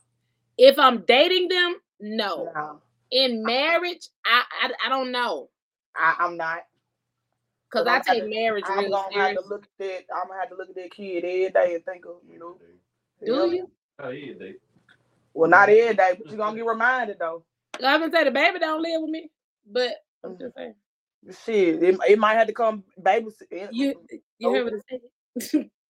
If 0.58 0.78
I'm 0.78 1.01
dating 1.08 1.47
them, 1.47 1.76
no. 2.01 2.51
nah. 2.53 2.76
In 3.12 3.41
marriage, 3.43 4.10
I 4.26 4.43
I, 4.64 4.72
I 4.86 4.89
don't 4.89 5.12
know. 5.12 5.49
I, 5.95 6.16
I'm 6.20 6.36
not. 6.36 6.66
Cause 7.72 7.86
But 7.86 7.88
I 7.88 7.99
take 8.14 8.24
gonna- 8.24 8.36
marriage 8.36 8.66
I'm 8.68 8.80
real 8.80 8.89
gonna 8.91 9.14
have 9.18 9.36
to 9.36 9.47
look 9.47 9.64
at 9.64 9.70
that. 9.80 10.03
I'm 10.14 10.28
gonna 10.28 10.39
have 10.41 10.49
to 10.49 10.56
look 10.56 10.70
at 10.70 10.76
that 10.76 10.91
kid 10.91 11.24
every 11.24 11.49
day 11.49 11.76
and 11.76 11.86
think 11.86 12.06
of, 12.06 12.16
you 12.30 12.38
know. 12.39 12.58
Do 13.26 13.34
yeah. 13.34 13.45
you? 13.45 13.72
Oh, 13.99 14.10
yeah, 14.10 14.34
they. 14.38 14.53
Well, 15.34 15.49
not 15.49 15.70
every 15.70 15.95
day, 15.95 16.16
but 16.18 16.28
you're 16.28 16.38
gonna 16.38 16.56
get 16.58 16.66
reminded 16.66 17.18
though. 17.20 17.43
I 17.82 17.91
haven't 17.91 18.12
said 18.12 18.26
the 18.28 18.32
baby 18.32 18.60
don't 18.60 18.82
live 18.82 19.01
with 19.01 19.10
me, 19.12 19.32
but 19.72 19.91
Mm. 20.24 20.32
I'm 20.32 20.38
just 20.39 20.56
saying. 20.56 20.76
Shit, 21.45 21.84
it, 21.84 21.99
it 22.10 22.20
might 22.20 22.36
have 22.36 22.47
to 22.47 22.53
come 22.53 22.84
babysit. 23.01 23.70
You 23.72 23.95
you 24.38 24.53
heard 24.53 24.66
what 24.66 24.74
I 24.74 25.45
said? 25.45 25.70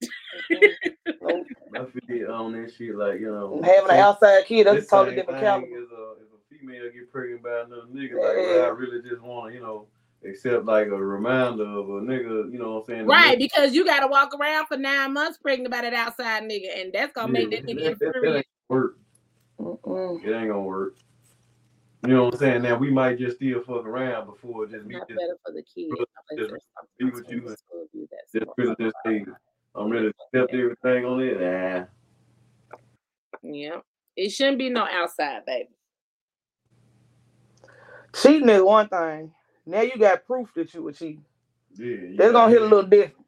I 1.76 1.86
feel 2.07 2.32
on 2.32 2.53
that 2.53 2.73
shit 2.78 2.95
like, 2.95 3.19
you 3.19 3.32
know. 3.32 3.61
Having 3.63 3.91
an 3.91 3.97
outside 3.97 4.45
kid, 4.45 4.67
that's 4.67 4.78
a 4.78 4.80
this 4.82 4.89
totally 4.89 5.15
different 5.15 5.41
caliber. 5.41 5.67
Is 5.67 5.89
a, 5.91 6.23
is 6.23 6.30
a 6.34 6.39
female 6.49 6.91
get 6.93 7.11
pregnant 7.11 7.43
by 7.43 7.61
another 7.65 7.88
nigga, 7.93 8.13
like, 8.13 8.38
well, 8.38 8.65
I 8.65 8.69
really 8.69 9.01
just 9.07 9.21
want 9.21 9.51
to, 9.51 9.57
you 9.57 9.63
know, 9.63 9.88
accept 10.28 10.65
like 10.65 10.88
a 10.88 10.97
reminder 10.97 11.63
of 11.63 11.89
a 11.89 12.01
nigga, 12.01 12.51
you 12.51 12.59
know 12.59 12.76
what 12.76 12.80
I'm 12.80 12.86
saying? 12.86 13.05
Right, 13.05 13.38
because 13.38 13.73
you 13.73 13.86
gotta 13.86 14.07
walk 14.07 14.34
around 14.39 14.67
for 14.67 14.78
nine 14.78 15.13
months 15.13 15.38
pregnant 15.38 15.71
by 15.71 15.82
that 15.82 15.93
outside 15.93 16.43
nigga, 16.43 16.82
and 16.82 16.93
that's 16.93 17.13
gonna 17.13 17.32
make 17.32 17.51
that 17.51 17.65
nigga 17.65 17.84
that, 17.84 17.99
that, 17.99 17.99
that 17.99 18.05
infuriated. 18.07 18.36
ain't 18.38 18.47
work. 18.69 18.97
Mm-mm. 19.59 20.23
It 20.26 20.34
ain't 20.34 20.49
gonna 20.49 20.61
work. 20.61 20.95
You 22.05 22.13
know 22.13 22.26
what 22.26 22.34
I'm 22.36 22.39
saying? 22.39 22.61
Now 22.61 22.78
we 22.78 22.91
might 22.91 23.17
just 23.17 23.38
still 23.38 23.61
fuck 23.61 23.86
around 23.86 24.28
before 24.28 24.65
it 24.65 24.71
just 24.71 24.86
me 24.86 24.95
Not 24.95 25.07
just, 25.07 25.19
better 25.19 25.38
for 25.43 25.53
the 25.53 25.63
kid. 25.63 25.89
just 25.97 26.09
unless 26.30 26.49
there's 26.49 26.61
be 26.99 27.05
with 27.05 27.32
you 27.32 27.49
else 27.49 27.63
to 27.71 27.88
do 27.93 28.07
that's 28.11 28.32
just 28.32 28.45
more 28.45 28.53
really 28.57 28.76
just 28.80 28.95
say 29.05 29.11
I'm 29.11 29.26
ready 29.26 29.32
to 30.03 30.07
accept 30.39 30.53
everything 30.53 31.05
on 31.05 31.19
it. 31.21 31.39
Nah. 31.41 31.85
Yeah. 33.41 33.77
It 34.15 34.29
shouldn't 34.29 34.57
be 34.59 34.69
no 34.69 34.87
outside, 34.91 35.45
baby. 35.45 35.69
Cheating 38.13 38.49
is 38.49 38.61
one 38.61 38.87
thing. 38.87 39.31
Now 39.65 39.81
you 39.81 39.97
got 39.97 40.25
proof 40.25 40.49
that 40.55 40.73
you 40.73 40.83
were 40.83 40.93
cheating. 40.93 41.25
Yeah, 41.77 41.85
you 41.85 42.15
That's 42.17 42.31
gonna 42.31 42.51
hit 42.51 42.61
a 42.61 42.65
little 42.65 42.83
different. 42.83 43.25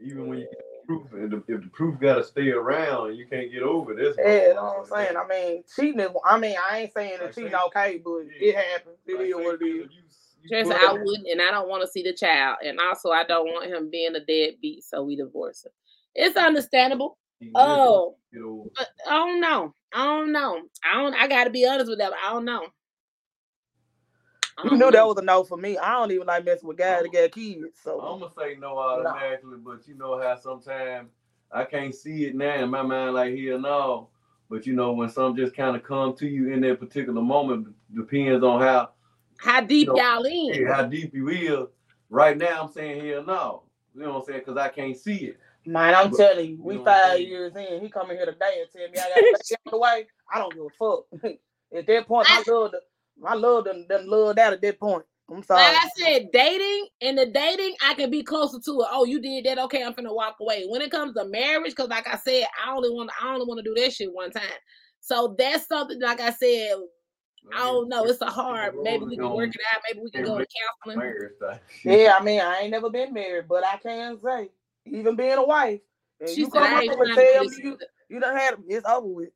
even 0.00 0.26
when 0.26 0.38
you 0.40 0.44
get 0.46 0.58
the 0.58 0.86
proof, 0.86 1.12
and 1.12 1.30
the, 1.30 1.36
if 1.54 1.62
the 1.62 1.68
proof 1.72 2.00
gotta 2.00 2.24
stay 2.24 2.50
around 2.50 3.14
you 3.14 3.26
can't 3.26 3.52
get 3.52 3.62
over 3.62 3.94
this. 3.94 4.16
Yeah, 4.18 4.48
you 4.48 4.54
know 4.54 4.64
what 4.64 4.78
I'm 4.80 4.86
saying. 4.86 5.16
I 5.16 5.26
mean, 5.28 5.62
cheating 5.76 6.00
is. 6.00 6.08
I 6.24 6.38
mean, 6.40 6.56
I 6.70 6.78
ain't 6.80 6.92
saying 6.92 7.18
that 7.18 7.26
Like 7.26 7.34
cheating 7.36 7.52
say- 7.52 7.56
okay, 7.68 7.98
but 8.04 8.18
Yeah. 8.40 8.48
it 8.48 8.54
happens. 8.56 8.96
It 9.06 9.12
is 9.20 9.34
what 9.36 9.62
it 9.62 9.64
is. 9.64 9.90
Trust, 10.48 10.72
I 10.72 10.92
wouldn't, 10.92 11.28
and 11.28 11.40
I 11.40 11.50
don't 11.50 11.68
want 11.68 11.82
to 11.82 11.88
see 11.88 12.02
the 12.02 12.12
child, 12.12 12.58
and 12.64 12.80
also 12.80 13.10
I 13.10 13.24
don't 13.24 13.46
want 13.46 13.70
him 13.70 13.90
being 13.90 14.14
a 14.16 14.20
deadbeat, 14.20 14.84
so 14.84 15.02
we 15.02 15.16
divorce 15.16 15.64
him. 15.64 15.72
It's 16.14 16.36
understandable. 16.36 17.18
Oh, 17.54 18.16
but 18.32 18.88
I 19.08 19.10
don't 19.10 19.40
know. 19.40 19.74
I 19.92 20.04
don't 20.04 20.32
know. 20.32 20.62
I 20.84 21.00
don't. 21.00 21.14
I 21.14 21.26
got 21.28 21.44
to 21.44 21.50
be 21.50 21.66
honest 21.66 21.88
with 21.88 21.98
that. 21.98 22.12
I 22.24 22.32
don't 22.32 22.44
know. 22.44 22.66
I 24.58 24.64
You 24.64 24.70
don't 24.70 24.78
knew 24.78 24.90
that 24.90 25.06
was 25.06 25.18
a 25.18 25.22
no 25.22 25.44
for 25.44 25.56
me. 25.56 25.78
I 25.78 25.92
don't 25.92 26.12
even 26.12 26.26
like 26.26 26.44
messing 26.44 26.68
with 26.68 26.76
guys 26.76 27.02
that 27.02 27.12
got 27.12 27.32
kids. 27.32 27.78
So 27.82 28.00
I'm 28.00 28.20
gonna 28.20 28.32
say 28.36 28.56
no 28.58 28.78
automatically, 28.78 29.56
but 29.58 29.86
you 29.86 29.94
know 29.94 30.20
how 30.20 30.36
sometimes 30.36 31.08
I 31.50 31.64
can't 31.64 31.94
see 31.94 32.26
it 32.26 32.34
now 32.34 32.62
in 32.62 32.70
my 32.70 32.82
mind 32.82 33.14
like 33.14 33.34
here 33.34 33.58
no. 33.58 34.08
But 34.50 34.66
you 34.66 34.74
know 34.74 34.92
when 34.92 35.08
something 35.08 35.42
just 35.42 35.56
kind 35.56 35.74
of 35.74 35.82
come 35.82 36.14
to 36.16 36.28
you 36.28 36.52
in 36.52 36.60
that 36.60 36.80
particular 36.80 37.22
moment 37.22 37.68
depends 37.94 38.44
on 38.44 38.60
how 38.60 38.90
How 39.42 39.60
deep 39.60 39.88
You 39.88 39.94
know, 39.94 40.00
y'all 40.00 40.24
in? 40.24 40.54
hey, 40.54 40.64
how 40.64 40.84
deep 40.84 41.12
you 41.12 41.28
is. 41.28 41.68
Right 42.10 42.38
now 42.38 42.62
I'm 42.62 42.72
saying 42.72 43.02
here 43.02 43.24
no. 43.24 43.64
You 43.92 44.02
know 44.02 44.12
what 44.12 44.18
I'm 44.20 44.24
saying? 44.26 44.42
Because 44.46 44.56
I 44.56 44.68
can't 44.68 44.96
see 44.96 45.16
it. 45.16 45.38
man, 45.66 45.94
I'm 45.96 46.12
telling 46.12 46.50
you, 46.50 46.62
we 46.62 46.74
You 46.74 46.78
know 46.78 46.84
five 46.84 47.20
years 47.20 47.56
in. 47.56 47.82
He 47.82 47.88
coming 47.88 48.16
here 48.16 48.26
today 48.26 48.60
and 48.60 48.68
tell 48.72 48.88
me 48.88 48.98
I 48.98 49.08
got 49.10 49.38
to 49.38 49.44
get 49.48 49.58
out 49.66 49.70
the 49.72 49.78
way. 49.78 50.06
I 50.32 50.38
don't 50.38 50.54
give 50.54 50.64
a 50.64 50.70
fuck. 50.78 51.06
at 51.76 51.86
that 51.88 52.06
point, 52.06 52.28
I 52.30 52.36
love, 52.46 52.70
the 52.70 52.80
my 53.18 53.34
love 53.34 53.64
done, 53.64 53.84
done 53.88 54.08
loved 54.08 54.38
out 54.38 54.52
at 54.52 54.62
that 54.62 54.78
point. 54.78 55.04
I'm 55.28 55.42
sorry. 55.42 55.74
Like 55.74 55.82
I 55.82 55.88
said, 55.96 56.28
dating 56.32 56.86
and 57.00 57.18
the 57.18 57.26
dating, 57.26 57.74
I 57.84 57.94
can 57.94 58.10
be 58.10 58.22
closer 58.22 58.58
to 58.64 58.80
it. 58.80 58.88
Oh, 58.92 59.04
you 59.04 59.20
did 59.20 59.44
that? 59.46 59.58
Okay, 59.58 59.82
I'm 59.82 59.92
gonna 59.92 60.14
walk 60.14 60.36
away. 60.40 60.66
When 60.68 60.82
it 60.82 60.92
comes 60.92 61.14
to 61.14 61.24
marriage, 61.24 61.72
because 61.72 61.88
like 61.88 62.06
I 62.06 62.16
said, 62.16 62.44
I 62.64 62.72
only 62.72 62.90
want 62.90 63.10
I 63.20 63.34
only 63.34 63.46
want 63.46 63.58
to 63.58 63.64
do 63.64 63.74
that 63.82 63.92
shit 63.92 64.12
one 64.12 64.30
time. 64.30 64.44
So 65.00 65.34
that's 65.36 65.66
something 65.66 66.00
like 66.00 66.20
I 66.20 66.30
said. 66.30 66.76
Oh, 67.46 67.50
I 67.54 67.58
don't 67.58 67.88
know. 67.88 68.04
It's 68.04 68.20
a 68.20 68.26
hard. 68.26 68.74
Maybe 68.82 69.04
we 69.04 69.16
can 69.16 69.30
work 69.30 69.50
it 69.50 69.60
out. 69.74 69.82
Maybe 69.88 70.00
we 70.02 70.10
can 70.10 70.24
go 70.24 70.38
to 70.38 70.46
counseling. 70.46 70.98
Marriage 70.98 71.32
type 71.40 71.62
shit. 71.70 72.00
Yeah, 72.00 72.16
I 72.18 72.22
mean, 72.22 72.40
I 72.40 72.60
ain't 72.60 72.70
never 72.70 72.90
been 72.90 73.12
married, 73.12 73.48
but 73.48 73.64
I 73.64 73.76
can 73.78 74.18
say, 74.22 74.50
even 74.86 75.16
being 75.16 75.32
a 75.32 75.44
wife, 75.44 75.80
and 76.20 76.30
She 76.30 76.40
you 76.42 76.44
said, 76.46 76.52
come 76.52 76.62
I 76.62 76.76
up 76.76 76.82
ain't 76.82 76.92
and 76.92 77.16
to 77.16 77.32
tell 77.32 77.44
me 77.44 77.56
you, 77.62 77.78
you 78.08 78.20
done 78.20 78.36
had 78.36 78.54
it's 78.68 78.86
over 78.86 79.06
with. 79.06 79.30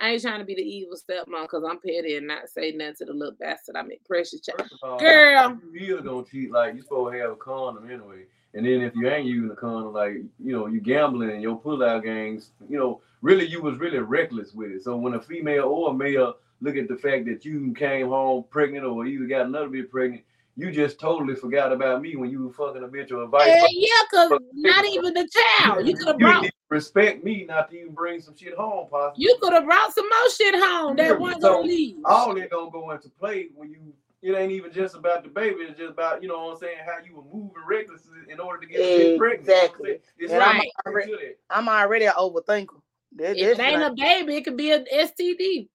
I 0.00 0.10
ain't 0.10 0.22
trying 0.22 0.38
to 0.38 0.44
be 0.44 0.54
the 0.54 0.62
evil 0.62 0.96
stepmom 0.96 1.42
because 1.42 1.64
I'm 1.68 1.78
petty 1.78 2.16
and 2.16 2.26
not 2.26 2.48
say 2.48 2.72
nothing 2.72 2.94
to 2.98 3.04
the 3.06 3.12
little 3.12 3.36
bastard. 3.38 3.76
I 3.76 3.82
mean, 3.82 3.98
precious 4.06 4.40
child. 4.40 4.60
First 4.60 4.82
of 4.82 4.90
all, 4.90 4.98
Girl. 4.98 5.58
if 5.72 5.80
you 5.82 5.98
is 5.98 6.04
gonna 6.04 6.24
cheat, 6.24 6.50
like 6.50 6.74
you 6.74 6.82
supposed 6.82 7.12
to 7.12 7.20
have 7.20 7.30
a 7.32 7.36
condom 7.36 7.88
anyway. 7.90 8.24
And 8.54 8.66
then 8.66 8.82
if 8.82 8.94
you 8.94 9.08
ain't 9.08 9.26
using 9.26 9.50
a 9.50 9.56
condom, 9.56 9.92
like 9.92 10.14
you 10.38 10.52
know, 10.52 10.66
you 10.66 10.80
gambling 10.80 11.30
and 11.30 11.42
your 11.42 11.56
pull-out 11.56 12.02
games, 12.02 12.50
you 12.68 12.78
know, 12.78 13.00
really 13.22 13.46
you 13.46 13.62
was 13.62 13.78
really 13.78 13.98
reckless 13.98 14.52
with 14.52 14.70
it. 14.72 14.82
So 14.84 14.96
when 14.96 15.14
a 15.14 15.20
female 15.22 15.64
or 15.64 15.90
a 15.90 15.94
male 15.94 16.34
look 16.60 16.76
at 16.76 16.88
the 16.88 16.96
fact 16.96 17.24
that 17.26 17.44
you 17.44 17.72
came 17.74 18.08
home 18.08 18.44
pregnant 18.50 18.84
or 18.84 19.06
you 19.06 19.26
got 19.28 19.46
another 19.46 19.68
bitch 19.68 19.90
pregnant, 19.90 20.22
you 20.56 20.70
just 20.70 21.00
totally 21.00 21.34
forgot 21.34 21.72
about 21.72 22.02
me 22.02 22.14
when 22.16 22.30
you 22.30 22.44
were 22.46 22.52
fucking 22.52 22.82
a 22.84 22.88
bitch 22.88 23.10
or 23.10 23.22
a 23.22 23.26
vice 23.26 23.46
Yeah, 23.48 23.60
versa. 23.60 23.68
yeah, 23.72 23.88
because 24.10 24.30
not 24.54 24.84
even 24.86 25.14
the 25.14 25.28
child. 25.60 25.86
You 25.86 25.94
could 25.96 26.08
have 26.08 26.18
brought 26.18 26.50
respect 26.68 27.24
me 27.24 27.44
not 27.48 27.70
to 27.70 27.80
even 27.80 27.94
bring 27.94 28.20
some 28.20 28.36
shit 28.36 28.54
home, 28.54 28.86
possibly. 28.90 29.24
you 29.24 29.36
could 29.40 29.52
have 29.52 29.64
brought 29.64 29.94
some 29.94 30.08
more 30.08 30.30
shit 30.30 30.54
home 30.56 30.96
that 30.96 31.12
Yeah, 31.12 31.18
wasn't 31.18 31.42
so 31.42 31.54
gonna 31.54 31.66
leave. 31.68 31.96
all 32.04 32.34
that 32.34 32.50
gonna 32.50 32.70
go 32.70 32.90
into 32.90 33.08
play 33.08 33.48
when 33.54 33.70
you 33.70 33.78
it 34.22 34.36
ain't 34.36 34.52
even 34.52 34.72
just 34.72 34.94
about 34.94 35.24
the 35.24 35.28
baby, 35.30 35.62
it's 35.62 35.76
just 35.76 35.90
about, 35.90 36.22
you 36.22 36.28
know 36.28 36.44
what 36.44 36.52
I'm 36.52 36.58
saying, 36.58 36.76
how 36.86 37.04
you 37.04 37.16
were 37.16 37.24
moving 37.24 37.54
reckless 37.68 38.02
in 38.28 38.38
order 38.38 38.60
to 38.64 38.66
get 38.72 38.84
a 38.84 38.86
bitch 38.86 39.16
pregnant. 39.16 39.48
you 39.48 39.54
know 39.54 39.58
I'm 39.62 39.64
Exactly. 39.64 39.88
saying? 39.88 40.00
It's 40.18 40.32
And 40.32 40.42
right. 40.42 40.60
I'm 40.86 40.92
already, 40.94 41.12
I'm 41.50 41.68
already 41.68 42.04
an 42.04 42.12
overthinker. 42.16 42.80
That, 43.16 43.36
If 43.36 43.58
it 43.58 43.60
ain't 43.60 43.80
shit 43.80 43.92
a 43.92 43.94
baby, 43.94 44.36
it 44.36 44.44
could 44.44 44.56
be 44.56 44.72
an 44.72 44.86
STD. 44.92 45.68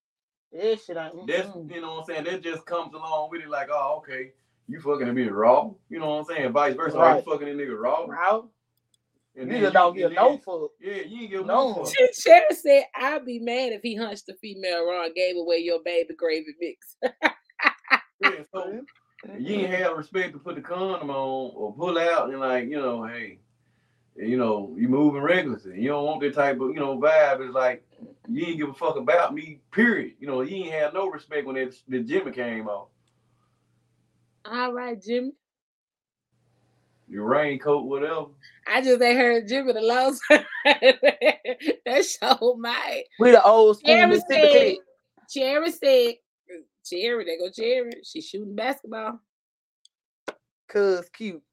That 0.53 0.79
shit 0.81 0.97
ain't. 0.97 1.27
That's 1.27 1.47
mm-mm. 1.49 1.73
you 1.73 1.81
know 1.81 1.95
what 1.95 1.99
I'm 1.99 2.05
saying. 2.05 2.23
That 2.25 2.41
just 2.41 2.65
comes 2.65 2.93
along 2.93 3.29
with 3.31 3.41
it, 3.41 3.49
like, 3.49 3.69
oh, 3.71 3.97
okay, 3.99 4.31
you 4.67 4.79
fucking 4.81 5.07
a 5.07 5.11
bitch 5.13 5.31
raw. 5.31 5.69
You 5.89 5.99
know 5.99 6.09
what 6.09 6.19
I'm 6.19 6.25
saying? 6.25 6.51
Vice 6.51 6.75
versa, 6.75 6.97
are 6.97 7.17
you 7.17 7.21
fucking 7.21 7.47
a 7.47 7.51
nigga 7.51 7.79
raw? 7.79 8.05
Bro, 8.05 8.49
And 9.35 9.47
you 9.47 9.53
then 9.53 9.61
just 9.61 9.73
don't 9.73 9.89
and 9.89 9.97
give 9.97 10.11
no 10.13 10.37
fuck. 10.37 10.71
Yeah, 10.81 11.03
you 11.07 11.21
ain't 11.21 11.31
give 11.31 11.45
No. 11.45 11.73
no 11.75 11.85
fuck. 11.85 11.93
Cher 12.13 12.43
said, 12.51 12.85
I'd 12.95 13.25
be 13.25 13.39
mad 13.39 13.73
if 13.73 13.81
he 13.81 13.95
hunched 13.95 14.25
the 14.27 14.33
female 14.41 14.85
raw 14.85 15.05
and 15.05 15.15
gave 15.15 15.35
away 15.37 15.57
your 15.57 15.79
baby 15.83 16.15
gravy 16.15 16.55
mix. 16.59 16.95
Yeah, 18.19 18.31
so 18.51 18.61
mm-hmm. 18.61 19.45
you 19.45 19.55
ain't 19.57 19.69
have 19.75 19.95
respect 19.95 20.33
to 20.33 20.39
put 20.39 20.55
the 20.55 20.61
condom 20.61 21.11
on 21.11 21.51
or 21.55 21.71
pull 21.75 21.99
out 21.99 22.29
and 22.29 22.39
like, 22.39 22.67
you 22.67 22.81
know, 22.81 23.05
hey, 23.05 23.37
you 24.17 24.37
know, 24.37 24.73
you 24.77 24.89
moving 24.89 25.21
recklessly. 25.21 25.79
You 25.79 25.89
don't 25.89 26.05
want 26.05 26.21
that 26.21 26.33
type 26.33 26.59
of, 26.59 26.69
you 26.69 26.79
know, 26.79 26.97
vibe. 26.97 27.45
It's 27.45 27.53
like 27.53 27.85
you 28.27 28.45
ain't 28.45 28.57
give 28.57 28.69
a 28.69 28.73
fuck 28.73 28.97
about 28.97 29.33
me, 29.33 29.59
period. 29.71 30.13
You 30.19 30.27
know, 30.27 30.41
you 30.41 30.55
ain't 30.57 30.73
have 30.73 30.93
no 30.93 31.07
respect 31.07 31.45
when 31.45 31.55
that 31.55 31.75
the 31.87 31.99
Jimmy 31.99 32.31
came 32.31 32.67
out. 32.67 32.87
All 34.45 34.73
right, 34.73 35.01
Jimmy. 35.01 35.33
Your 37.07 37.25
raincoat, 37.25 37.85
whatever. 37.85 38.27
I 38.67 38.81
just 38.81 39.01
ain't 39.01 39.17
heard 39.17 39.47
Jimmy 39.47 39.73
the 39.73 39.81
last 39.81 40.21
time. 40.29 40.43
that 40.65 42.05
show 42.05 42.55
my 42.59 43.03
We 43.19 43.31
the 43.31 43.43
old 43.43 43.77
school 43.77 43.93
Cherry 43.93 44.07
Mississippi 44.07 44.51
said. 44.51 44.75
Cherry 45.29 45.71
said, 45.71 46.15
Cherry, 46.85 47.25
they 47.25 47.37
go 47.37 47.49
Cherry. 47.49 47.91
She 48.03 48.21
shooting 48.21 48.55
basketball. 48.55 49.19
Cuz 50.67 51.07
cute. 51.09 51.43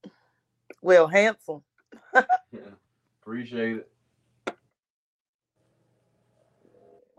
Well, 0.82 1.06
handsome. 1.06 1.62
Appreciate 3.22 3.76
it. 3.78 3.88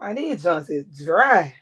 Man, 0.02 0.16
these 0.16 0.44
joints 0.44 0.70
is 0.70 0.86
dry. 1.06 1.56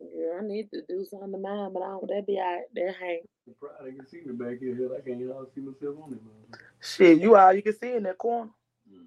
Girl, 0.00 0.40
I 0.40 0.46
need 0.46 0.70
to 0.72 0.82
do 0.88 1.04
something 1.10 1.32
to 1.32 1.38
mine, 1.38 1.72
but 1.72 1.82
I 1.82 1.86
don't 1.88 2.08
that 2.08 2.26
be 2.26 2.38
all 2.38 2.54
right. 2.54 2.62
They're 2.74 2.92
hang. 2.92 3.22
I'm 3.48 3.54
proud 3.60 3.72
they 3.84 3.92
can 3.92 4.06
see 4.08 4.22
me 4.26 4.32
back 4.34 4.58
here. 4.60 4.76
Hell, 4.76 4.92
I 4.96 5.02
can't 5.02 5.20
even 5.20 5.34
see 5.54 5.60
myself 5.60 5.96
on 6.04 6.12
it, 6.14 6.22
man. 6.24 6.60
Shit, 6.82 7.20
you 7.20 7.36
all 7.36 7.52
you 7.52 7.62
can 7.62 7.78
see 7.78 7.94
in 7.94 8.04
that 8.04 8.18
corner. 8.18 8.50
Mm-hmm. 8.90 9.04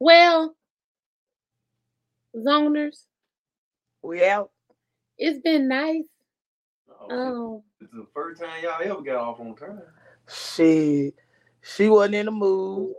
Well, 0.00 0.56
zoners, 2.36 3.04
We 4.02 4.24
out. 4.24 4.50
it's 5.18 5.40
been 5.40 5.68
nice. 5.68 6.04
Oh, 7.10 7.56
Um, 7.56 7.62
it's 7.80 7.92
the 7.92 8.06
first 8.14 8.40
time 8.40 8.62
y'all 8.62 8.80
ever 8.82 9.02
got 9.02 9.16
off 9.16 9.40
on 9.40 9.54
time. 9.54 9.82
She, 10.28 11.12
She 11.60 11.88
wasn't 11.88 12.14
in 12.16 12.26
the 12.26 12.32
mood. 12.32 12.94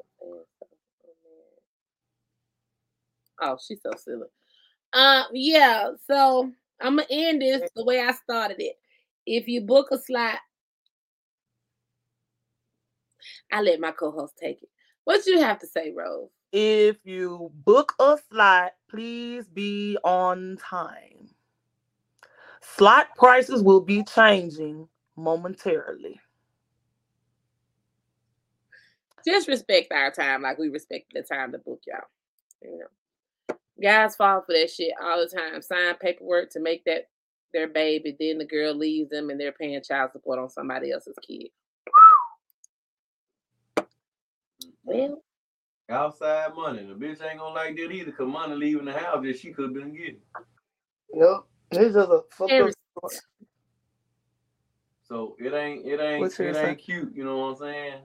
Oh, 3.42 3.58
she's 3.66 3.82
so 3.82 3.92
silly. 3.98 4.28
Uh, 4.94 5.24
yeah. 5.34 5.90
So 6.08 6.52
I'm 6.82 6.98
gonna 6.98 7.08
end 7.10 7.42
this 7.42 7.70
the 7.76 7.84
way 7.84 8.00
I 8.00 8.12
started 8.14 8.62
it. 8.62 8.76
If 9.26 9.48
you 9.48 9.62
book 9.62 9.88
a 9.92 9.98
slot, 9.98 10.40
I 13.52 13.62
let 13.62 13.80
my 13.80 13.92
co-host 13.92 14.34
take 14.40 14.62
it. 14.62 14.70
What 15.04 15.26
you 15.26 15.40
have 15.40 15.60
to 15.60 15.68
say, 15.68 15.92
Rose? 15.96 16.30
If 16.52 16.98
you 17.04 17.52
book 17.54 17.94
a 18.00 18.18
slot, 18.30 18.74
please 18.90 19.48
be 19.48 19.98
on 20.04 20.58
time. 20.58 21.33
Slot 22.64 23.08
prices 23.16 23.62
will 23.62 23.82
be 23.82 24.04
changing 24.04 24.88
momentarily. 25.16 26.20
Just 29.26 29.48
respect 29.48 29.92
our 29.92 30.12
time, 30.12 30.42
like 30.42 30.58
we 30.58 30.70
respect 30.70 31.14
the 31.14 31.22
time 31.22 31.52
to 31.52 31.58
book 31.58 31.82
y'all. 31.86 32.00
You 32.62 32.80
know, 32.80 33.56
guys 33.82 34.16
fall 34.16 34.42
for 34.42 34.54
that 34.54 34.70
shit 34.70 34.94
all 35.02 35.20
the 35.20 35.28
time. 35.28 35.62
Sign 35.62 35.96
paperwork 35.96 36.50
to 36.52 36.60
make 36.60 36.84
that 36.86 37.08
their 37.54 37.68
baby, 37.68 38.16
then 38.20 38.40
the 38.40 38.46
girl 38.46 38.74
leaves 38.74 39.10
them, 39.10 39.30
and 39.30 39.40
they're 39.40 39.52
paying 39.52 39.82
child 39.84 40.12
support 40.12 40.40
on 40.40 40.50
somebody 40.50 40.92
else's 40.92 41.16
kid. 41.26 41.50
Well, 44.84 45.22
Outside 45.90 46.56
money. 46.56 46.86
The 46.86 46.94
bitch 46.94 47.22
ain't 47.24 47.40
gonna 47.40 47.54
like 47.54 47.76
that 47.76 47.92
either, 47.92 48.12
cause 48.12 48.28
money 48.28 48.56
leaving 48.56 48.86
the 48.86 48.94
house 48.94 49.24
that 49.24 49.38
she 49.38 49.52
could 49.52 49.66
have 49.66 49.74
been 49.74 49.94
getting. 49.94 50.22
Yep. 51.14 51.44
It's 51.78 51.94
just 51.96 52.10
a 52.10 52.22
fucked 52.32 52.52
up 52.52 52.70
story. 53.10 53.22
So 55.04 55.36
it 55.40 55.54
ain't 55.54 55.86
it 55.86 56.00
ain't 56.00 56.22
What's 56.22 56.40
it 56.40 56.56
ain't 56.56 56.80
cute, 56.80 57.14
you 57.16 57.24
know 57.24 57.38
what 57.38 57.48
I'm 57.50 57.56
saying? 57.58 58.00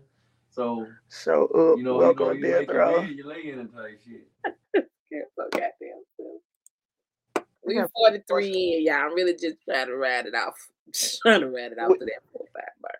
So 0.50 0.86
Show 1.10 1.44
up. 1.46 1.78
you 1.78 1.84
know, 1.84 1.96
welcome 1.96 2.26
you, 2.28 2.34
to 2.34 2.40
know, 2.40 2.46
you 2.46 2.52
death 2.52 2.60
make 2.60 2.68
your 2.70 2.78
row. 2.78 3.00
bed, 3.00 3.10
you 3.10 3.26
lay 3.26 3.48
in 3.50 3.58
and 3.60 3.72
type 3.72 3.98
shit. 4.04 4.84
Yeah, 5.10 5.20
so 5.36 5.44
goddamn 5.52 6.02
silly. 6.18 7.44
We 7.64 7.76
Yeah. 7.76 7.86
43 7.96 8.74
in, 8.76 8.84
y'all. 8.84 8.94
I'm 9.06 9.14
really 9.14 9.32
just 9.32 9.56
trying 9.64 9.86
to 9.86 9.96
ride 9.96 10.26
it 10.26 10.34
off. 10.34 10.54
trying 11.22 11.40
to 11.40 11.48
ride 11.48 11.72
it 11.72 11.78
off 11.78 11.88
What- 11.88 12.00
to 12.00 12.04
that 12.04 12.20
four 12.32 12.44
five 12.52 12.64
mark. 12.82 12.96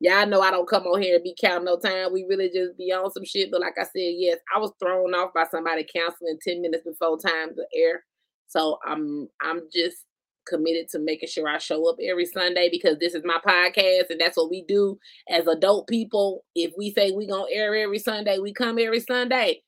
Y'all 0.00 0.26
know 0.26 0.40
I 0.42 0.50
don't 0.50 0.68
come 0.68 0.84
on 0.86 1.00
here 1.00 1.14
and 1.16 1.24
be 1.24 1.34
counting 1.40 1.64
no 1.66 1.78
time. 1.78 2.12
We 2.12 2.24
really 2.24 2.50
just 2.50 2.76
be 2.76 2.92
on 2.92 3.10
some 3.12 3.24
shit. 3.24 3.50
But 3.50 3.60
like 3.62 3.74
I 3.78 3.84
said, 3.84 4.14
yes, 4.16 4.38
I 4.54 4.58
was 4.58 4.72
thrown 4.80 5.14
off 5.14 5.32
by 5.34 5.44
somebody 5.50 5.84
canceling 5.84 6.38
10 6.42 6.60
minutes 6.62 6.84
before 6.84 7.18
time 7.18 7.54
to 7.54 7.64
air. 7.74 8.04
So 8.50 8.80
I'm 8.84 9.28
I'm 9.40 9.62
just 9.72 10.06
committed 10.44 10.88
to 10.88 10.98
making 10.98 11.28
sure 11.28 11.48
I 11.48 11.58
show 11.58 11.88
up 11.88 11.98
every 12.02 12.26
Sunday 12.26 12.68
because 12.68 12.98
this 12.98 13.14
is 13.14 13.22
my 13.24 13.38
podcast 13.46 14.10
and 14.10 14.20
that's 14.20 14.36
what 14.36 14.50
we 14.50 14.64
do 14.66 14.98
as 15.28 15.46
adult 15.46 15.86
people. 15.86 16.44
If 16.56 16.72
we 16.76 16.90
say 16.92 17.12
we 17.12 17.28
gonna 17.28 17.44
air 17.52 17.76
every 17.76 18.00
Sunday, 18.00 18.38
we 18.38 18.52
come 18.52 18.78
every 18.80 18.98
Sunday. 18.98 19.62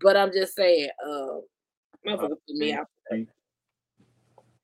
But 0.00 0.16
I'm 0.16 0.32
just 0.32 0.54
saying, 0.54 0.88
uh, 1.04 1.40
motherfucker 2.06 2.28
put 2.46 2.56
me 2.56 2.72
out. 2.72 2.86
see. 3.10 3.26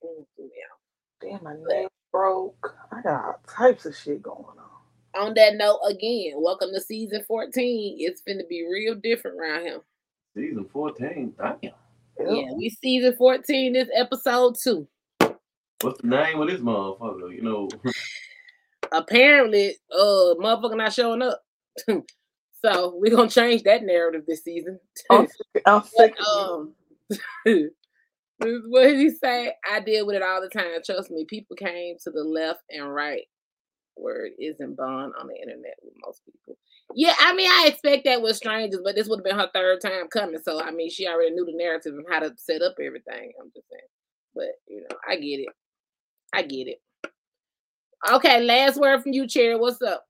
Mm, 0.05 0.25
put 0.37 0.45
me 0.45 0.51
out. 0.71 0.81
Damn, 1.21 1.43
my 1.43 1.55
nail 1.69 1.89
broke. 2.13 2.77
I 2.93 3.03
got 3.03 3.25
all 3.25 3.41
types 3.49 3.87
of 3.87 3.97
shit 3.97 4.23
going 4.23 4.37
on. 4.37 5.21
On 5.21 5.35
that 5.35 5.57
note, 5.57 5.81
again, 5.89 6.35
welcome 6.37 6.71
to 6.73 6.81
season 6.81 7.25
14. 7.27 7.97
It's 7.99 8.21
gonna 8.21 8.47
be 8.49 8.69
real 8.71 8.95
different 8.95 9.37
around 9.37 9.63
here. 9.63 9.81
Season 10.37 10.65
14. 10.73 11.35
Damn. 11.37 11.73
Yep. 12.19 12.29
Yeah, 12.31 12.53
we 12.57 12.71
season 12.71 13.15
14, 13.17 13.73
this 13.73 13.89
episode 13.95 14.57
two. 14.63 14.89
What's 15.81 16.01
the 16.01 16.09
name 16.09 16.41
of 16.41 16.49
this 16.49 16.61
motherfucker? 16.61 17.35
You 17.35 17.43
know, 17.43 17.69
Apparently, 18.93 19.77
uh, 19.93 20.35
motherfucker 20.41 20.77
not 20.77 20.93
showing 20.93 21.23
up. 21.23 21.43
so 22.65 22.95
we're 22.97 23.15
gonna 23.15 23.29
change 23.29 23.63
that 23.63 23.85
narrative 23.85 24.25
this 24.27 24.43
season. 24.43 24.81
I'm 25.11 25.27
sick, 25.53 25.63
I'm 25.67 25.83
sick 25.85 26.15
But, 26.19 26.41
um, 26.41 26.75
what 28.69 28.83
did 28.85 28.99
he 28.99 29.11
say? 29.11 29.53
I 29.71 29.81
deal 29.81 30.07
with 30.07 30.17
it 30.17 30.23
all 30.23 30.41
the 30.41 30.49
time. 30.49 30.81
Trust 30.85 31.11
me, 31.11 31.25
people 31.29 31.57
came 31.57 31.97
to 32.05 32.11
the 32.11 32.25
left 32.25 32.63
and 32.71 32.93
right. 32.93 33.27
Word 33.99 34.31
isn't 34.39 34.77
bond 34.77 35.13
on 35.19 35.27
the 35.27 35.35
internet 35.35 35.77
with 35.83 35.95
most 36.05 36.23
people. 36.25 36.57
Yeah, 36.95 37.15
I 37.19 37.35
mean, 37.35 37.51
I 37.51 37.67
expect 37.69 38.05
that 38.05 38.23
with 38.23 38.37
strangers, 38.37 38.81
but 38.83 38.95
this 38.95 39.09
would 39.09 39.19
have 39.19 39.25
been 39.25 39.39
her 39.39 39.51
third 39.55 39.81
time 39.81 40.09
coming. 40.09 40.41
So, 40.43 40.63
I 40.63 40.71
mean, 40.71 40.91
she 40.91 41.07
already 41.07 41.31
knew 41.31 41.45
the 41.45 41.53
narrative 41.57 41.95
and 41.95 42.07
how 42.11 42.21
to 42.21 42.33
set 42.37 42.63
up 42.63 42.75
everything. 42.81 43.33
I'm 43.41 43.51
just 43.55 43.69
saying. 43.71 43.83
But, 44.35 44.53
you 44.67 44.81
know, 44.83 44.97
I 45.09 45.17
get 45.17 45.41
it. 45.41 45.49
I 46.33 46.43
get 46.43 46.69
it. 46.69 46.81
Okay, 48.11 48.43
last 48.43 48.79
word 48.79 49.03
from 49.03 49.13
you, 49.13 49.27
Cherry. 49.27 49.57
What's 49.57 49.83
up? 49.83 50.05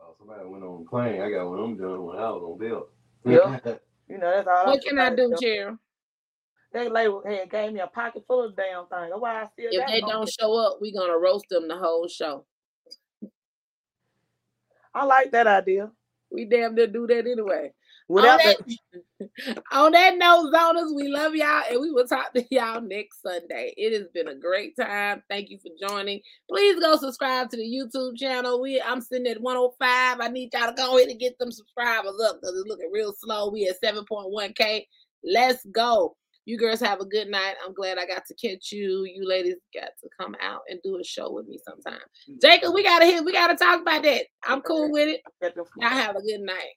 oh, 0.00 0.14
somebody 0.18 0.48
went 0.48 0.64
on 0.64 0.86
plane. 0.86 1.20
I 1.20 1.30
got 1.30 1.48
one 1.48 1.58
of 1.58 1.64
them 1.64 1.76
done 1.76 2.04
when 2.04 2.16
I 2.16 2.30
was 2.30 2.42
on 2.42 2.58
bill. 2.58 2.88
Yeah. 3.24 3.58
You 4.08 4.18
know, 4.18 4.30
that's 4.30 4.46
all 4.46 4.66
What 4.66 4.76
I'm 4.76 4.80
can 4.82 4.98
I 5.00 5.14
do, 5.16 5.34
Cherry? 5.40 5.74
That 6.76 6.92
lady 6.92 7.10
had 7.24 7.50
gave 7.50 7.72
me 7.72 7.80
a 7.80 7.86
pocket 7.86 8.24
full 8.28 8.44
of 8.44 8.54
damn 8.54 8.86
things. 8.86 9.08
That's 9.08 9.18
why 9.18 9.40
I 9.40 9.46
still 9.46 9.70
If 9.70 9.86
they 9.86 10.00
don't 10.02 10.28
show 10.28 10.58
up, 10.58 10.76
we're 10.78 10.92
going 10.92 11.10
to 11.10 11.16
roast 11.16 11.46
them 11.48 11.68
the 11.68 11.76
whole 11.78 12.06
show. 12.06 12.44
I 14.94 15.06
like 15.06 15.30
that 15.30 15.46
idea. 15.46 15.90
We 16.30 16.44
damn 16.44 16.74
near 16.74 16.86
do 16.86 17.06
that 17.06 17.26
anyway. 17.26 17.72
Without 18.10 18.44
on, 18.44 18.54
the, 18.68 19.28
that, 19.46 19.64
on 19.72 19.92
that 19.92 20.18
note, 20.18 20.52
zoners, 20.52 20.94
we 20.94 21.08
love 21.08 21.34
y'all 21.34 21.62
and 21.70 21.80
we 21.80 21.90
will 21.90 22.06
talk 22.06 22.34
to 22.34 22.44
y'all 22.50 22.82
next 22.82 23.22
Sunday. 23.22 23.72
It 23.78 23.98
has 23.98 24.08
been 24.12 24.28
a 24.28 24.34
great 24.34 24.76
time. 24.76 25.22
Thank 25.30 25.48
you 25.48 25.58
for 25.58 25.88
joining. 25.88 26.20
Please 26.46 26.78
go 26.78 26.98
subscribe 26.98 27.48
to 27.50 27.56
the 27.56 27.62
YouTube 27.62 28.18
channel. 28.18 28.60
We 28.60 28.82
I'm 28.82 29.00
sitting 29.00 29.26
at 29.28 29.40
105. 29.40 30.20
I 30.20 30.28
need 30.28 30.52
y'all 30.52 30.68
to 30.68 30.74
go 30.74 30.98
ahead 30.98 31.08
and 31.08 31.18
get 31.18 31.38
them 31.38 31.50
subscribers 31.50 32.20
up 32.22 32.38
because 32.38 32.54
it's 32.54 32.68
looking 32.68 32.90
real 32.92 33.14
slow. 33.18 33.50
We 33.50 33.66
at 33.66 33.80
7.1k. 33.82 34.86
Let's 35.24 35.64
go. 35.72 36.16
You 36.46 36.56
girls 36.56 36.80
have 36.80 37.00
a 37.00 37.04
good 37.04 37.28
night. 37.28 37.54
I'm 37.64 37.74
glad 37.74 37.98
I 37.98 38.06
got 38.06 38.24
to 38.26 38.34
catch 38.34 38.70
you. 38.72 39.04
You 39.04 39.28
ladies 39.28 39.56
got 39.74 39.90
to 40.00 40.08
come 40.18 40.36
out 40.40 40.60
and 40.68 40.80
do 40.82 40.98
a 40.98 41.04
show 41.04 41.30
with 41.32 41.46
me 41.48 41.58
sometime. 41.66 42.00
Jacob, 42.40 42.72
we 42.72 42.84
gotta 42.84 43.04
hit. 43.04 43.24
We 43.24 43.32
gotta 43.32 43.56
talk 43.56 43.82
about 43.82 44.04
that. 44.04 44.26
I'm 44.44 44.62
cool 44.62 44.90
with 44.90 45.08
it. 45.08 45.22
Y'all 45.42 45.90
have 45.90 46.16
a 46.16 46.22
good 46.22 46.40
night. 46.40 46.76